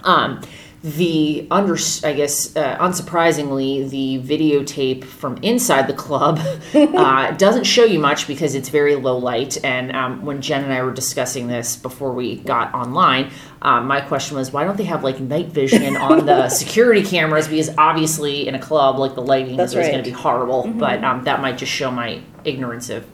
Um, 0.05 0.41
the 0.83 1.47
under, 1.51 1.77
I 2.03 2.13
guess, 2.13 2.57
uh, 2.57 2.77
unsurprisingly, 2.79 3.89
the 3.89 4.21
videotape 4.21 5.05
from 5.05 5.37
inside 5.39 5.87
the 5.87 5.95
club 5.95 6.41
uh, 6.75 7.31
doesn't 7.33 7.65
show 7.65 7.85
you 7.85 8.01
much 8.01 8.27
because 8.27 8.57
it's 8.57 8.69
very 8.69 8.97
low 8.97 9.17
light. 9.17 9.65
And 9.65 9.95
um, 9.95 10.25
when 10.25 10.43
Jen 10.43 10.65
and 10.65 10.73
I 10.73 10.83
were 10.83 10.93
discussing 10.93 11.47
this 11.47 11.77
before 11.77 12.13
we 12.13 12.37
got 12.37 12.75
online, 12.75 13.31
um, 13.63 13.87
my 13.87 14.01
question 14.01 14.37
was, 14.37 14.53
why 14.53 14.65
don't 14.65 14.77
they 14.77 14.85
have 14.85 15.05
like 15.05 15.21
night 15.21 15.49
vision 15.49 15.97
on 15.97 16.27
the 16.27 16.49
security 16.51 17.05
cameras? 17.05 17.47
Because 17.47 17.71
obviously, 17.79 18.49
in 18.49 18.57
a 18.57 18.61
club, 18.61 18.99
like 18.99 19.15
the 19.15 19.23
lighting 19.23 19.57
That's 19.57 19.73
is 19.73 19.77
right. 19.77 19.91
going 19.93 20.03
to 20.03 20.11
be 20.11 20.15
horrible. 20.15 20.67
But 20.67 21.05
um, 21.05 21.23
that 21.25 21.41
might 21.41 21.59
just 21.59 21.71
show 21.71 21.93
my 21.93 22.21
ignorance 22.45 22.91
of 22.91 23.07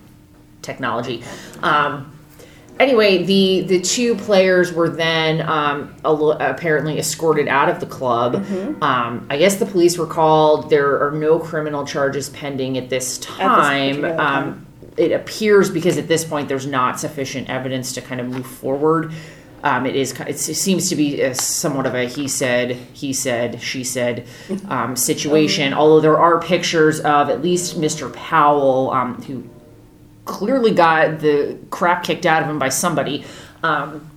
technology. 0.63 1.23
Um, 1.63 2.18
anyway, 2.79 3.25
the 3.25 3.63
the 3.63 3.81
two 3.81 4.15
players 4.15 4.73
were 4.73 4.89
then 4.89 5.41
um, 5.49 5.95
a 6.05 6.11
apparently 6.11 6.99
escorted 6.99 7.49
out 7.49 7.69
of 7.69 7.81
the 7.81 7.87
club. 7.87 8.37
Um, 8.83 9.27
I 9.31 9.37
guess 9.37 9.57
the 9.57 9.67
police 9.67 9.99
were 9.99 10.07
called. 10.07 10.71
There 10.71 11.07
are 11.07 11.13
no 11.13 11.39
criminal 11.39 11.87
charges 11.87 12.29
pending 12.31 12.79
at 12.79 12.91
this 12.91 13.19
time. 13.19 13.97
particular 13.97 14.17
time. 14.17 14.21
um, 14.21 14.67
it 14.97 15.13
appears 15.13 15.71
because 15.71 15.97
at 15.97 16.09
this 16.09 16.25
point 16.25 16.49
there's 16.49 16.67
not 16.67 16.99
sufficient 16.99 17.49
evidence 17.49 17.93
to 17.93 18.01
kind 18.01 18.21
of 18.21 18.29
move 18.29 18.47
forward. 18.47 19.13
Um, 19.63 19.87
it 19.87 19.97
is. 19.97 20.19
It 20.21 20.39
seems 20.39 20.89
to 20.89 20.97
be 20.97 21.21
a, 21.21 21.35
somewhat 21.35 21.87
of 21.87 21.95
a 21.95 22.07
he 22.09 22.29
said, 22.29 22.73
he 22.93 23.13
said, 23.13 23.61
she 23.61 23.83
said 23.83 24.27
um, 24.69 24.95
situation. 24.97 25.73
Although 25.73 26.01
there 26.01 26.19
are 26.19 26.41
pictures 26.41 27.01
of 27.01 27.29
at 27.31 27.43
least 27.43 27.81
Mr. 27.81 28.13
Powell, 28.13 28.91
um, 28.91 29.23
who 29.23 29.49
clearly 30.29 30.71
got 30.71 31.19
the 31.19 31.59
crap 31.71 32.05
kicked 32.05 32.27
out 32.27 32.43
of 32.43 32.49
him 32.49 32.59
by 32.59 32.69
somebody. 32.69 33.25
Um, 33.65 34.09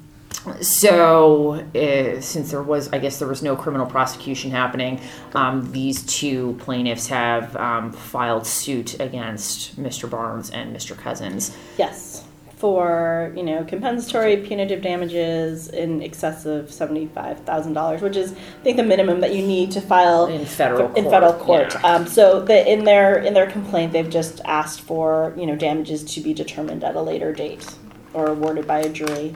so, 0.62 1.54
uh, 1.76 2.20
since 2.20 2.52
there 2.52 2.64
was, 2.64 2.92
I 2.92 3.00
guess 3.00 3.20
there 3.20 3.28
was 3.28 3.44
no 3.44 3.56
criminal 3.56 3.86
prosecution 3.86 4.52
happening, 4.52 5.00
um, 5.36 5.72
these 5.72 6.04
two 6.04 6.56
plaintiffs 6.60 7.08
have 7.08 7.56
um, 7.56 7.92
filed 7.92 8.48
suit 8.48 9.00
against 9.00 9.80
Mr. 9.80 10.10
Barnes 10.10 10.50
and 10.50 10.76
Mr. 10.76 10.98
Cousins. 10.98 11.56
Yes, 11.78 12.26
for 12.62 13.34
you 13.36 13.42
know 13.42 13.64
compensatory 13.66 14.38
punitive 14.38 14.82
damages 14.84 15.68
in 15.70 16.02
excess 16.04 16.46
of 16.46 16.72
seventy 16.72 17.08
five 17.08 17.40
thousand 17.40 17.74
dollars, 17.74 18.02
which 18.02 18.16
is 18.16 18.32
I 18.34 18.64
think 18.64 18.78
the 18.78 18.84
minimum 18.84 19.20
that 19.22 19.34
you 19.36 19.46
need 19.46 19.72
to 19.72 19.82
file 19.82 20.28
In 20.28 20.46
federal 20.46 20.94
in 20.94 21.04
court, 21.06 21.12
federal 21.16 21.34
court. 21.34 21.74
yeah. 21.74 21.96
Um, 21.96 22.06
so 22.08 22.40
the, 22.42 22.72
in 22.72 22.84
their 22.84 23.18
in 23.18 23.34
their 23.34 23.50
complaint, 23.50 23.94
they've 23.94 24.10
just 24.10 24.42
asked 24.46 24.82
for 24.82 25.34
you 25.36 25.48
know 25.48 25.56
damages 25.56 26.04
to 26.14 26.22
be 26.22 26.34
determined 26.34 26.84
at 26.84 26.96
a 26.96 27.02
later 27.02 27.34
date 27.34 27.66
or 28.14 28.28
awarded 28.28 28.68
by 28.68 28.80
a 28.80 28.90
jury. 28.90 29.34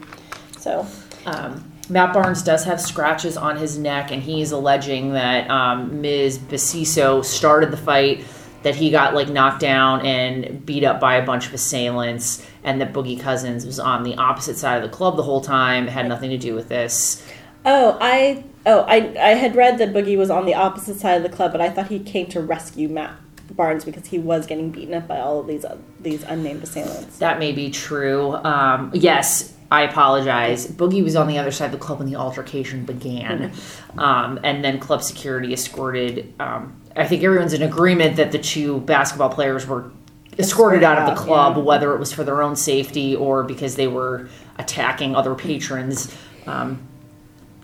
So 0.58 0.86
Um, 1.26 1.72
Matt 1.88 2.12
Barnes 2.14 2.42
does 2.42 2.64
have 2.64 2.80
scratches 2.80 3.36
on 3.36 3.56
his 3.56 3.78
neck, 3.78 4.10
and 4.12 4.22
he's 4.22 4.52
alleging 4.52 5.12
that 5.14 5.48
um, 5.50 6.00
Ms. 6.00 6.38
Basiso 6.38 7.24
started 7.24 7.70
the 7.70 7.76
fight, 7.76 8.24
that 8.66 8.74
he 8.74 8.90
got 8.90 9.14
like 9.14 9.28
knocked 9.28 9.60
down 9.60 10.04
and 10.04 10.66
beat 10.66 10.82
up 10.82 10.98
by 10.98 11.14
a 11.14 11.24
bunch 11.24 11.46
of 11.46 11.54
assailants, 11.54 12.44
and 12.64 12.80
that 12.80 12.92
Boogie 12.92 13.18
Cousins 13.18 13.64
was 13.64 13.78
on 13.78 14.02
the 14.02 14.16
opposite 14.16 14.56
side 14.56 14.82
of 14.82 14.82
the 14.82 14.94
club 14.94 15.16
the 15.16 15.22
whole 15.22 15.40
time, 15.40 15.86
had 15.86 16.08
nothing 16.08 16.30
to 16.30 16.36
do 16.36 16.52
with 16.52 16.68
this. 16.68 17.24
oh 17.64 17.96
I 18.00 18.42
oh 18.66 18.80
I 18.80 19.14
I 19.20 19.34
had 19.34 19.54
read 19.54 19.78
that 19.78 19.92
Boogie 19.92 20.18
was 20.18 20.30
on 20.30 20.46
the 20.46 20.54
opposite 20.54 20.98
side 20.98 21.14
of 21.14 21.22
the 21.22 21.28
club, 21.28 21.52
but 21.52 21.60
I 21.60 21.70
thought 21.70 21.86
he 21.86 22.00
came 22.00 22.26
to 22.30 22.40
rescue 22.40 22.88
Matt 22.88 23.14
Barnes 23.52 23.84
because 23.84 24.06
he 24.06 24.18
was 24.18 24.46
getting 24.46 24.72
beaten 24.72 24.94
up 24.94 25.06
by 25.06 25.20
all 25.20 25.38
of 25.38 25.46
these 25.46 25.64
uh, 25.64 25.78
these 26.00 26.24
unnamed 26.24 26.64
assailants. 26.64 27.18
That 27.18 27.38
may 27.38 27.52
be 27.52 27.70
true. 27.70 28.34
Um, 28.34 28.90
yes, 28.94 29.54
I 29.70 29.82
apologize. 29.82 30.66
Boogie 30.66 31.04
was 31.04 31.14
on 31.14 31.28
the 31.28 31.38
other 31.38 31.52
side 31.52 31.66
of 31.66 31.72
the 31.72 31.78
club 31.78 32.00
when 32.00 32.10
the 32.10 32.16
altercation 32.16 32.84
began. 32.84 33.52
Um, 33.96 34.40
and 34.42 34.64
then 34.64 34.80
club 34.80 35.04
security 35.04 35.52
escorted. 35.52 36.34
Um, 36.40 36.76
I 36.96 37.06
think 37.06 37.22
everyone's 37.22 37.52
in 37.52 37.62
agreement 37.62 38.16
that 38.16 38.32
the 38.32 38.38
two 38.38 38.80
basketball 38.80 39.28
players 39.28 39.66
were 39.66 39.90
escorted 40.38 40.82
out 40.82 40.98
of 40.98 41.14
the 41.14 41.20
club, 41.20 41.56
yeah. 41.56 41.62
whether 41.62 41.94
it 41.94 41.98
was 41.98 42.12
for 42.12 42.24
their 42.24 42.42
own 42.42 42.56
safety 42.56 43.14
or 43.14 43.42
because 43.42 43.76
they 43.76 43.86
were 43.86 44.28
attacking 44.58 45.14
other 45.14 45.34
patrons. 45.34 46.14
Um, 46.46 46.86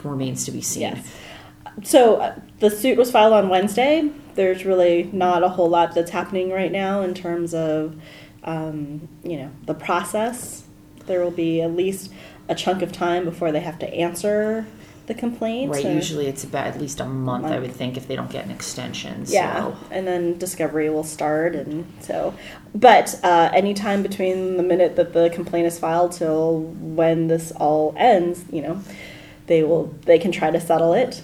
remains 0.02 0.44
to 0.44 0.50
be 0.50 0.60
seen. 0.60 0.82
Yes. 0.82 1.14
So 1.84 2.16
uh, 2.16 2.34
the 2.58 2.70
suit 2.70 2.98
was 2.98 3.10
filed 3.10 3.32
on 3.32 3.48
Wednesday. 3.48 4.10
There's 4.34 4.64
really 4.64 5.08
not 5.12 5.42
a 5.42 5.48
whole 5.48 5.68
lot 5.68 5.94
that's 5.94 6.10
happening 6.10 6.50
right 6.50 6.72
now 6.72 7.02
in 7.02 7.14
terms 7.14 7.54
of, 7.54 7.96
um, 8.44 9.08
you 9.22 9.36
know, 9.36 9.50
the 9.66 9.74
process. 9.74 10.64
There 11.06 11.22
will 11.22 11.30
be 11.30 11.62
at 11.62 11.72
least 11.72 12.12
a 12.48 12.54
chunk 12.54 12.82
of 12.82 12.92
time 12.92 13.24
before 13.24 13.52
they 13.52 13.60
have 13.60 13.78
to 13.78 13.94
answer 13.94 14.66
the 15.06 15.14
complaint. 15.14 15.72
Right, 15.72 15.84
or- 15.84 15.92
usually 15.92 16.26
it's 16.26 16.44
about 16.44 16.66
at 16.68 16.80
least 16.80 17.00
a 17.00 17.04
month, 17.04 17.44
I 17.46 17.50
Month. 17.50 17.62
would 17.62 17.72
think, 17.74 17.96
if 17.96 18.06
they 18.08 18.16
don't 18.16 18.30
get 18.30 18.44
an 18.44 18.50
extension. 18.50 19.24
Yeah, 19.26 19.56
So. 19.72 19.76
and 19.90 20.06
then 20.06 20.38
discovery 20.38 20.88
will 20.90 21.04
start, 21.04 21.54
and 21.54 21.86
so, 22.00 22.34
but 22.74 23.18
uh, 23.24 23.50
anytime 23.52 24.02
between 24.02 24.56
the 24.56 24.62
minute 24.62 24.96
that 24.96 25.12
the 25.12 25.30
complaint 25.30 25.66
is 25.66 25.78
filed 25.78 26.12
till 26.12 26.60
when 26.60 27.26
this 27.28 27.52
all 27.52 27.94
ends, 27.96 28.44
you 28.52 28.62
know, 28.62 28.80
they 29.46 29.62
will 29.62 29.94
they 30.06 30.18
can 30.18 30.32
try 30.32 30.50
to 30.50 30.60
settle 30.60 30.92
it. 30.94 31.22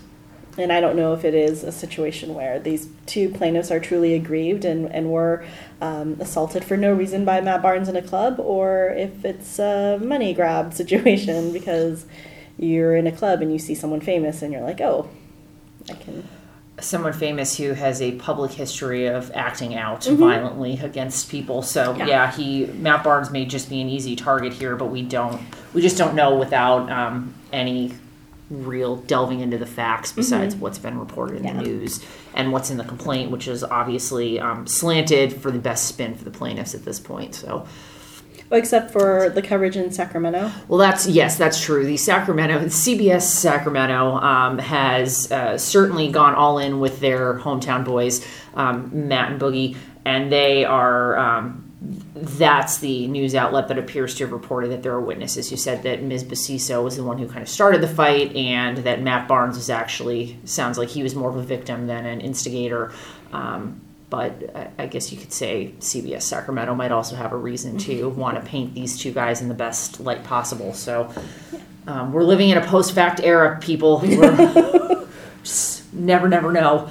And 0.57 0.73
I 0.73 0.81
don't 0.81 0.97
know 0.97 1.13
if 1.15 1.25
it 1.25 1.35
is 1.35 1.63
a 1.63 1.71
situation 1.71 2.35
where 2.35 2.59
these 2.59 2.89
two 3.07 3.29
plaintiffs 3.29 3.71
are 3.71 3.79
truly 3.79 4.15
aggrieved 4.15 4.65
and, 4.65 4.93
and 4.93 5.13
were 5.13 5.45
um, 5.81 6.17
assaulted 6.19 6.65
for 6.65 6.77
no 6.77 6.93
reason 6.93 7.25
by 7.25 7.41
Matt 7.41 7.63
Barnes 7.63 7.89
in 7.89 7.95
a 7.95 8.03
club, 8.03 8.41
or 8.41 8.89
if 8.97 9.25
it's 9.25 9.61
a 9.61 10.01
money 10.03 10.35
grab 10.35 10.75
situation 10.75 11.53
because 11.53 12.07
you're 12.59 12.97
in 12.97 13.07
a 13.07 13.13
club 13.13 13.41
and 13.43 13.53
you 13.53 13.59
see 13.59 13.75
someone 13.75 14.01
famous 14.01 14.43
and 14.43 14.53
you're 14.53 14.63
like, 14.63 14.81
oh, 14.81 15.09
I 15.89 15.95
can. 15.95 16.27
someone 16.81 17.13
famous 17.13 17.57
who 17.57 17.73
has 17.73 18.01
a 18.03 18.13
public 18.17 18.51
history 18.53 19.07
of 19.07 19.31
acting 19.35 19.75
out 19.75 20.05
violently 20.05 20.79
against 20.83 21.31
people. 21.31 21.63
So 21.63 21.89
Mm-hmm. 21.93 22.01
Yeah. 22.01 22.07
yeah. 22.07 22.33
he 22.33 22.67
Matt 22.67 23.03
Barnes 23.05 23.31
may 23.31 23.45
just 23.47 23.69
be 23.71 23.81
an 23.81 23.89
easy 23.89 24.17
target 24.17 24.53
here, 24.53 24.77
but 24.77 24.87
we 24.87 25.03
don't 25.03 25.41
we 25.73 25.81
just 25.83 25.97
don't 25.97 26.15
know 26.15 26.37
without 26.37 26.91
um, 26.91 27.35
any 27.53 27.95
real 28.51 28.97
delving 28.97 29.41
into 29.41 29.59
the 29.59 29.67
facts 29.67 30.11
besides 30.13 30.55
what's 30.57 30.79
been 30.79 30.99
reported 30.99 31.39
in 31.39 31.43
Mm-hmm. 31.45 31.57
Yeah. 31.59 31.63
the 31.65 31.69
news 31.69 32.05
and 32.35 32.53
what's 32.53 32.71
in 32.71 32.77
the 32.79 32.85
complaint, 32.85 33.31
which 33.31 33.47
is 33.49 33.63
obviously 33.65 34.39
um, 34.41 34.67
slanted 34.67 35.33
for 35.41 35.51
the 35.51 35.59
best 35.59 35.87
spin 35.87 36.15
for 36.17 36.25
the 36.25 36.31
plaintiffs 36.31 36.75
at 36.75 36.85
this 36.85 36.99
point. 37.01 37.35
So. 37.35 37.67
Well, 38.51 38.59
except 38.59 38.91
for 38.91 39.29
the 39.29 39.43
coverage 39.43 39.77
in 39.77 39.91
Sacramento. 39.91 40.51
Well, 40.69 40.79
that's 40.79 41.07
yes, 41.07 41.37
that's 41.37 41.63
true. 41.63 41.85
The 41.85 41.99
Sacramento, 41.99 42.61
CBS 42.67 43.23
Sacramento 43.23 44.15
um, 44.17 44.59
has 44.59 45.31
uh, 45.31 45.59
certainly 45.59 46.11
gone 46.11 46.35
all 46.35 46.59
in 46.59 46.81
with 46.81 47.01
their 47.01 47.35
hometown 47.39 47.85
boys, 47.85 48.27
um, 48.55 49.09
Matt 49.09 49.33
and 49.33 49.41
Boogie, 49.41 49.77
and 50.05 50.33
they 50.33 50.65
are. 50.65 51.19
Um, 51.19 51.65
that's 51.81 52.79
the 52.79 53.07
news 53.07 53.37
outlet 53.37 53.69
that 53.69 53.79
appears 53.79 54.17
to 54.17 54.25
have 54.25 54.33
reported 54.33 54.73
that 54.73 54.83
there 54.83 54.93
are 54.93 55.01
witnesses 55.01 55.49
who 55.49 55.57
said 55.57 55.85
that 55.85 56.03
Ms. 56.03 56.25
Basiso 56.25 56.83
was 56.83 56.97
the 56.97 57.05
one 57.05 57.19
who 57.19 57.29
kind 57.29 57.41
of 57.41 57.49
started 57.49 57.81
the 57.81 57.89
fight, 57.89 58.35
and 58.35 58.79
that 58.79 59.01
Matt 59.01 59.29
Barnes 59.29 59.57
is 59.57 59.71
actually 59.71 60.39
sounds 60.45 60.77
like 60.77 60.89
he 60.89 61.03
was 61.03 61.15
more 61.15 61.31
of 61.31 61.37
a 61.37 61.43
victim 61.43 61.87
than 61.87 62.07
an 62.07 62.21
instigator. 62.21 62.93
Um, 63.33 63.81
but 64.11 64.33
I- 64.55 64.83
I 64.85 64.87
guess 64.87 65.13
you 65.13 65.19
could 65.19 65.33
say 65.33 65.73
CBS 65.81 66.23
Sacramento 66.23 66.75
might 66.75 66.93
also 66.93 67.17
have 67.17 67.33
a 67.33 67.37
reason 67.37 67.77
to 67.79 68.09
want 68.11 68.43
to 68.43 68.49
paint 68.49 68.75
these 68.75 68.99
two 68.99 69.13
guys 69.13 69.41
in 69.43 69.49
the 69.49 69.55
best 69.55 70.01
light 70.01 70.25
possible. 70.25 70.73
So 70.75 71.13
um, 71.87 72.13
we're 72.13 72.25
living 72.25 72.49
in 72.51 72.59
a 72.59 72.65
post 72.67 72.93
fact 72.93 73.21
era, 73.23 73.59
people. 73.61 74.01
Never, 75.93 76.29
never 76.29 76.53
know. 76.53 76.91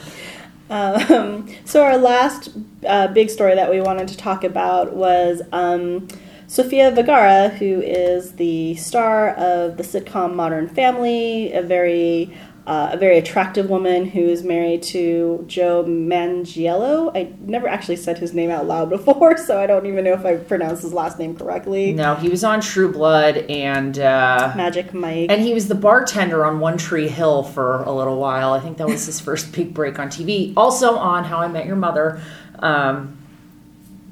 Um, 0.69 1.47
so 1.65 1.83
our 1.83 1.97
last 1.97 2.49
uh, 2.85 3.07
big 3.09 3.29
story 3.29 3.55
that 3.55 3.69
we 3.69 3.79
wanted 3.79 4.07
to 4.09 4.17
talk 4.17 4.43
about 4.43 4.93
was 4.93 5.41
um, 5.51 6.07
Sofia 6.47 6.91
Vergara, 6.91 7.49
who 7.49 7.81
is 7.81 8.33
the 8.33 8.75
star 8.75 9.29
of 9.35 9.77
the 9.77 9.83
sitcom 9.83 10.33
Modern 10.33 10.67
Family, 10.67 11.53
a 11.53 11.61
very 11.61 12.35
uh, 12.67 12.89
a 12.91 12.97
very 12.97 13.17
attractive 13.17 13.69
woman 13.69 14.05
who 14.05 14.19
is 14.19 14.43
married 14.43 14.83
to 14.83 15.45
Joe 15.47 15.85
Mangiello. 15.85 17.15
I 17.15 17.31
never 17.39 17.65
actually 17.65 17.95
said 17.95 18.17
his 18.17 18.33
name 18.33 18.49
out 18.49 18.67
loud 18.67 18.89
before, 18.97 19.37
so 19.37 19.57
I 19.57 19.65
don't 19.65 19.85
even 19.85 20.03
know 20.03 20.11
if 20.11 20.25
I 20.25 20.35
pronounced 20.35 20.83
his 20.83 20.93
last 20.93 21.17
name 21.17 21.33
correctly. 21.35 21.93
No, 21.93 22.15
he 22.15 22.27
was 22.27 22.43
on 22.43 22.59
True 22.59 22.91
Blood, 22.91 23.37
and 23.37 23.97
uh, 23.97 24.51
Magic 24.57 24.93
Mike. 24.93 25.31
and 25.31 25.41
he 25.41 25.53
was 25.53 25.69
the 25.69 25.75
bartender 25.75 26.45
on 26.45 26.59
One 26.59 26.77
Tree 26.77 27.07
Hill 27.07 27.43
for 27.43 27.83
a 27.83 27.91
little 27.93 28.17
while. 28.19 28.51
I 28.51 28.59
think 28.59 28.77
that 28.79 28.87
was 28.87 29.05
his 29.05 29.21
first 29.21 29.53
big 29.53 29.73
break 29.73 29.97
on 29.97 30.09
TV. 30.09 30.51
Also 30.57 30.97
on 30.97 31.23
How 31.23 31.37
I 31.37 31.47
Met 31.47 31.65
Your 31.65 31.77
Mother. 31.77 32.21
Um, 32.59 33.17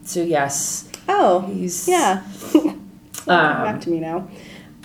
so 0.05 0.23
yes, 0.23 0.89
oh, 1.09 1.41
he's 1.41 1.89
yeah. 1.89 2.23
Back 3.25 3.81
to 3.81 3.89
me 3.89 3.99
now. 3.99 4.29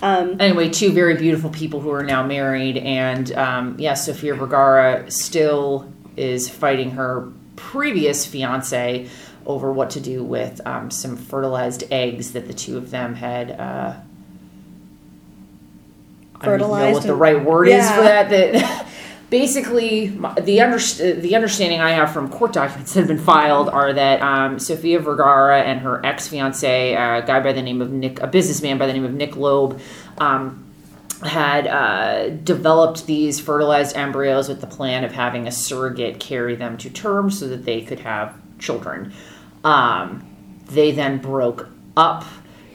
Um, 0.01 0.37
anyway, 0.39 0.69
two 0.69 0.91
very 0.91 1.15
beautiful 1.15 1.49
people 1.49 1.79
who 1.79 1.91
are 1.91 2.03
now 2.03 2.25
married, 2.25 2.77
and 2.77 3.31
um, 3.33 3.75
yeah, 3.77 3.93
Sofia 3.93 4.33
Vergara 4.33 5.09
still 5.11 5.91
is 6.17 6.49
fighting 6.49 6.91
her 6.91 7.31
previous 7.55 8.25
fiance 8.25 9.07
over 9.45 9.71
what 9.71 9.91
to 9.91 9.99
do 9.99 10.23
with 10.23 10.65
um, 10.65 10.89
some 10.89 11.15
fertilized 11.17 11.83
eggs 11.91 12.33
that 12.33 12.47
the 12.47 12.53
two 12.53 12.77
of 12.77 12.91
them 12.91 13.15
had. 13.15 13.51
Uh, 13.51 13.95
I 16.35 16.45
don't 16.45 16.59
know 16.59 16.91
what 16.91 17.03
the 17.03 17.13
right 17.13 17.43
word 17.43 17.67
is 17.67 17.89
for 17.91 18.01
that. 18.01 18.29
That 18.29 18.87
basically, 19.31 20.07
the 20.41 20.61
under, 20.61 20.77
the 20.77 21.35
understanding 21.35 21.79
I 21.79 21.91
have 21.91 22.13
from 22.13 22.29
court 22.29 22.53
documents 22.53 22.93
that 22.93 22.99
have 22.99 23.07
been 23.07 23.17
filed 23.17 23.69
are 23.69 23.91
that 23.93 24.21
um, 24.21 24.59
Vergara 24.59 25.63
and 25.63 25.79
her 25.79 26.05
ex 26.05 26.27
fiance, 26.27 26.93
a 26.93 27.23
guy 27.25 27.39
by 27.39 27.53
the 27.53 27.61
name 27.63 27.81
of 27.81 27.91
Nick, 27.91 28.19
a 28.19 28.27
businessman 28.27 28.77
by 28.77 28.85
the 28.85 28.93
name 28.93 29.05
of 29.05 29.13
Nick 29.13 29.35
Loeb, 29.35 29.79
um, 30.19 30.63
had 31.23 31.65
uh, 31.67 32.29
developed 32.29 33.05
these 33.05 33.39
fertilized 33.39 33.95
embryos 33.95 34.49
with 34.49 34.59
the 34.59 34.67
plan 34.67 35.03
of 35.03 35.13
having 35.13 35.47
a 35.47 35.51
surrogate 35.51 36.19
carry 36.19 36.55
them 36.55 36.77
to 36.77 36.89
term 36.89 37.31
so 37.31 37.47
that 37.47 37.63
they 37.63 37.81
could 37.81 37.99
have 37.99 38.35
children. 38.59 39.13
Um, 39.63 40.27
they 40.65 40.91
then 40.91 41.19
broke 41.19 41.69
up, 41.95 42.25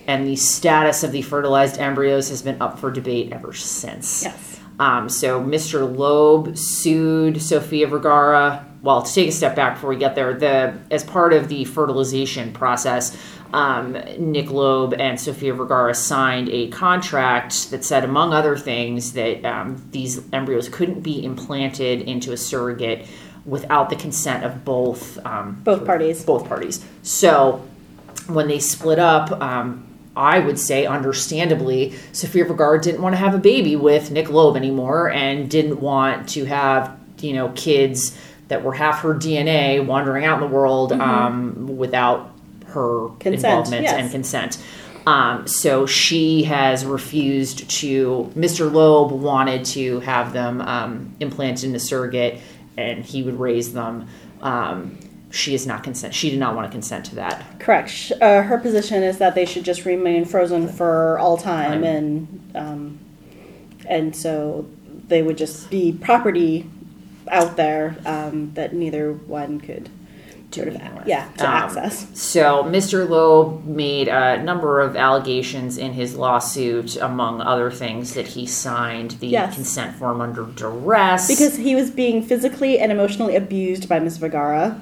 and 0.06 0.26
the 0.26 0.36
status 0.36 1.02
of 1.02 1.12
the 1.12 1.22
fertilized 1.22 1.78
embryos 1.78 2.30
has 2.30 2.40
been 2.40 2.62
up 2.62 2.78
for 2.78 2.90
debate 2.90 3.32
ever 3.32 3.52
since. 3.52 4.24
Yes. 4.24 4.55
Um, 4.78 5.08
so 5.08 5.40
Mr. 5.42 5.96
Loeb 5.96 6.56
sued 6.56 7.40
Sofia 7.40 7.86
Vergara. 7.86 8.66
Well, 8.82 9.02
to 9.02 9.12
take 9.12 9.28
a 9.28 9.32
step 9.32 9.56
back 9.56 9.74
before 9.74 9.90
we 9.90 9.96
get 9.96 10.14
there, 10.14 10.34
the 10.34 10.78
as 10.90 11.02
part 11.02 11.32
of 11.32 11.48
the 11.48 11.64
fertilization 11.64 12.52
process, 12.52 13.16
um, 13.52 13.92
Nick 14.18 14.50
Loeb 14.50 14.94
and 14.94 15.18
Sofia 15.18 15.54
Vergara 15.54 15.94
signed 15.94 16.48
a 16.50 16.68
contract 16.68 17.70
that 17.70 17.84
said, 17.84 18.04
among 18.04 18.32
other 18.32 18.56
things, 18.56 19.12
that 19.12 19.44
um, 19.44 19.82
these 19.92 20.20
embryos 20.32 20.68
couldn't 20.68 21.00
be 21.00 21.24
implanted 21.24 22.02
into 22.02 22.32
a 22.32 22.36
surrogate 22.36 23.06
without 23.44 23.88
the 23.90 23.96
consent 23.96 24.44
of 24.44 24.64
both 24.64 25.24
um, 25.24 25.60
Both 25.64 25.86
parties. 25.86 26.24
both 26.24 26.48
parties. 26.48 26.84
So 27.02 27.64
when 28.26 28.48
they 28.48 28.58
split 28.58 28.98
up, 28.98 29.30
um, 29.40 29.85
I 30.16 30.38
would 30.38 30.58
say, 30.58 30.86
understandably, 30.86 31.94
Sofia 32.12 32.46
Vergara 32.46 32.80
didn't 32.80 33.02
want 33.02 33.12
to 33.12 33.18
have 33.18 33.34
a 33.34 33.38
baby 33.38 33.76
with 33.76 34.10
Nick 34.10 34.30
Loeb 34.30 34.56
anymore, 34.56 35.10
and 35.10 35.50
didn't 35.50 35.80
want 35.80 36.28
to 36.30 36.44
have 36.46 36.98
you 37.18 37.34
know 37.34 37.50
kids 37.54 38.18
that 38.48 38.62
were 38.62 38.72
half 38.72 39.02
her 39.02 39.14
DNA 39.14 39.84
wandering 39.84 40.24
out 40.24 40.40
in 40.42 40.48
the 40.48 40.54
world 40.54 40.92
um, 40.92 41.76
without 41.76 42.32
her 42.66 43.10
Mm-hmm. 43.16 43.18
Consent, 43.18 43.44
involvement 43.44 43.82
yes. 43.82 43.94
and 43.94 44.10
consent. 44.10 44.58
Um, 45.06 45.46
so 45.46 45.86
she 45.86 46.42
has 46.44 46.84
refused 46.84 47.68
to. 47.70 48.30
Mr. 48.36 48.70
Loeb 48.72 49.12
wanted 49.12 49.64
to 49.66 50.00
have 50.00 50.32
them 50.32 50.60
um, 50.60 51.14
implanted 51.20 51.70
in 51.70 51.74
a 51.74 51.78
surrogate, 51.78 52.40
and 52.76 53.04
he 53.04 53.22
would 53.22 53.38
raise 53.38 53.72
them. 53.72 54.08
Um, 54.40 54.98
she 55.36 55.54
is 55.54 55.66
not 55.66 55.84
consent. 55.84 56.14
She 56.14 56.30
did 56.30 56.38
not 56.38 56.54
want 56.56 56.66
to 56.66 56.72
consent 56.72 57.04
to 57.06 57.14
that. 57.16 57.44
Correct. 57.60 58.12
Uh, 58.20 58.42
her 58.42 58.58
position 58.58 59.02
is 59.02 59.18
that 59.18 59.34
they 59.34 59.44
should 59.44 59.64
just 59.64 59.84
remain 59.84 60.24
frozen 60.24 60.66
for 60.68 61.18
all 61.18 61.36
time, 61.36 61.84
and 61.84 62.50
um, 62.54 62.98
and 63.88 64.14
so 64.16 64.66
they 65.08 65.22
would 65.22 65.38
just 65.38 65.70
be 65.70 65.92
property 65.92 66.68
out 67.30 67.56
there 67.56 67.96
um, 68.06 68.52
that 68.54 68.72
neither 68.72 69.12
one 69.12 69.60
could 69.60 69.88
sort 70.52 70.68
of 70.68 70.80
yeah 71.06 71.28
to 71.36 71.44
Um, 71.46 71.52
access. 71.52 72.06
So 72.18 72.62
Mr. 72.64 73.06
Loeb 73.06 73.66
made 73.66 74.08
a 74.08 74.42
number 74.42 74.80
of 74.80 74.96
allegations 74.96 75.76
in 75.76 75.92
his 75.92 76.16
lawsuit, 76.16 76.96
among 76.96 77.42
other 77.42 77.70
things, 77.70 78.14
that 78.14 78.28
he 78.28 78.46
signed 78.46 79.12
the 79.20 79.26
Yes. 79.26 79.54
consent 79.54 79.96
form 79.96 80.20
under 80.22 80.44
duress 80.44 81.28
Because 81.28 81.56
he 81.56 81.74
was 81.74 81.90
being 81.90 82.22
physically 82.22 82.78
and 82.78 82.90
emotionally 82.90 83.36
abused 83.36 83.86
by 83.88 83.98
Ms. 83.98 84.16
Vergara. 84.16 84.80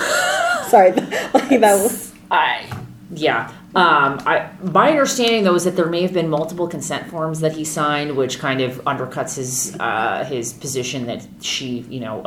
Sorry, 0.68 0.92
like 0.92 1.48
that 1.60 1.82
was 1.82 2.12
I, 2.30 2.66
yeah. 3.12 3.52
Um, 3.74 4.18
I, 4.26 4.50
my 4.62 4.90
understanding 4.90 5.44
though 5.44 5.54
is 5.54 5.64
that 5.64 5.76
there 5.76 5.86
may 5.86 6.02
have 6.02 6.12
been 6.12 6.28
multiple 6.28 6.66
consent 6.68 7.08
forms 7.08 7.40
that 7.40 7.52
he 7.52 7.64
signed, 7.64 8.16
which 8.16 8.38
kind 8.40 8.60
of 8.60 8.82
undercuts 8.84 9.36
his 9.36 9.76
uh, 9.78 10.24
his 10.24 10.52
position 10.52 11.06
that 11.06 11.26
she, 11.40 11.80
you 11.88 12.00
know, 12.00 12.24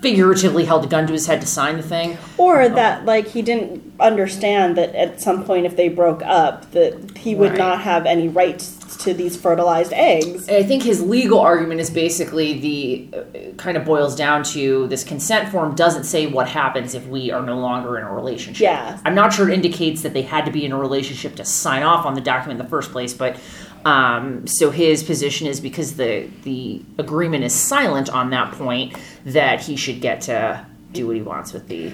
figuratively 0.00 0.64
held 0.64 0.84
a 0.84 0.88
gun 0.88 1.06
to 1.06 1.12
his 1.12 1.26
head 1.26 1.40
to 1.40 1.46
sign 1.46 1.76
the 1.76 1.82
thing. 1.82 2.18
or 2.36 2.68
that 2.68 3.04
like 3.04 3.28
he 3.28 3.42
didn't 3.42 3.94
understand 4.00 4.76
that 4.76 4.94
at 4.94 5.20
some 5.20 5.44
point 5.44 5.66
if 5.66 5.76
they 5.76 5.88
broke 5.88 6.22
up 6.24 6.70
that 6.72 7.16
he 7.16 7.34
would 7.34 7.50
Right. 7.50 7.58
not 7.58 7.80
have 7.82 8.04
any 8.06 8.28
rights 8.28 8.78
to 8.96 9.14
these 9.14 9.36
fertilized 9.36 9.92
eggs. 9.92 10.48
I 10.48 10.62
think 10.62 10.82
his 10.82 11.02
legal 11.02 11.38
argument 11.38 11.80
is 11.80 11.90
basically 11.90 12.60
the 12.60 13.08
uh, 13.16 13.52
kind 13.56 13.76
of 13.76 13.84
boils 13.84 14.14
down 14.16 14.42
to 14.44 14.86
this 14.88 15.04
consent 15.04 15.50
form 15.50 15.74
doesn't 15.74 16.04
say 16.04 16.26
what 16.26 16.48
happens 16.48 16.94
if 16.94 17.06
we 17.06 17.30
are 17.30 17.42
no 17.42 17.58
longer 17.58 17.98
in 17.98 18.04
a 18.04 18.12
relationship. 18.12 18.62
Yeah. 18.62 18.98
I'm 19.04 19.14
not 19.14 19.32
sure 19.32 19.48
it 19.48 19.54
indicates 19.54 20.02
that 20.02 20.12
they 20.12 20.22
had 20.22 20.44
to 20.46 20.50
be 20.50 20.64
in 20.64 20.72
a 20.72 20.78
relationship 20.78 21.36
to 21.36 21.44
sign 21.44 21.82
off 21.82 22.06
on 22.06 22.14
the 22.14 22.20
document 22.20 22.60
in 22.60 22.64
the 22.64 22.70
first 22.70 22.92
place, 22.92 23.14
but 23.14 23.38
um, 23.84 24.46
so 24.46 24.70
his 24.70 25.02
position 25.02 25.46
is 25.46 25.60
because 25.60 25.96
the 25.96 26.28
the 26.42 26.82
agreement 26.98 27.44
is 27.44 27.54
silent 27.54 28.08
on 28.08 28.30
that 28.30 28.52
point 28.52 28.96
that 29.26 29.60
he 29.60 29.76
should 29.76 30.00
get 30.00 30.22
to 30.22 30.64
do 30.92 31.06
what 31.06 31.16
he 31.16 31.22
wants 31.22 31.52
with 31.52 31.68
the 31.68 31.92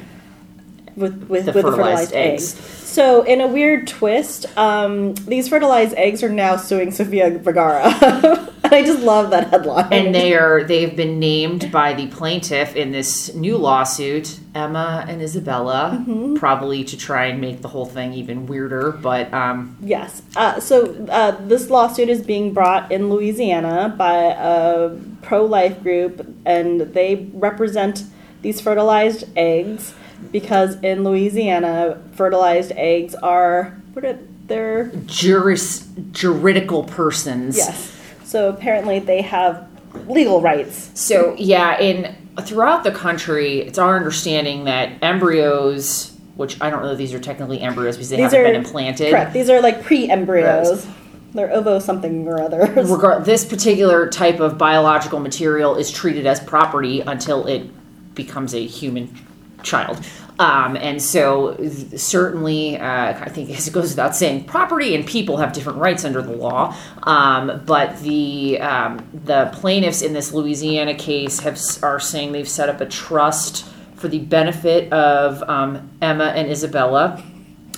with 1.01 1.25
with, 1.29 1.47
The 1.47 1.53
with 1.53 1.65
the 1.65 1.71
fertilized 1.71 2.11
fertilized 2.11 2.15
eggs. 2.15 2.55
So, 2.91 3.23
in 3.23 3.41
a 3.41 3.47
weird 3.47 3.87
twist, 3.87 4.47
um, 4.59 5.15
these 5.15 5.49
fertilized 5.49 5.95
eggs 5.97 6.23
are 6.23 6.29
now 6.29 6.57
suing 6.57 6.91
Sofia 6.91 7.39
Vergara, 7.39 7.83
I 8.65 8.83
just 8.83 9.01
love 9.01 9.31
that 9.31 9.49
headline. 9.49 9.93
and 9.93 10.15
they 10.15 10.35
are 10.35 10.63
they've 10.65 10.95
been 10.95 11.19
named 11.19 11.73
by 11.73 11.93
the 11.95 12.07
plaintiff 12.09 12.77
in 12.77 12.93
this 12.93 13.35
new 13.35 13.57
lawsuit 13.57 14.39
emma 14.55 15.05
and 15.09 15.23
isabella 15.23 16.05
probably 16.37 16.85
to 16.85 16.97
try 16.97 17.27
and 17.27 17.41
make 17.41 17.63
the 17.63 17.69
whole 17.69 17.87
thing 17.87 18.13
even 18.13 18.47
weirder 18.47 18.93
but 18.93 19.33
um 19.33 19.77
yes. 19.81 20.23
Uh, 20.37 20.61
so 20.61 20.95
uh, 21.09 21.33
this 21.47 21.71
lawsuit 21.71 22.09
is 22.09 22.23
being 22.23 22.53
brought 22.53 22.91
in 22.93 23.11
Louisiana 23.11 23.95
by 23.97 24.15
a 24.39 24.91
pro-life 25.23 25.83
group, 25.83 26.27
and 26.45 26.81
they 26.81 27.29
represent 27.35 28.05
these 28.43 28.61
fertilized 28.61 29.25
eggs 29.37 29.95
because 30.33 30.77
in 30.83 31.05
Louisiana, 31.05 32.03
fertilized 32.15 32.73
eggs 32.73 33.15
are 33.17 33.77
what 33.93 34.05
are 34.05 34.19
they're 34.47 34.87
juris 35.07 35.89
juridical 36.11 36.83
persons 36.85 37.57
yes. 37.57 37.97
So 38.25 38.49
apparently 38.49 38.99
they 38.99 39.23
have 39.23 39.69
legal 40.09 40.41
rights. 40.41 40.91
so 40.95 41.35
yeah 41.39 41.79
in 41.81 42.17
throughout 42.43 42.85
the 42.85 42.91
country 42.93 43.61
it's 43.61 43.79
our 43.79 43.97
understanding 43.97 44.65
that 44.65 44.93
embryos 45.03 46.17
which 46.37 46.61
i 46.61 46.71
don't 46.71 46.83
know 46.83 46.93
if 46.93 46.99
these 46.99 47.13
are 47.13 47.19
technically 47.21 47.61
embryos 47.61 47.97
because 47.97 48.09
they 48.09 48.17
These 48.17 48.25
haven't 48.33 48.41
are 48.41 48.45
been 48.45 48.55
implanted 48.57 49.11
Correct. 49.11 49.33
These 49.33 49.51
are 49.51 49.61
like 49.61 49.83
pre-embryos. 49.83 50.85
Gross. 50.85 50.87
They're 51.33 51.53
ovo 51.53 51.79
something 51.79 52.27
or 52.27 52.41
other. 52.41 52.67
regard 52.83 53.25
this 53.25 53.45
particular 53.45 54.09
type 54.09 54.41
of 54.41 54.59
biological 54.59 55.21
material 55.21 55.77
is 55.77 55.91
treated 55.93 56.27
as 56.27 56.41
property 56.41 57.01
until 57.03 57.47
it 57.47 57.71
becomes 58.17 58.53
a 58.55 58.67
human 58.67 59.15
child. 59.63 60.05
Um, 60.39 60.75
and 60.77 61.03
so, 61.03 61.55
certainly, 61.97 62.79
uh, 62.79 63.13
I 63.21 63.29
think 63.29 63.51
as 63.51 63.69
it 63.69 63.75
goes 63.75 63.91
without 63.91 64.17
saying, 64.17 64.45
property 64.45 64.95
and 64.95 65.07
people 65.07 65.37
have 65.37 65.53
different 65.53 65.79
rights 65.79 66.03
under 66.07 66.23
the 66.23 66.33
law. 66.33 66.75
Um, 67.03 67.63
but 67.67 68.01
the 68.01 68.59
um, 68.61 69.07
the 69.13 69.51
plaintiffs 69.53 70.01
in 70.01 70.15
this 70.15 70.33
Louisiana 70.33 70.95
case 70.95 71.41
have 71.41 71.61
are 71.83 72.01
saying 72.01 72.33
they've 72.33 72.49
set 72.49 72.71
up 72.71 72.81
a 72.81 72.87
trust 72.87 73.67
for 73.97 74.09
the 74.09 74.21
benefit 74.21 74.91
of 74.95 75.43
um, 75.43 75.91
Emma 76.01 76.33
and 76.35 76.51
Isabella 76.51 77.23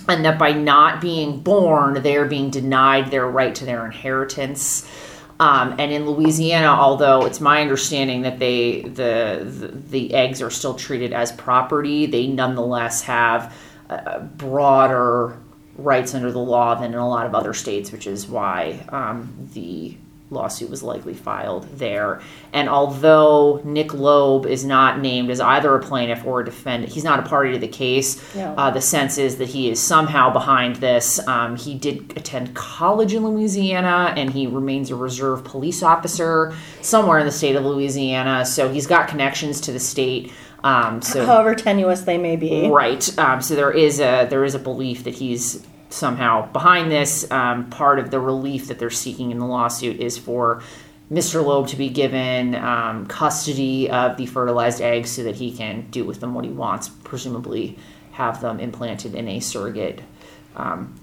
and 0.09 0.25
that 0.25 0.39
by 0.39 0.53
not 0.53 1.01
being 1.01 1.41
born, 1.41 2.03
they're 2.03 2.27
being 2.27 2.51
denied 2.51 3.11
their 3.11 3.27
right 3.27 3.55
to 3.55 3.65
their 3.65 3.85
inheritance. 3.85 4.89
Um, 5.43 5.75
and 5.81 5.91
in 5.91 6.09
Louisiana, 6.09 6.69
although 6.69 7.27
it's 7.27 7.41
my 7.41 7.63
understanding 7.63 8.23
that 8.23 8.39
they 8.39 8.83
the, 8.83 9.45
the 9.45 9.67
the 9.67 10.15
eggs 10.15 10.41
are 10.41 10.51
still 10.51 10.75
treated 10.75 11.13
as 11.13 11.33
property, 11.33 12.07
they 12.07 12.29
nonetheless 12.29 13.03
have 13.03 13.53
uh, 13.91 14.21
broader 14.21 15.37
rights 15.75 16.15
under 16.15 16.31
the 16.31 16.39
law 16.39 16.77
than 16.77 16.93
in 16.93 16.99
a 16.99 17.09
lot 17.09 17.27
of 17.27 17.35
other 17.35 17.55
states, 17.55 17.91
which 17.91 18.07
is 18.07 18.29
why 18.29 18.87
um, 18.91 19.49
the 19.53 19.97
lawsuit 20.33 20.71
was 20.71 20.83
likely 20.83 21.15
filed 21.15 21.69
there. 21.79 22.21
And 22.53 22.69
although 22.69 23.61
Nick 23.65 23.95
Loeb 23.95 24.47
is 24.47 24.65
not 24.65 25.01
named 25.01 25.31
as 25.31 25.41
either 25.41 25.75
a 25.75 25.81
plaintiff 25.81 26.25
or 26.25 26.41
a 26.41 26.45
defendant, 26.45 26.93
he's 26.93 27.05
not 27.05 27.21
a 27.21 27.23
party 27.23 27.53
to 27.53 27.59
the 27.59 27.69
case. 27.69 28.35
No. 28.35 28.55
Uh, 28.57 28.71
the 28.71 28.81
sense 28.81 29.19
is 29.19 29.37
that 29.37 29.49
he 29.49 29.71
is 29.71 29.81
somehow 29.81 30.33
behind 30.33 30.77
this. 30.77 31.27
Um, 31.29 31.57
he 31.57 31.75
did 31.75 32.17
attend 32.17 32.55
college 32.55 33.15
in 33.15 33.27
Louisiana 33.27 34.15
and 34.17 34.31
he 34.31 34.47
remains 34.47 34.91
a 34.91 34.97
reserve 34.97 35.45
police 35.45 35.83
officer 35.83 36.55
somewhere 36.81 37.19
in 37.19 37.27
the 37.27 37.33
state 37.33 37.57
of 37.57 37.65
Louisiana. 37.65 38.45
So 38.45 38.69
he's 38.69 38.87
got 38.87 39.09
connections 39.09 39.61
to 39.63 39.73
the 39.73 39.81
state. 39.81 40.33
Um, 40.65 41.03
so 41.03 41.27
However 41.27 41.55
tenuous 41.55 42.03
they 42.03 42.19
may 42.19 42.37
be. 42.37 42.69
Right. 42.69 43.19
Um, 43.19 43.43
so 43.43 43.55
there 43.55 43.73
is 43.73 44.01
a 44.01 44.27
there 44.31 44.45
is 44.45 44.55
a 44.55 44.59
belief 44.61 45.05
that 45.05 45.15
he's 45.15 45.65
somehow 45.93 46.51
behind 46.53 46.91
this. 46.91 47.31
Um, 47.31 47.71
part 47.71 47.99
of 47.99 48.11
the 48.11 48.21
relief 48.21 48.69
that 48.69 48.79
they're 48.79 48.91
seeking 48.91 49.31
in 49.31 49.39
the 49.39 49.47
lawsuit 49.47 50.01
is 50.01 50.19
for 50.19 50.63
Mr. 51.11 51.45
Loeb 51.45 51.69
to 51.69 51.77
be 51.77 51.91
given 51.91 52.55
um, 52.55 53.07
custody 53.07 53.91
of 53.91 54.17
the 54.17 54.27
fertilized 54.27 54.81
eggs 54.81 55.11
so 55.11 55.23
that 55.25 55.37
he 55.37 55.53
can 55.53 55.87
do 55.91 56.05
with 56.05 56.21
them 56.21 56.35
what 56.35 56.45
he 56.45 56.51
wants, 56.51 56.89
presumably 56.89 57.79
have 58.13 58.41
them 58.41 58.61
implanted 58.61 59.15
in 59.15 59.29
a 59.29 59.41
surrogate 59.41 60.01
um, 60.57 60.95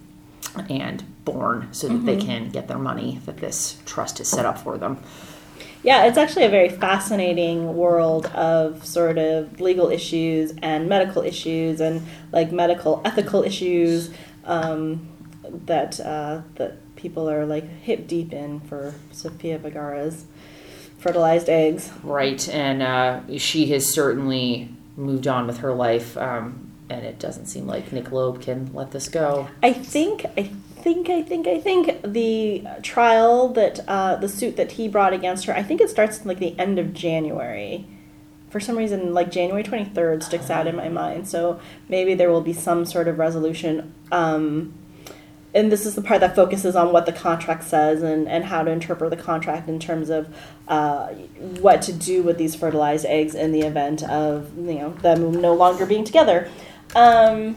and 0.70 1.04
born 1.26 1.68
so 1.72 1.88
that 1.88 2.06
they 2.06 2.18
can 2.18 2.50
get 2.50 2.68
their 2.68 2.78
money 2.78 3.20
that 3.26 3.38
this 3.38 3.78
trust 3.86 4.18
has 4.18 4.28
set 4.28 4.46
up 4.46 4.58
for 4.58 4.78
them. 4.78 5.02
Yeah, 5.82 6.06
it's 6.06 6.18
actually 6.18 6.44
a 6.44 6.50
very 6.50 6.70
fascinating 6.70 7.76
world 7.76 8.26
of 8.28 8.86
sort 8.86 9.18
of 9.18 9.62
legal 9.62 9.90
issues 9.90 10.54
and 10.62 10.90
medical 10.90 11.22
issues 11.22 11.80
and 11.80 12.06
like 12.34 12.52
medical 12.52 13.02
ethical 13.06 13.44
issues 13.44 14.12
um, 14.46 15.08
that 15.66 16.00
uh, 16.00 16.42
that 16.56 16.96
people 16.96 17.30
are 17.30 17.46
like 17.46 17.68
hip 17.82 18.08
deep 18.08 18.34
in 18.34 18.60
for 18.62 18.94
Sofia 19.12 19.58
Vergara's 19.58 20.26
fertilized 20.98 21.50
eggs. 21.50 21.92
Right, 22.04 22.48
and 22.50 22.82
uh, 22.82 23.22
she 23.38 23.68
has 23.68 23.88
certainly 23.88 24.70
moved 24.96 25.28
on 25.28 25.48
with 25.48 25.60
her 25.60 25.74
life, 25.74 26.18
um, 26.18 26.72
and 26.90 27.06
it 27.06 27.20
doesn't 27.20 27.46
seem 27.46 27.66
like 27.66 27.92
Nick 27.92 28.12
Loeb 28.12 28.42
can 28.42 28.72
let 28.74 28.92
this 28.92 29.08
go. 29.08 29.48
I 29.64 29.74
think 29.74 30.26
I 30.38 30.44
think 30.44 31.10
I 31.10 31.22
think 31.22 31.48
I 31.48 31.60
think 31.60 32.02
the 32.04 32.66
trial 32.82 33.50
that 33.50 33.80
uh, 33.88 34.16
the 34.18 34.30
suit 34.30 34.58
that 34.58 34.74
he 34.74 34.88
brought 34.88 35.14
against 35.14 35.46
her. 35.46 35.56
I 35.56 35.64
think 35.64 35.82
it 35.82 35.90
starts 35.90 36.26
like 36.26 36.40
the 36.40 36.58
end 36.60 36.80
of 36.80 36.94
January. 36.94 37.88
For 38.50 38.60
some 38.60 38.78
reason, 38.78 39.14
like 39.14 39.32
January 39.32 39.64
twenty 39.64 39.86
third 39.86 40.24
sticks 40.24 40.50
out 40.50 40.68
in 40.68 40.76
my 40.76 40.90
mind. 40.90 41.28
So 41.28 41.60
maybe 41.88 42.16
there 42.16 42.32
will 42.32 42.42
be 42.42 42.54
some 42.54 42.86
sort 42.86 43.08
of 43.08 43.20
resolution. 43.20 43.94
Um, 44.12 44.74
and 45.54 45.72
this 45.72 45.86
is 45.86 45.96
the 45.96 46.02
part 46.02 46.20
that 46.22 46.36
focuses 46.36 46.76
on 46.76 46.92
what 46.94 47.06
the 47.06 47.12
contract 47.12 47.64
says 47.64 48.04
and, 48.04 48.28
and 48.28 48.46
how 48.46 48.62
to 48.64 48.70
interpret 48.70 49.10
the 49.10 49.18
contract 49.18 49.68
in 49.68 49.80
terms 49.80 50.10
of 50.10 50.34
uh, 50.68 51.08
what 51.08 51.82
to 51.84 51.94
do 51.94 52.22
with 52.22 52.38
these 52.38 52.56
fertilized 52.56 53.06
eggs 53.08 53.34
in 53.34 53.52
the 53.52 53.62
event 53.62 54.04
of 54.04 54.56
you 54.58 54.76
know 54.76 54.94
them 54.94 55.42
no 55.42 55.54
longer 55.54 55.86
being 55.86 56.04
together. 56.04 56.50
Um, 56.96 57.56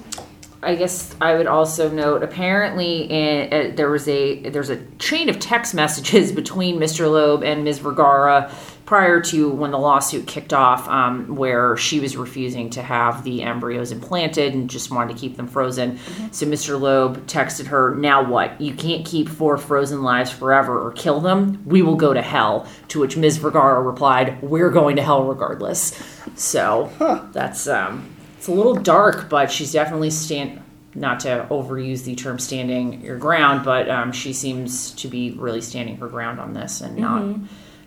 I 0.63 0.77
guess 0.77 1.15
I 1.21 1.35
would 1.35 1.49
also 1.49 1.91
note 1.91 2.23
apparently 2.23 3.03
in, 3.03 3.53
uh, 3.53 3.75
there 3.75 3.91
was 3.91 4.07
a 4.09 4.49
there's 4.49 4.71
a 4.71 4.83
chain 4.99 5.29
of 5.29 5.39
text 5.39 5.75
messages 5.75 6.33
between 6.41 6.79
Mr. 6.79 7.11
Loeb 7.11 7.43
and 7.43 7.65
Ms. 7.65 7.81
Vergara 7.81 8.51
prior 8.85 9.21
to 9.21 9.49
when 9.49 9.71
the 9.71 9.79
lawsuit 9.79 10.27
kicked 10.27 10.53
off, 10.53 10.89
um, 10.89 11.37
where 11.37 11.77
she 11.77 12.01
was 12.01 12.17
refusing 12.17 12.71
to 12.71 12.83
have 12.83 13.25
the 13.25 13.43
embryos 13.43 13.93
implanted 13.93 14.55
and 14.55 14.69
just 14.69 14.91
wanted 14.91 15.15
to 15.15 15.21
keep 15.21 15.37
them 15.37 15.47
frozen. 15.47 15.99
So 16.33 16.47
Mr. 16.47 16.81
Loeb 16.81 17.27
texted 17.27 17.67
her, 17.67 17.95
"Now 17.95 18.23
what? 18.23 18.61
You 18.61 18.75
can't 18.75 19.05
keep 19.05 19.29
four 19.29 19.57
frozen 19.57 20.03
lives 20.03 20.31
forever 20.31 20.81
or 20.85 20.93
kill 20.93 21.21
them. 21.21 21.63
We 21.65 21.83
will 21.83 21.97
go 21.97 22.13
to 22.13 22.23
hell." 22.23 22.67
To 22.89 23.01
which 23.01 23.17
Ms. 23.17 23.39
Vergara 23.39 23.81
replied, 23.81 24.43
"We're 24.43 24.71
going 24.71 24.97
to 24.97 25.03
hell 25.03 25.25
regardless." 25.25 25.93
So 26.35 26.91
that's 27.33 27.69
um, 27.69 28.05
it's 28.37 28.49
a 28.49 28.53
little 28.53 28.75
dark, 28.75 29.29
but 29.29 29.51
she's 29.51 29.73
definitely 29.73 30.11
stand. 30.11 30.61
Not 30.95 31.21
to 31.21 31.47
overuse 31.51 32.05
the 32.05 32.15
term 32.15 32.39
"standing 32.39 33.01
your 33.01 33.17
ground," 33.17 33.65
but 33.65 33.89
um, 33.89 34.13
she 34.13 34.35
seems 34.35 34.91
to 34.93 35.09
be 35.09 35.31
really 35.31 35.63
standing 35.63 35.97
her 35.97 36.09
ground 36.09 36.39
on 36.39 36.53
this 36.53 36.83
and 36.83 36.99
not 36.99 37.23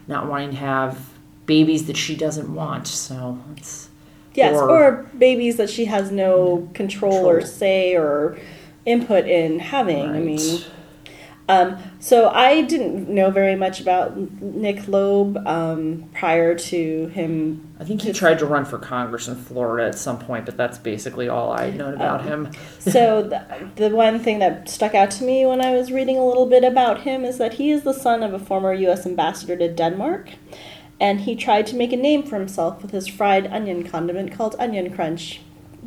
not 0.08 0.28
wanting 0.28 0.52
to 0.52 0.58
have 0.58 1.00
babies 1.46 1.88
that 1.88 1.98
she 1.98 2.16
doesn't 2.16 2.54
want. 2.54 2.88
So 2.88 3.40
it's 3.58 3.90
Yes, 4.34 4.56
Or- 4.56 4.70
or, 4.70 5.06
babies 5.18 5.56
that 5.58 5.70
she 5.70 5.86
has 5.86 6.12
no 6.12 6.68
control, 6.74 7.26
or 7.26 7.40
say 7.42 7.96
or 7.96 8.38
input 8.86 9.26
in 9.28 9.60
having. 9.60 10.10
I 10.10 10.20
mean, 10.20 10.38
Right. 10.38 10.66
Um, 11.48 11.78
so 12.00 12.30
I 12.30 12.64
didn't 12.64 13.08
know 13.08 13.30
very 13.30 13.56
much 13.56 13.80
about 13.80 14.18
Nick 14.42 14.88
Loeb 14.88 15.38
um, 15.46 16.10
prior 16.14 16.58
to 16.58 17.08
him. 17.08 17.76
I 17.80 17.84
think 17.84 18.02
he 18.02 18.14
tried 18.14 18.40
to 18.40 18.48
run 18.48 18.66
for 18.66 18.80
Congress 18.80 19.28
in 19.28 19.36
Florida 19.36 19.88
at 19.88 19.96
some 19.96 20.18
point, 20.18 20.46
but 20.46 20.58
that's 20.58 20.80
basically 20.80 21.30
all 21.30 21.52
I'd 21.52 21.76
known 21.76 21.94
about 21.94 22.24
him. 22.24 22.52
So 22.80 23.22
the, 23.22 23.70
the 23.76 23.90
one 23.90 24.20
thing 24.20 24.40
that 24.40 24.70
stuck 24.70 24.96
out 24.96 25.12
to 25.12 25.24
me 25.24 25.46
when 25.46 25.62
I 25.62 25.72
was 25.74 25.92
reading 25.92 26.18
a 26.18 26.26
little 26.26 26.48
bit 26.48 26.64
about 26.64 27.02
him 27.02 27.24
is 27.24 27.38
that 27.38 27.56
he 27.56 27.70
is 27.70 27.84
the 27.84 27.94
son 27.94 28.24
of 28.24 28.34
a 28.34 28.40
former 28.40 28.74
U.S. 28.74 29.06
ambassador 29.06 29.56
to 29.58 29.72
Denmark, 29.72 30.32
and 31.00 31.22
he 31.22 31.36
tried 31.36 31.68
to 31.68 31.76
make 31.76 31.94
a 31.94 31.98
name 31.98 32.24
for 32.24 32.40
himself 32.40 32.82
with 32.82 32.92
his 32.92 33.08
fried 33.08 33.46
onion 33.48 33.84
condiment 33.84 34.32
called 34.32 34.56
Onion 34.58 34.96
Crunch. 34.96 35.42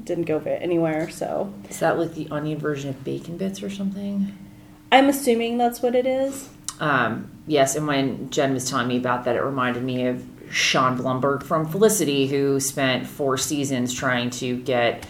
Didn't 0.04 0.24
go 0.24 0.38
anywhere, 0.38 1.11
so 1.11 1.52
Is 1.68 1.80
that 1.80 1.98
like 1.98 2.14
the 2.14 2.28
onion 2.30 2.59
version 2.59 2.90
of 2.90 3.02
bacon 3.02 3.36
bits 3.36 3.62
or 3.62 3.68
something? 3.68 4.36
I'm 4.91 5.09
assuming 5.09 5.59
that's 5.59 5.82
what 5.82 5.95
it 5.95 6.07
is. 6.07 6.49
Um, 6.80 7.30
yes, 7.47 7.76
and 7.76 7.86
when 7.86 8.30
Jen 8.30 8.55
was 8.55 8.68
telling 8.68 8.89
me 8.89 8.97
about 8.97 9.24
that, 9.24 9.36
it 9.36 9.43
reminded 9.43 9.82
me 9.82 10.07
of 10.07 10.24
Sean 10.51 10.97
Blumberg 10.97 11.43
from 11.43 11.66
Felicity, 11.66 12.26
who 12.26 12.61
spent 12.61 13.07
four 13.07 13.36
seasons 13.36 13.93
trying 13.93 14.30
to 14.30 14.57
get. 14.57 15.07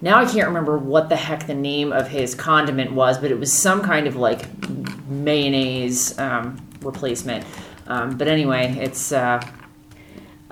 Now 0.00 0.18
I 0.18 0.24
can't 0.24 0.48
remember 0.48 0.76
what 0.76 1.08
the 1.08 1.16
heck 1.16 1.46
the 1.46 1.54
name 1.54 1.92
of 1.92 2.08
his 2.08 2.34
condiment 2.34 2.92
was, 2.92 3.18
but 3.18 3.30
it 3.30 3.38
was 3.38 3.52
some 3.52 3.82
kind 3.82 4.06
of 4.06 4.16
like 4.16 4.46
mayonnaise 5.08 6.18
um, 6.18 6.60
replacement. 6.80 7.46
Um, 7.86 8.16
but 8.16 8.28
anyway, 8.28 8.76
it's 8.80 9.12
uh, 9.12 9.40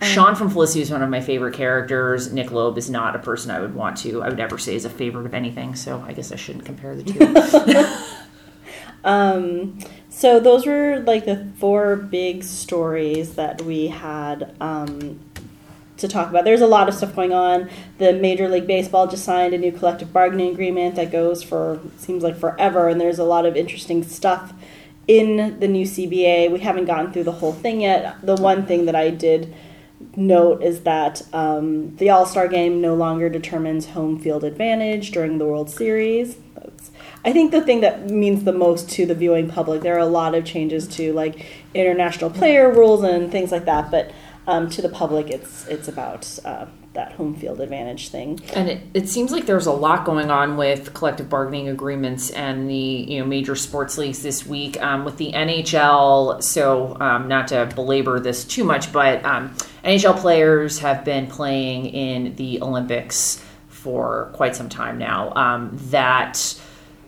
Sean 0.03 0.35
from 0.35 0.51
Felicity 0.51 0.81
is 0.81 0.91
one 0.91 1.03
of 1.03 1.11
my 1.11 1.21
favorite 1.21 1.55
characters. 1.55 2.33
Nick 2.33 2.51
Loeb 2.51 2.79
is 2.79 2.91
not 2.91 3.15
a 3.15 3.19
person 3.19 3.51
I 3.51 3.61
would 3.61 3.75
want 3.75 3.97
to. 3.99 4.23
I 4.23 4.29
would 4.29 4.41
ever 4.41 4.59
say 4.59 4.75
is 4.75 4.85
a 4.85 4.91
favorite 4.91 5.27
of 5.27 5.35
anything. 5.35 5.75
So 5.75 6.03
I 6.07 6.13
guess 6.13 6.33
I 6.33 6.37
shouldn't 6.37 6.65
compare 6.65 6.97
the 6.97 7.05
two. 7.05 7.19
Um, 9.05 9.79
so 10.09 10.39
those 10.39 10.67
were 10.67 11.01
like 11.01 11.25
the 11.25 11.49
four 11.57 11.97
big 11.97 12.45
stories 12.45 13.35
that 13.35 13.63
we 13.63 13.89
had 13.89 14.55
um, 14.61 15.21
to 15.97 16.09
talk 16.09 16.29
about. 16.29 16.45
There's 16.45 16.61
a 16.61 16.67
lot 16.67 16.89
of 16.89 16.95
stuff 16.95 17.15
going 17.17 17.33
on. 17.33 17.71
The 17.99 18.13
Major 18.13 18.49
League 18.49 18.67
Baseball 18.67 19.07
just 19.07 19.25
signed 19.25 19.55
a 19.55 19.59
new 19.59 19.73
collective 19.73 20.13
bargaining 20.13 20.53
agreement 20.53 20.97
that 20.97 21.11
goes 21.11 21.43
for 21.43 21.81
seems 21.97 22.23
like 22.23 22.37
forever, 22.37 22.89
and 22.89 23.01
there's 23.01 23.19
a 23.19 23.25
lot 23.25 23.47
of 23.47 23.57
interesting 23.57 24.03
stuff 24.03 24.53
in 25.09 25.59
the 25.59 25.69
new 25.69 25.85
CBA. 25.85 26.51
We 26.53 26.61
haven't 26.61 26.85
gotten 26.85 27.13
through 27.13 27.25
the 27.25 27.33
whole 27.33 27.53
thing 27.53 27.81
yet. 27.81 28.17
The 28.23 28.37
one 28.37 28.67
thing 28.67 28.87
that 28.87 28.95
I 28.95 29.11
did 29.11 29.55
note 30.17 30.63
is 30.63 30.83
that 30.83 31.23
um, 31.33 31.97
the 31.97 32.11
All 32.11 32.27
Star 32.27 32.49
game 32.49 32.81
no 32.81 32.95
longer 32.95 33.29
determines 33.29 33.87
home 33.87 34.19
field 34.19 34.45
advantage 34.45 35.11
during 35.11 35.39
the 35.39 35.47
World 35.47 35.71
Series. 35.71 36.37
I 37.25 37.33
think 37.33 37.53
the 37.53 37.61
thing 37.61 37.81
that 37.83 38.11
means 38.11 38.45
the 38.45 38.53
most 38.53 38.91
to 38.91 39.07
the 39.07 39.15
viewing 39.15 39.49
public. 39.49 39.83
There 39.83 39.95
are 39.95 40.01
a 40.01 40.07
lot 40.07 40.35
of 40.35 40.45
changes 40.45 40.89
to 40.97 41.13
like 41.13 41.47
international 41.75 42.31
player 42.31 42.71
rules 42.71 43.05
and 43.05 43.31
things 43.31 43.53
like 43.53 43.65
that, 43.67 43.91
but 43.91 44.13
um, 44.47 44.69
to 44.71 44.83
the 44.83 44.89
public, 44.89 45.31
it's 45.31 45.67
it's 45.69 45.87
about 45.87 46.39
uh, 46.45 46.67
that 46.95 47.13
home 47.13 47.35
field 47.35 47.61
advantage 47.61 48.09
thing. 48.09 48.41
And 48.55 48.69
it, 48.69 48.83
it 48.93 49.09
seems 49.09 49.31
like 49.31 49.47
there's 49.47 49.67
a 49.67 49.73
lot 49.73 50.05
going 50.05 50.31
on 50.31 50.57
with 50.57 50.93
collective 50.95 51.29
bargaining 51.29 51.69
agreements 51.69 52.31
and 52.31 52.69
the 52.69 52.75
you 52.75 53.21
know 53.21 53.27
major 53.27 53.55
sports 53.55 53.99
leagues 53.99 54.23
this 54.23 54.45
week 54.45 54.83
um, 54.83 55.05
with 55.05 55.17
the 55.17 55.33
NHL. 55.33 56.43
So 56.43 56.97
um, 57.01 57.29
not 57.29 57.49
to 57.49 57.71
belabor 57.75 58.19
this 58.19 58.45
too 58.45 58.65
much, 58.65 58.93
but 58.93 59.25
um, 59.25 59.55
NHL 59.85 60.19
players 60.19 60.81
have 60.81 61.05
been 61.05 61.29
playing 61.29 61.87
in 61.87 62.35
the 62.35 62.61
Olympics 62.63 63.43
for 63.69 64.31
quite 64.33 64.57
some 64.57 64.69
time 64.69 64.99
now. 64.99 65.33
Um, 65.35 65.71
that 65.91 66.61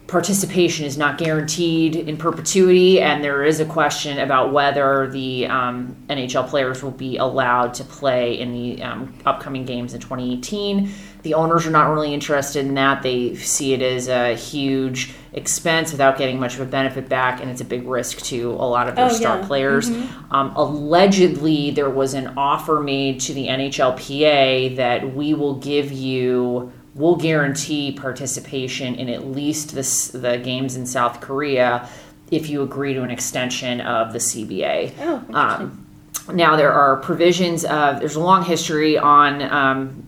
participation 0.07 0.85
is 0.85 0.99
not 0.99 1.17
guaranteed 1.17 1.97
in 1.97 2.17
perpetuity, 2.17 3.01
and 3.01 3.25
there 3.25 3.43
is 3.43 3.59
a 3.59 3.65
question 3.65 4.19
about 4.19 4.53
whether 4.53 5.09
the 5.11 5.47
um, 5.47 5.97
NHL 6.09 6.47
players 6.49 6.83
will 6.83 6.91
be 6.91 7.17
allowed 7.17 7.73
to 7.75 7.85
play 7.85 8.39
in 8.39 8.53
the 8.53 8.83
um, 8.83 9.15
upcoming 9.25 9.65
games 9.65 9.95
in 9.95 10.01
2018. 10.01 10.91
The 11.23 11.33
owners 11.33 11.67
are 11.67 11.71
not 11.71 11.91
really 11.91 12.13
interested 12.13 12.67
in 12.67 12.75
that. 12.75 13.03
They 13.03 13.35
see 13.35 13.73
it 13.73 13.81
as 13.81 14.09
a 14.09 14.35
huge 14.35 15.15
expense 15.33 15.91
without 15.91 16.19
getting 16.19 16.39
much 16.39 16.55
of 16.57 16.61
a 16.61 16.67
benefit 16.67 17.09
back, 17.09 17.41
and 17.41 17.51
it's 17.51 17.63
a 17.63 17.65
big 17.65 17.87
risk 17.87 18.19
to 18.27 18.51
a 18.53 18.67
lot 18.69 18.89
of 18.91 18.97
their 18.97 19.07
Oh, 19.07 19.09
star 19.09 19.39
yeah. 19.41 19.47
players. 19.47 19.89
Um, 20.31 20.53
allegedly, 20.55 21.71
there 21.71 21.89
was 21.91 22.13
an 22.13 22.35
offer 22.37 22.79
made 22.81 23.21
to 23.21 23.33
the 23.33 23.47
NHLPA 23.49 24.77
that 24.77 25.15
we 25.15 25.33
will 25.33 25.55
give 25.55 25.91
you 25.91 26.71
will 26.95 27.17
guarantee 27.17 27.93
participation 27.93 28.95
in 28.95 29.09
at 29.09 29.27
least 29.27 29.75
this, 29.75 30.09
the 30.09 30.39
games 30.39 30.77
in 30.77 30.87
South 30.87 31.21
Korea 31.21 31.89
if 32.31 32.49
you 32.49 32.63
agree 32.63 32.95
to 32.95 33.03
an 33.03 33.11
extension 33.11 33.81
of 33.81 34.13
the 34.13 34.19
CBA. 34.19 34.93
Oh. 35.01 35.25
Um, 35.35 35.87
now 36.33 36.57
there 36.57 36.73
are 36.73 36.97
provisions 36.97 37.65
of 37.65 38.01
there's 38.01 38.17
a 38.17 38.21
long 38.21 38.45
history 38.45 38.97
on 38.97 39.43
um, 39.43 40.04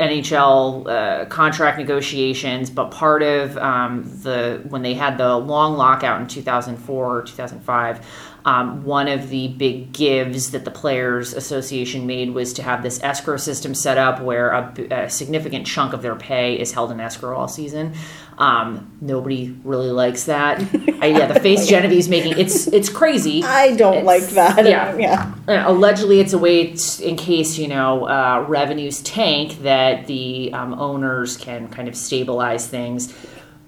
NHL 0.00 0.88
uh, 0.88 1.24
contract 1.26 1.78
negotiations, 1.78 2.70
but 2.70 2.90
part 2.90 3.22
of 3.22 3.56
um, 3.58 4.04
the 4.22 4.62
when 4.68 4.82
they 4.82 4.94
had 4.94 5.18
the 5.18 5.36
long 5.36 5.76
lockout 5.76 6.20
in 6.20 6.26
2004 6.26 7.16
or 7.18 7.22
2005, 7.22 8.06
um, 8.44 8.84
one 8.84 9.08
of 9.08 9.28
the 9.28 9.48
big 9.48 9.92
gives 9.92 10.52
that 10.52 10.64
the 10.64 10.70
Players 10.70 11.34
Association 11.34 12.06
made 12.06 12.30
was 12.30 12.54
to 12.54 12.62
have 12.62 12.82
this 12.82 13.02
escrow 13.02 13.36
system 13.36 13.74
set 13.74 13.98
up 13.98 14.22
where 14.22 14.50
a, 14.50 14.86
a 14.90 15.10
significant 15.10 15.66
chunk 15.66 15.92
of 15.92 16.02
their 16.02 16.16
pay 16.16 16.58
is 16.58 16.72
held 16.72 16.90
in 16.90 17.00
escrow 17.00 17.36
all 17.36 17.48
season. 17.48 17.94
Um, 18.40 18.96
nobody 19.02 19.54
really 19.64 19.90
likes 19.90 20.24
that. 20.24 20.60
I, 21.02 21.06
yeah, 21.08 21.26
the 21.26 21.38
face 21.40 21.66
Genevieve's 21.66 22.08
making 22.08 22.38
it's 22.38 22.66
it's 22.68 22.88
crazy. 22.88 23.42
I 23.44 23.76
don't 23.76 23.98
It's- 23.98 24.06
like 24.06 24.30
that. 24.30 24.66
yeah. 24.66 24.96
yeah. 24.98 25.34
Uh, 25.46 25.70
allegedly, 25.70 26.20
it's 26.20 26.32
a 26.32 26.38
way 26.38 26.72
t- 26.72 27.04
in 27.04 27.16
case 27.16 27.58
you 27.58 27.68
know 27.68 28.08
uh, 28.08 28.44
revenues 28.48 29.02
tank 29.02 29.62
that 29.62 30.06
the 30.06 30.52
um, 30.54 30.72
owners 30.74 31.36
can 31.36 31.68
kind 31.68 31.86
of 31.86 31.94
stabilize 31.94 32.66
things. 32.66 33.14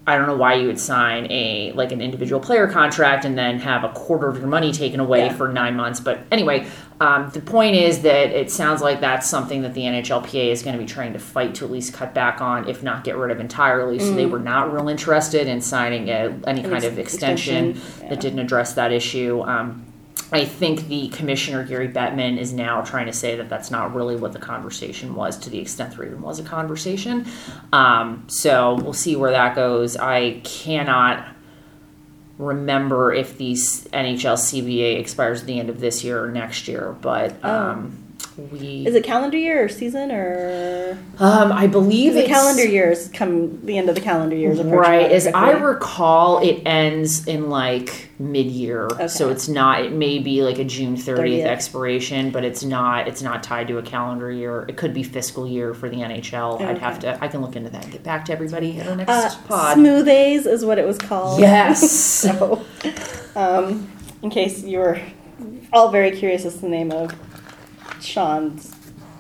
I 0.05 0.17
don't 0.17 0.27
know 0.27 0.37
why 0.37 0.55
you 0.55 0.67
would 0.67 0.81
sign 0.81 1.31
a 1.31 1.73
like 1.77 1.93
an 1.93 2.01
individual 2.01 2.41
player 2.41 2.67
contract 2.67 3.25
and 3.25 3.39
then 3.39 3.61
have 3.61 3.85
a 3.85 3.91
quarter 3.91 4.29
of 4.29 4.37
your 4.37 4.49
money 4.49 4.73
taken 4.73 4.99
away 4.99 5.27
Yeah. 5.27 5.35
for 5.35 5.49
nine 5.49 5.77
months. 5.77 6.01
But 6.01 6.21
anyway, 6.33 6.67
um, 7.01 7.31
the 7.33 7.41
point 7.41 7.77
is 7.77 8.03
that 8.03 8.31
it 8.31 8.51
sounds 8.51 8.83
like 8.83 9.01
that's 9.01 9.29
something 9.29 9.63
that 9.63 9.75
the 9.75 9.83
NHLPA 9.83 10.51
is 10.51 10.63
going 10.65 10.77
to 10.77 10.83
be 10.83 10.89
trying 10.89 11.13
to 11.13 11.21
fight 11.21 11.55
to 11.57 11.65
at 11.65 11.71
least 11.71 11.95
cut 11.95 12.15
back 12.15 12.41
on, 12.41 12.69
if 12.69 12.83
not 12.83 13.05
get 13.05 13.17
rid 13.17 13.31
of 13.31 13.39
entirely. 13.39 14.01
So 14.01 14.13
they 14.13 14.27
were 14.27 14.41
not 14.41 14.73
real 14.73 14.89
interested 14.89 15.47
in 15.47 15.61
signing 15.61 16.09
a, 16.09 16.37
any 16.49 16.63
kind 16.63 16.83
of 16.83 16.99
extension, 16.99 17.71
extension, 17.71 18.03
yeah. 18.03 18.09
that 18.11 18.21
didn't 18.21 18.41
address 18.41 18.75
that 18.75 18.91
issue. 18.91 19.43
Um, 19.43 19.85
I 20.33 20.47
think 20.47 20.89
the 20.89 21.09
commissioner 21.09 21.63
Gary 21.65 21.89
Bettman 21.89 22.39
is 22.39 22.53
now 22.53 22.81
trying 22.81 23.07
to 23.07 23.13
say 23.13 23.37
that 23.37 23.51
that's 23.51 23.71
not 23.71 23.95
really 23.95 24.17
what 24.17 24.33
the 24.33 24.39
conversation 24.39 25.15
was, 25.15 25.37
to 25.41 25.51
the 25.51 25.59
extent 25.59 25.97
there 25.97 26.07
even 26.07 26.23
was 26.23 26.39
a 26.39 26.43
conversation. 26.43 27.27
Um, 27.73 28.25
so 28.29 28.75
we'll 28.77 28.95
see 28.95 29.15
where 29.15 29.33
that 29.33 29.55
goes. 29.55 29.97
I 29.97 30.41
cannot 30.43 31.27
remember 32.39 33.13
if 33.13 33.37
the 33.37 33.53
NHL 33.53 34.37
CBA 34.37 34.99
expires 34.99 35.43
at 35.43 35.47
the 35.47 35.61
end 35.61 35.69
of 35.69 35.81
this 35.81 36.03
year 36.03 36.25
or 36.25 36.31
next 36.31 36.67
year, 36.67 36.97
but 37.01 37.45
um, 37.45 38.02
we. 38.37 38.87
Is 38.87 38.95
it 38.95 39.05
calendar 39.05 39.37
year 39.37 39.65
or 39.65 39.69
season 39.69 40.11
or 40.11 40.99
Um, 41.19 41.53
I 41.53 41.67
believe 41.67 42.15
the 42.15 42.25
calendar 42.25 42.65
years 42.65 43.09
come 43.09 43.65
the 43.65 43.79
end 43.79 43.89
of 43.89 43.95
the 43.95 44.01
calendar 44.01 44.37
years 44.37 44.61
Right. 44.61 45.11
As 45.11 45.27
I 45.27 45.53
recall, 45.53 46.39
it 46.41 46.63
ends 46.67 47.27
in 47.27 47.51
like 47.51 48.11
mid 48.19 48.47
year. 48.47 48.87
okay. 48.87 49.09
So 49.09 49.31
it's 49.31 49.49
not 49.49 49.83
it 49.85 49.93
may 49.93 50.19
be 50.19 50.43
like 50.43 50.59
a 50.59 50.65
June 50.65 50.97
30th, 50.97 51.19
30th. 51.19 51.47
expiration, 51.47 52.31
but 52.31 52.45
it's 52.45 52.63
not 52.63 53.09
it's 53.09 53.23
not 53.23 53.43
tied 53.43 53.69
to 53.69 53.79
a 53.79 53.83
calendar 53.83 54.31
year. 54.31 54.65
It 54.69 54.77
could 54.77 54.95
be 54.95 55.03
fiscal 55.03 55.47
year 55.47 55.75
for 55.75 55.89
the 55.89 55.97
NHL. 55.97 56.61
I'd 56.61 56.79
have 56.79 57.01
to 57.01 57.23
I 57.23 57.29
can 57.29 57.41
look 57.43 57.57
into 57.57 57.71
that 57.71 57.85
and 57.85 57.93
get 57.93 58.03
back 58.03 58.25
to 58.27 58.33
everybody 58.33 58.79
in 58.79 58.87
our 58.87 58.97
next 58.97 59.11
uh, 59.11 59.37
pod. 59.49 59.75
Smooth 59.75 60.09
A's 60.09 60.47
is 60.47 60.65
what 60.65 60.79
it 60.79 60.87
was 60.87 60.99
called. 60.99 61.41
Yes. 61.41 61.91
so, 62.23 62.65
um, 63.37 63.91
in 64.23 64.31
case 64.31 64.63
you 64.63 64.79
were 64.79 65.01
all 65.73 65.91
very 65.91 66.11
curious 66.11 66.45
as 66.45 66.55
to 66.57 66.61
the 66.61 66.69
name 66.69 66.93
of 66.93 67.13
Sean's 68.01 68.75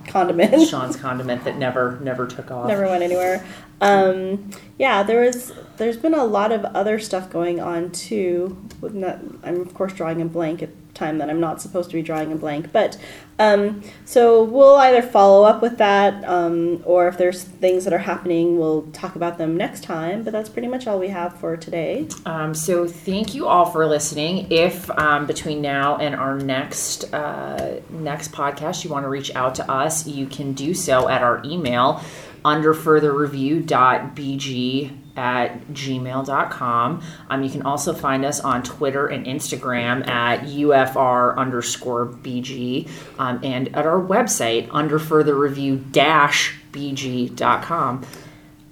condiment. 0.07 0.69
Sean's 0.69 0.97
condiment 0.97 1.45
that 1.45 1.57
never 1.57 1.99
never 2.01 2.27
took 2.27 2.51
off. 2.51 2.69
Never 2.69 2.87
went 2.87 3.03
anywhere. 3.03 3.45
Um, 3.83 4.51
yeah, 4.79 5.03
there 5.03 5.21
was. 5.21 5.53
There's 5.77 5.97
been 5.97 6.15
a 6.15 6.25
lot 6.25 6.53
of 6.53 6.65
other 6.65 6.99
stuff 6.99 7.31
going 7.31 7.61
on 7.61 7.91
too. 7.91 8.57
Not, 8.83 9.19
I'm 9.43 9.61
of 9.61 9.75
course 9.75 9.93
drawing 9.93 10.21
a 10.21 10.27
blank 10.27 10.63
at 10.63 10.71
time 10.95 11.19
that 11.19 11.31
I'm 11.31 11.41
not 11.41 11.61
supposed 11.61 11.91
to 11.91 11.97
be 11.97 12.03
drawing 12.03 12.33
a 12.33 12.37
blank. 12.37 12.73
But 12.73 12.99
um, 13.39 13.83
so 14.05 14.45
we'll 14.45 14.77
either 14.77 15.03
follow 15.03 15.45
up 15.45 15.63
with 15.63 15.79
that, 15.79 16.25
um, 16.25 16.83
or 16.85 17.09
if 17.09 17.19
there's 17.19 17.43
things 17.43 17.85
that 17.85 17.93
are 17.93 17.99
happening, 17.99 18.59
we'll 18.59 18.83
talk 18.93 19.17
about 19.17 19.39
them 19.39 19.57
next 19.57 19.83
time. 19.83 20.23
But 20.23 20.33
that's 20.33 20.49
pretty 20.49 20.69
much 20.69 20.87
all 20.87 20.99
we 20.99 21.09
have 21.09 21.39
for 21.39 21.57
today. 21.57 22.09
Um, 22.27 22.55
so 22.55 22.87
thank 22.87 23.35
you 23.35 23.47
all 23.49 23.67
for 23.67 23.87
listening. 23.87 24.47
If 24.51 24.91
um, 24.91 25.27
between 25.27 25.61
now 25.61 25.97
and 25.97 26.15
our 26.15 26.39
next 26.39 27.13
uh, 27.13 27.81
next 27.91 28.33
podcast 28.33 28.85
you 28.85 28.91
want 28.91 29.05
to 29.05 29.09
reach 29.09 29.35
out 29.35 29.55
to 29.57 29.71
us, 29.71 30.07
you 30.07 30.27
can 30.27 30.53
do 30.53 30.75
so 30.75 31.09
at 31.09 31.23
our 31.23 31.43
email 31.45 32.03
under 32.45 32.75
further 32.75 33.13
review.bg 33.13 34.99
at 35.17 35.69
gmail.com. 35.69 37.03
Um, 37.29 37.43
you 37.43 37.51
can 37.51 37.63
also 37.63 37.93
find 37.93 38.25
us 38.25 38.41
on 38.41 38.63
Twitter 38.63 39.07
and 39.07 39.27
Instagram 39.27 40.07
at 40.09 40.41
UFR 40.47 41.37
underscore 41.37 42.07
BG 42.07 42.89
um, 43.19 43.41
and 43.43 43.75
at 43.77 43.87
our 43.87 44.01
website 44.01 44.69
under 44.73 44.99
further 44.99 45.35
review 45.35 45.77
dash 45.77 46.59
BG.com. 46.73 48.05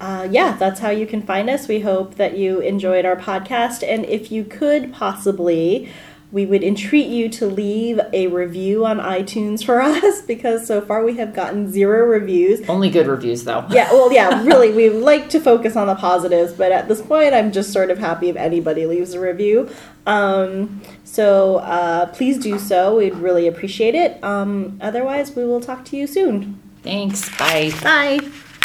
uh, 0.01 0.27
yeah, 0.31 0.57
that's 0.57 0.81
how 0.81 0.89
you 0.89 1.07
can 1.07 1.21
find 1.23 1.51
us. 1.51 1.69
We 1.69 1.81
hope 1.81 2.15
that 2.15 2.37
you 2.39 2.61
enjoyed 2.61 3.05
our 3.05 3.17
podcast. 3.17 3.87
And 3.87 4.07
if 4.07 4.33
you 4.33 4.45
could 4.45 4.95
possibly, 4.95 5.91
we 6.33 6.47
would 6.47 6.63
entreat 6.63 7.07
you 7.07 7.29
to 7.29 7.47
leave 7.47 8.01
a 8.13 8.29
review 8.29 8.87
on 8.87 8.99
iTunes 8.99 9.65
for 9.65 9.81
us 9.83 10.23
because 10.23 10.67
so 10.67 10.81
far 10.81 11.05
we 11.05 11.17
have 11.17 11.35
gotten 11.35 11.71
zero 11.71 12.07
reviews. 12.07 12.69
Only 12.69 12.91
good 12.91 13.07
reviews 13.07 13.45
though. 13.45 13.67
Yeah, 13.71 13.93
well, 13.93 14.13
yeah, 14.13 14.43
really, 14.45 14.73
we 14.73 14.91
like 14.91 15.29
to 15.31 15.41
focus 15.41 15.77
on 15.77 15.87
the 15.89 15.95
positives, 15.95 16.53
but 16.53 16.73
at 16.73 16.89
this 16.89 17.01
point, 17.01 17.35
I'm 17.35 17.53
just 17.53 17.73
sort 17.73 17.91
of 17.91 17.99
happy 17.99 18.29
if 18.29 18.37
anybody 18.37 18.87
leaves 18.87 19.15
a 19.15 19.21
review. 19.21 19.69
Um, 20.07 20.81
so 21.05 21.57
uh, 21.57 22.07
please 22.07 22.39
do 22.39 22.59
so. 22.59 22.97
We'd 22.97 23.15
really 23.17 23.47
appreciate 23.47 23.95
it. 23.95 24.23
Um, 24.23 24.79
otherwise, 24.81 25.35
we 25.35 25.45
will 25.45 25.61
talk 25.61 25.85
to 25.87 25.97
you 25.97 26.07
soon. 26.07 26.61
Thanks. 26.83 27.29
Bye. 27.39 27.73
Bye. 27.83 28.21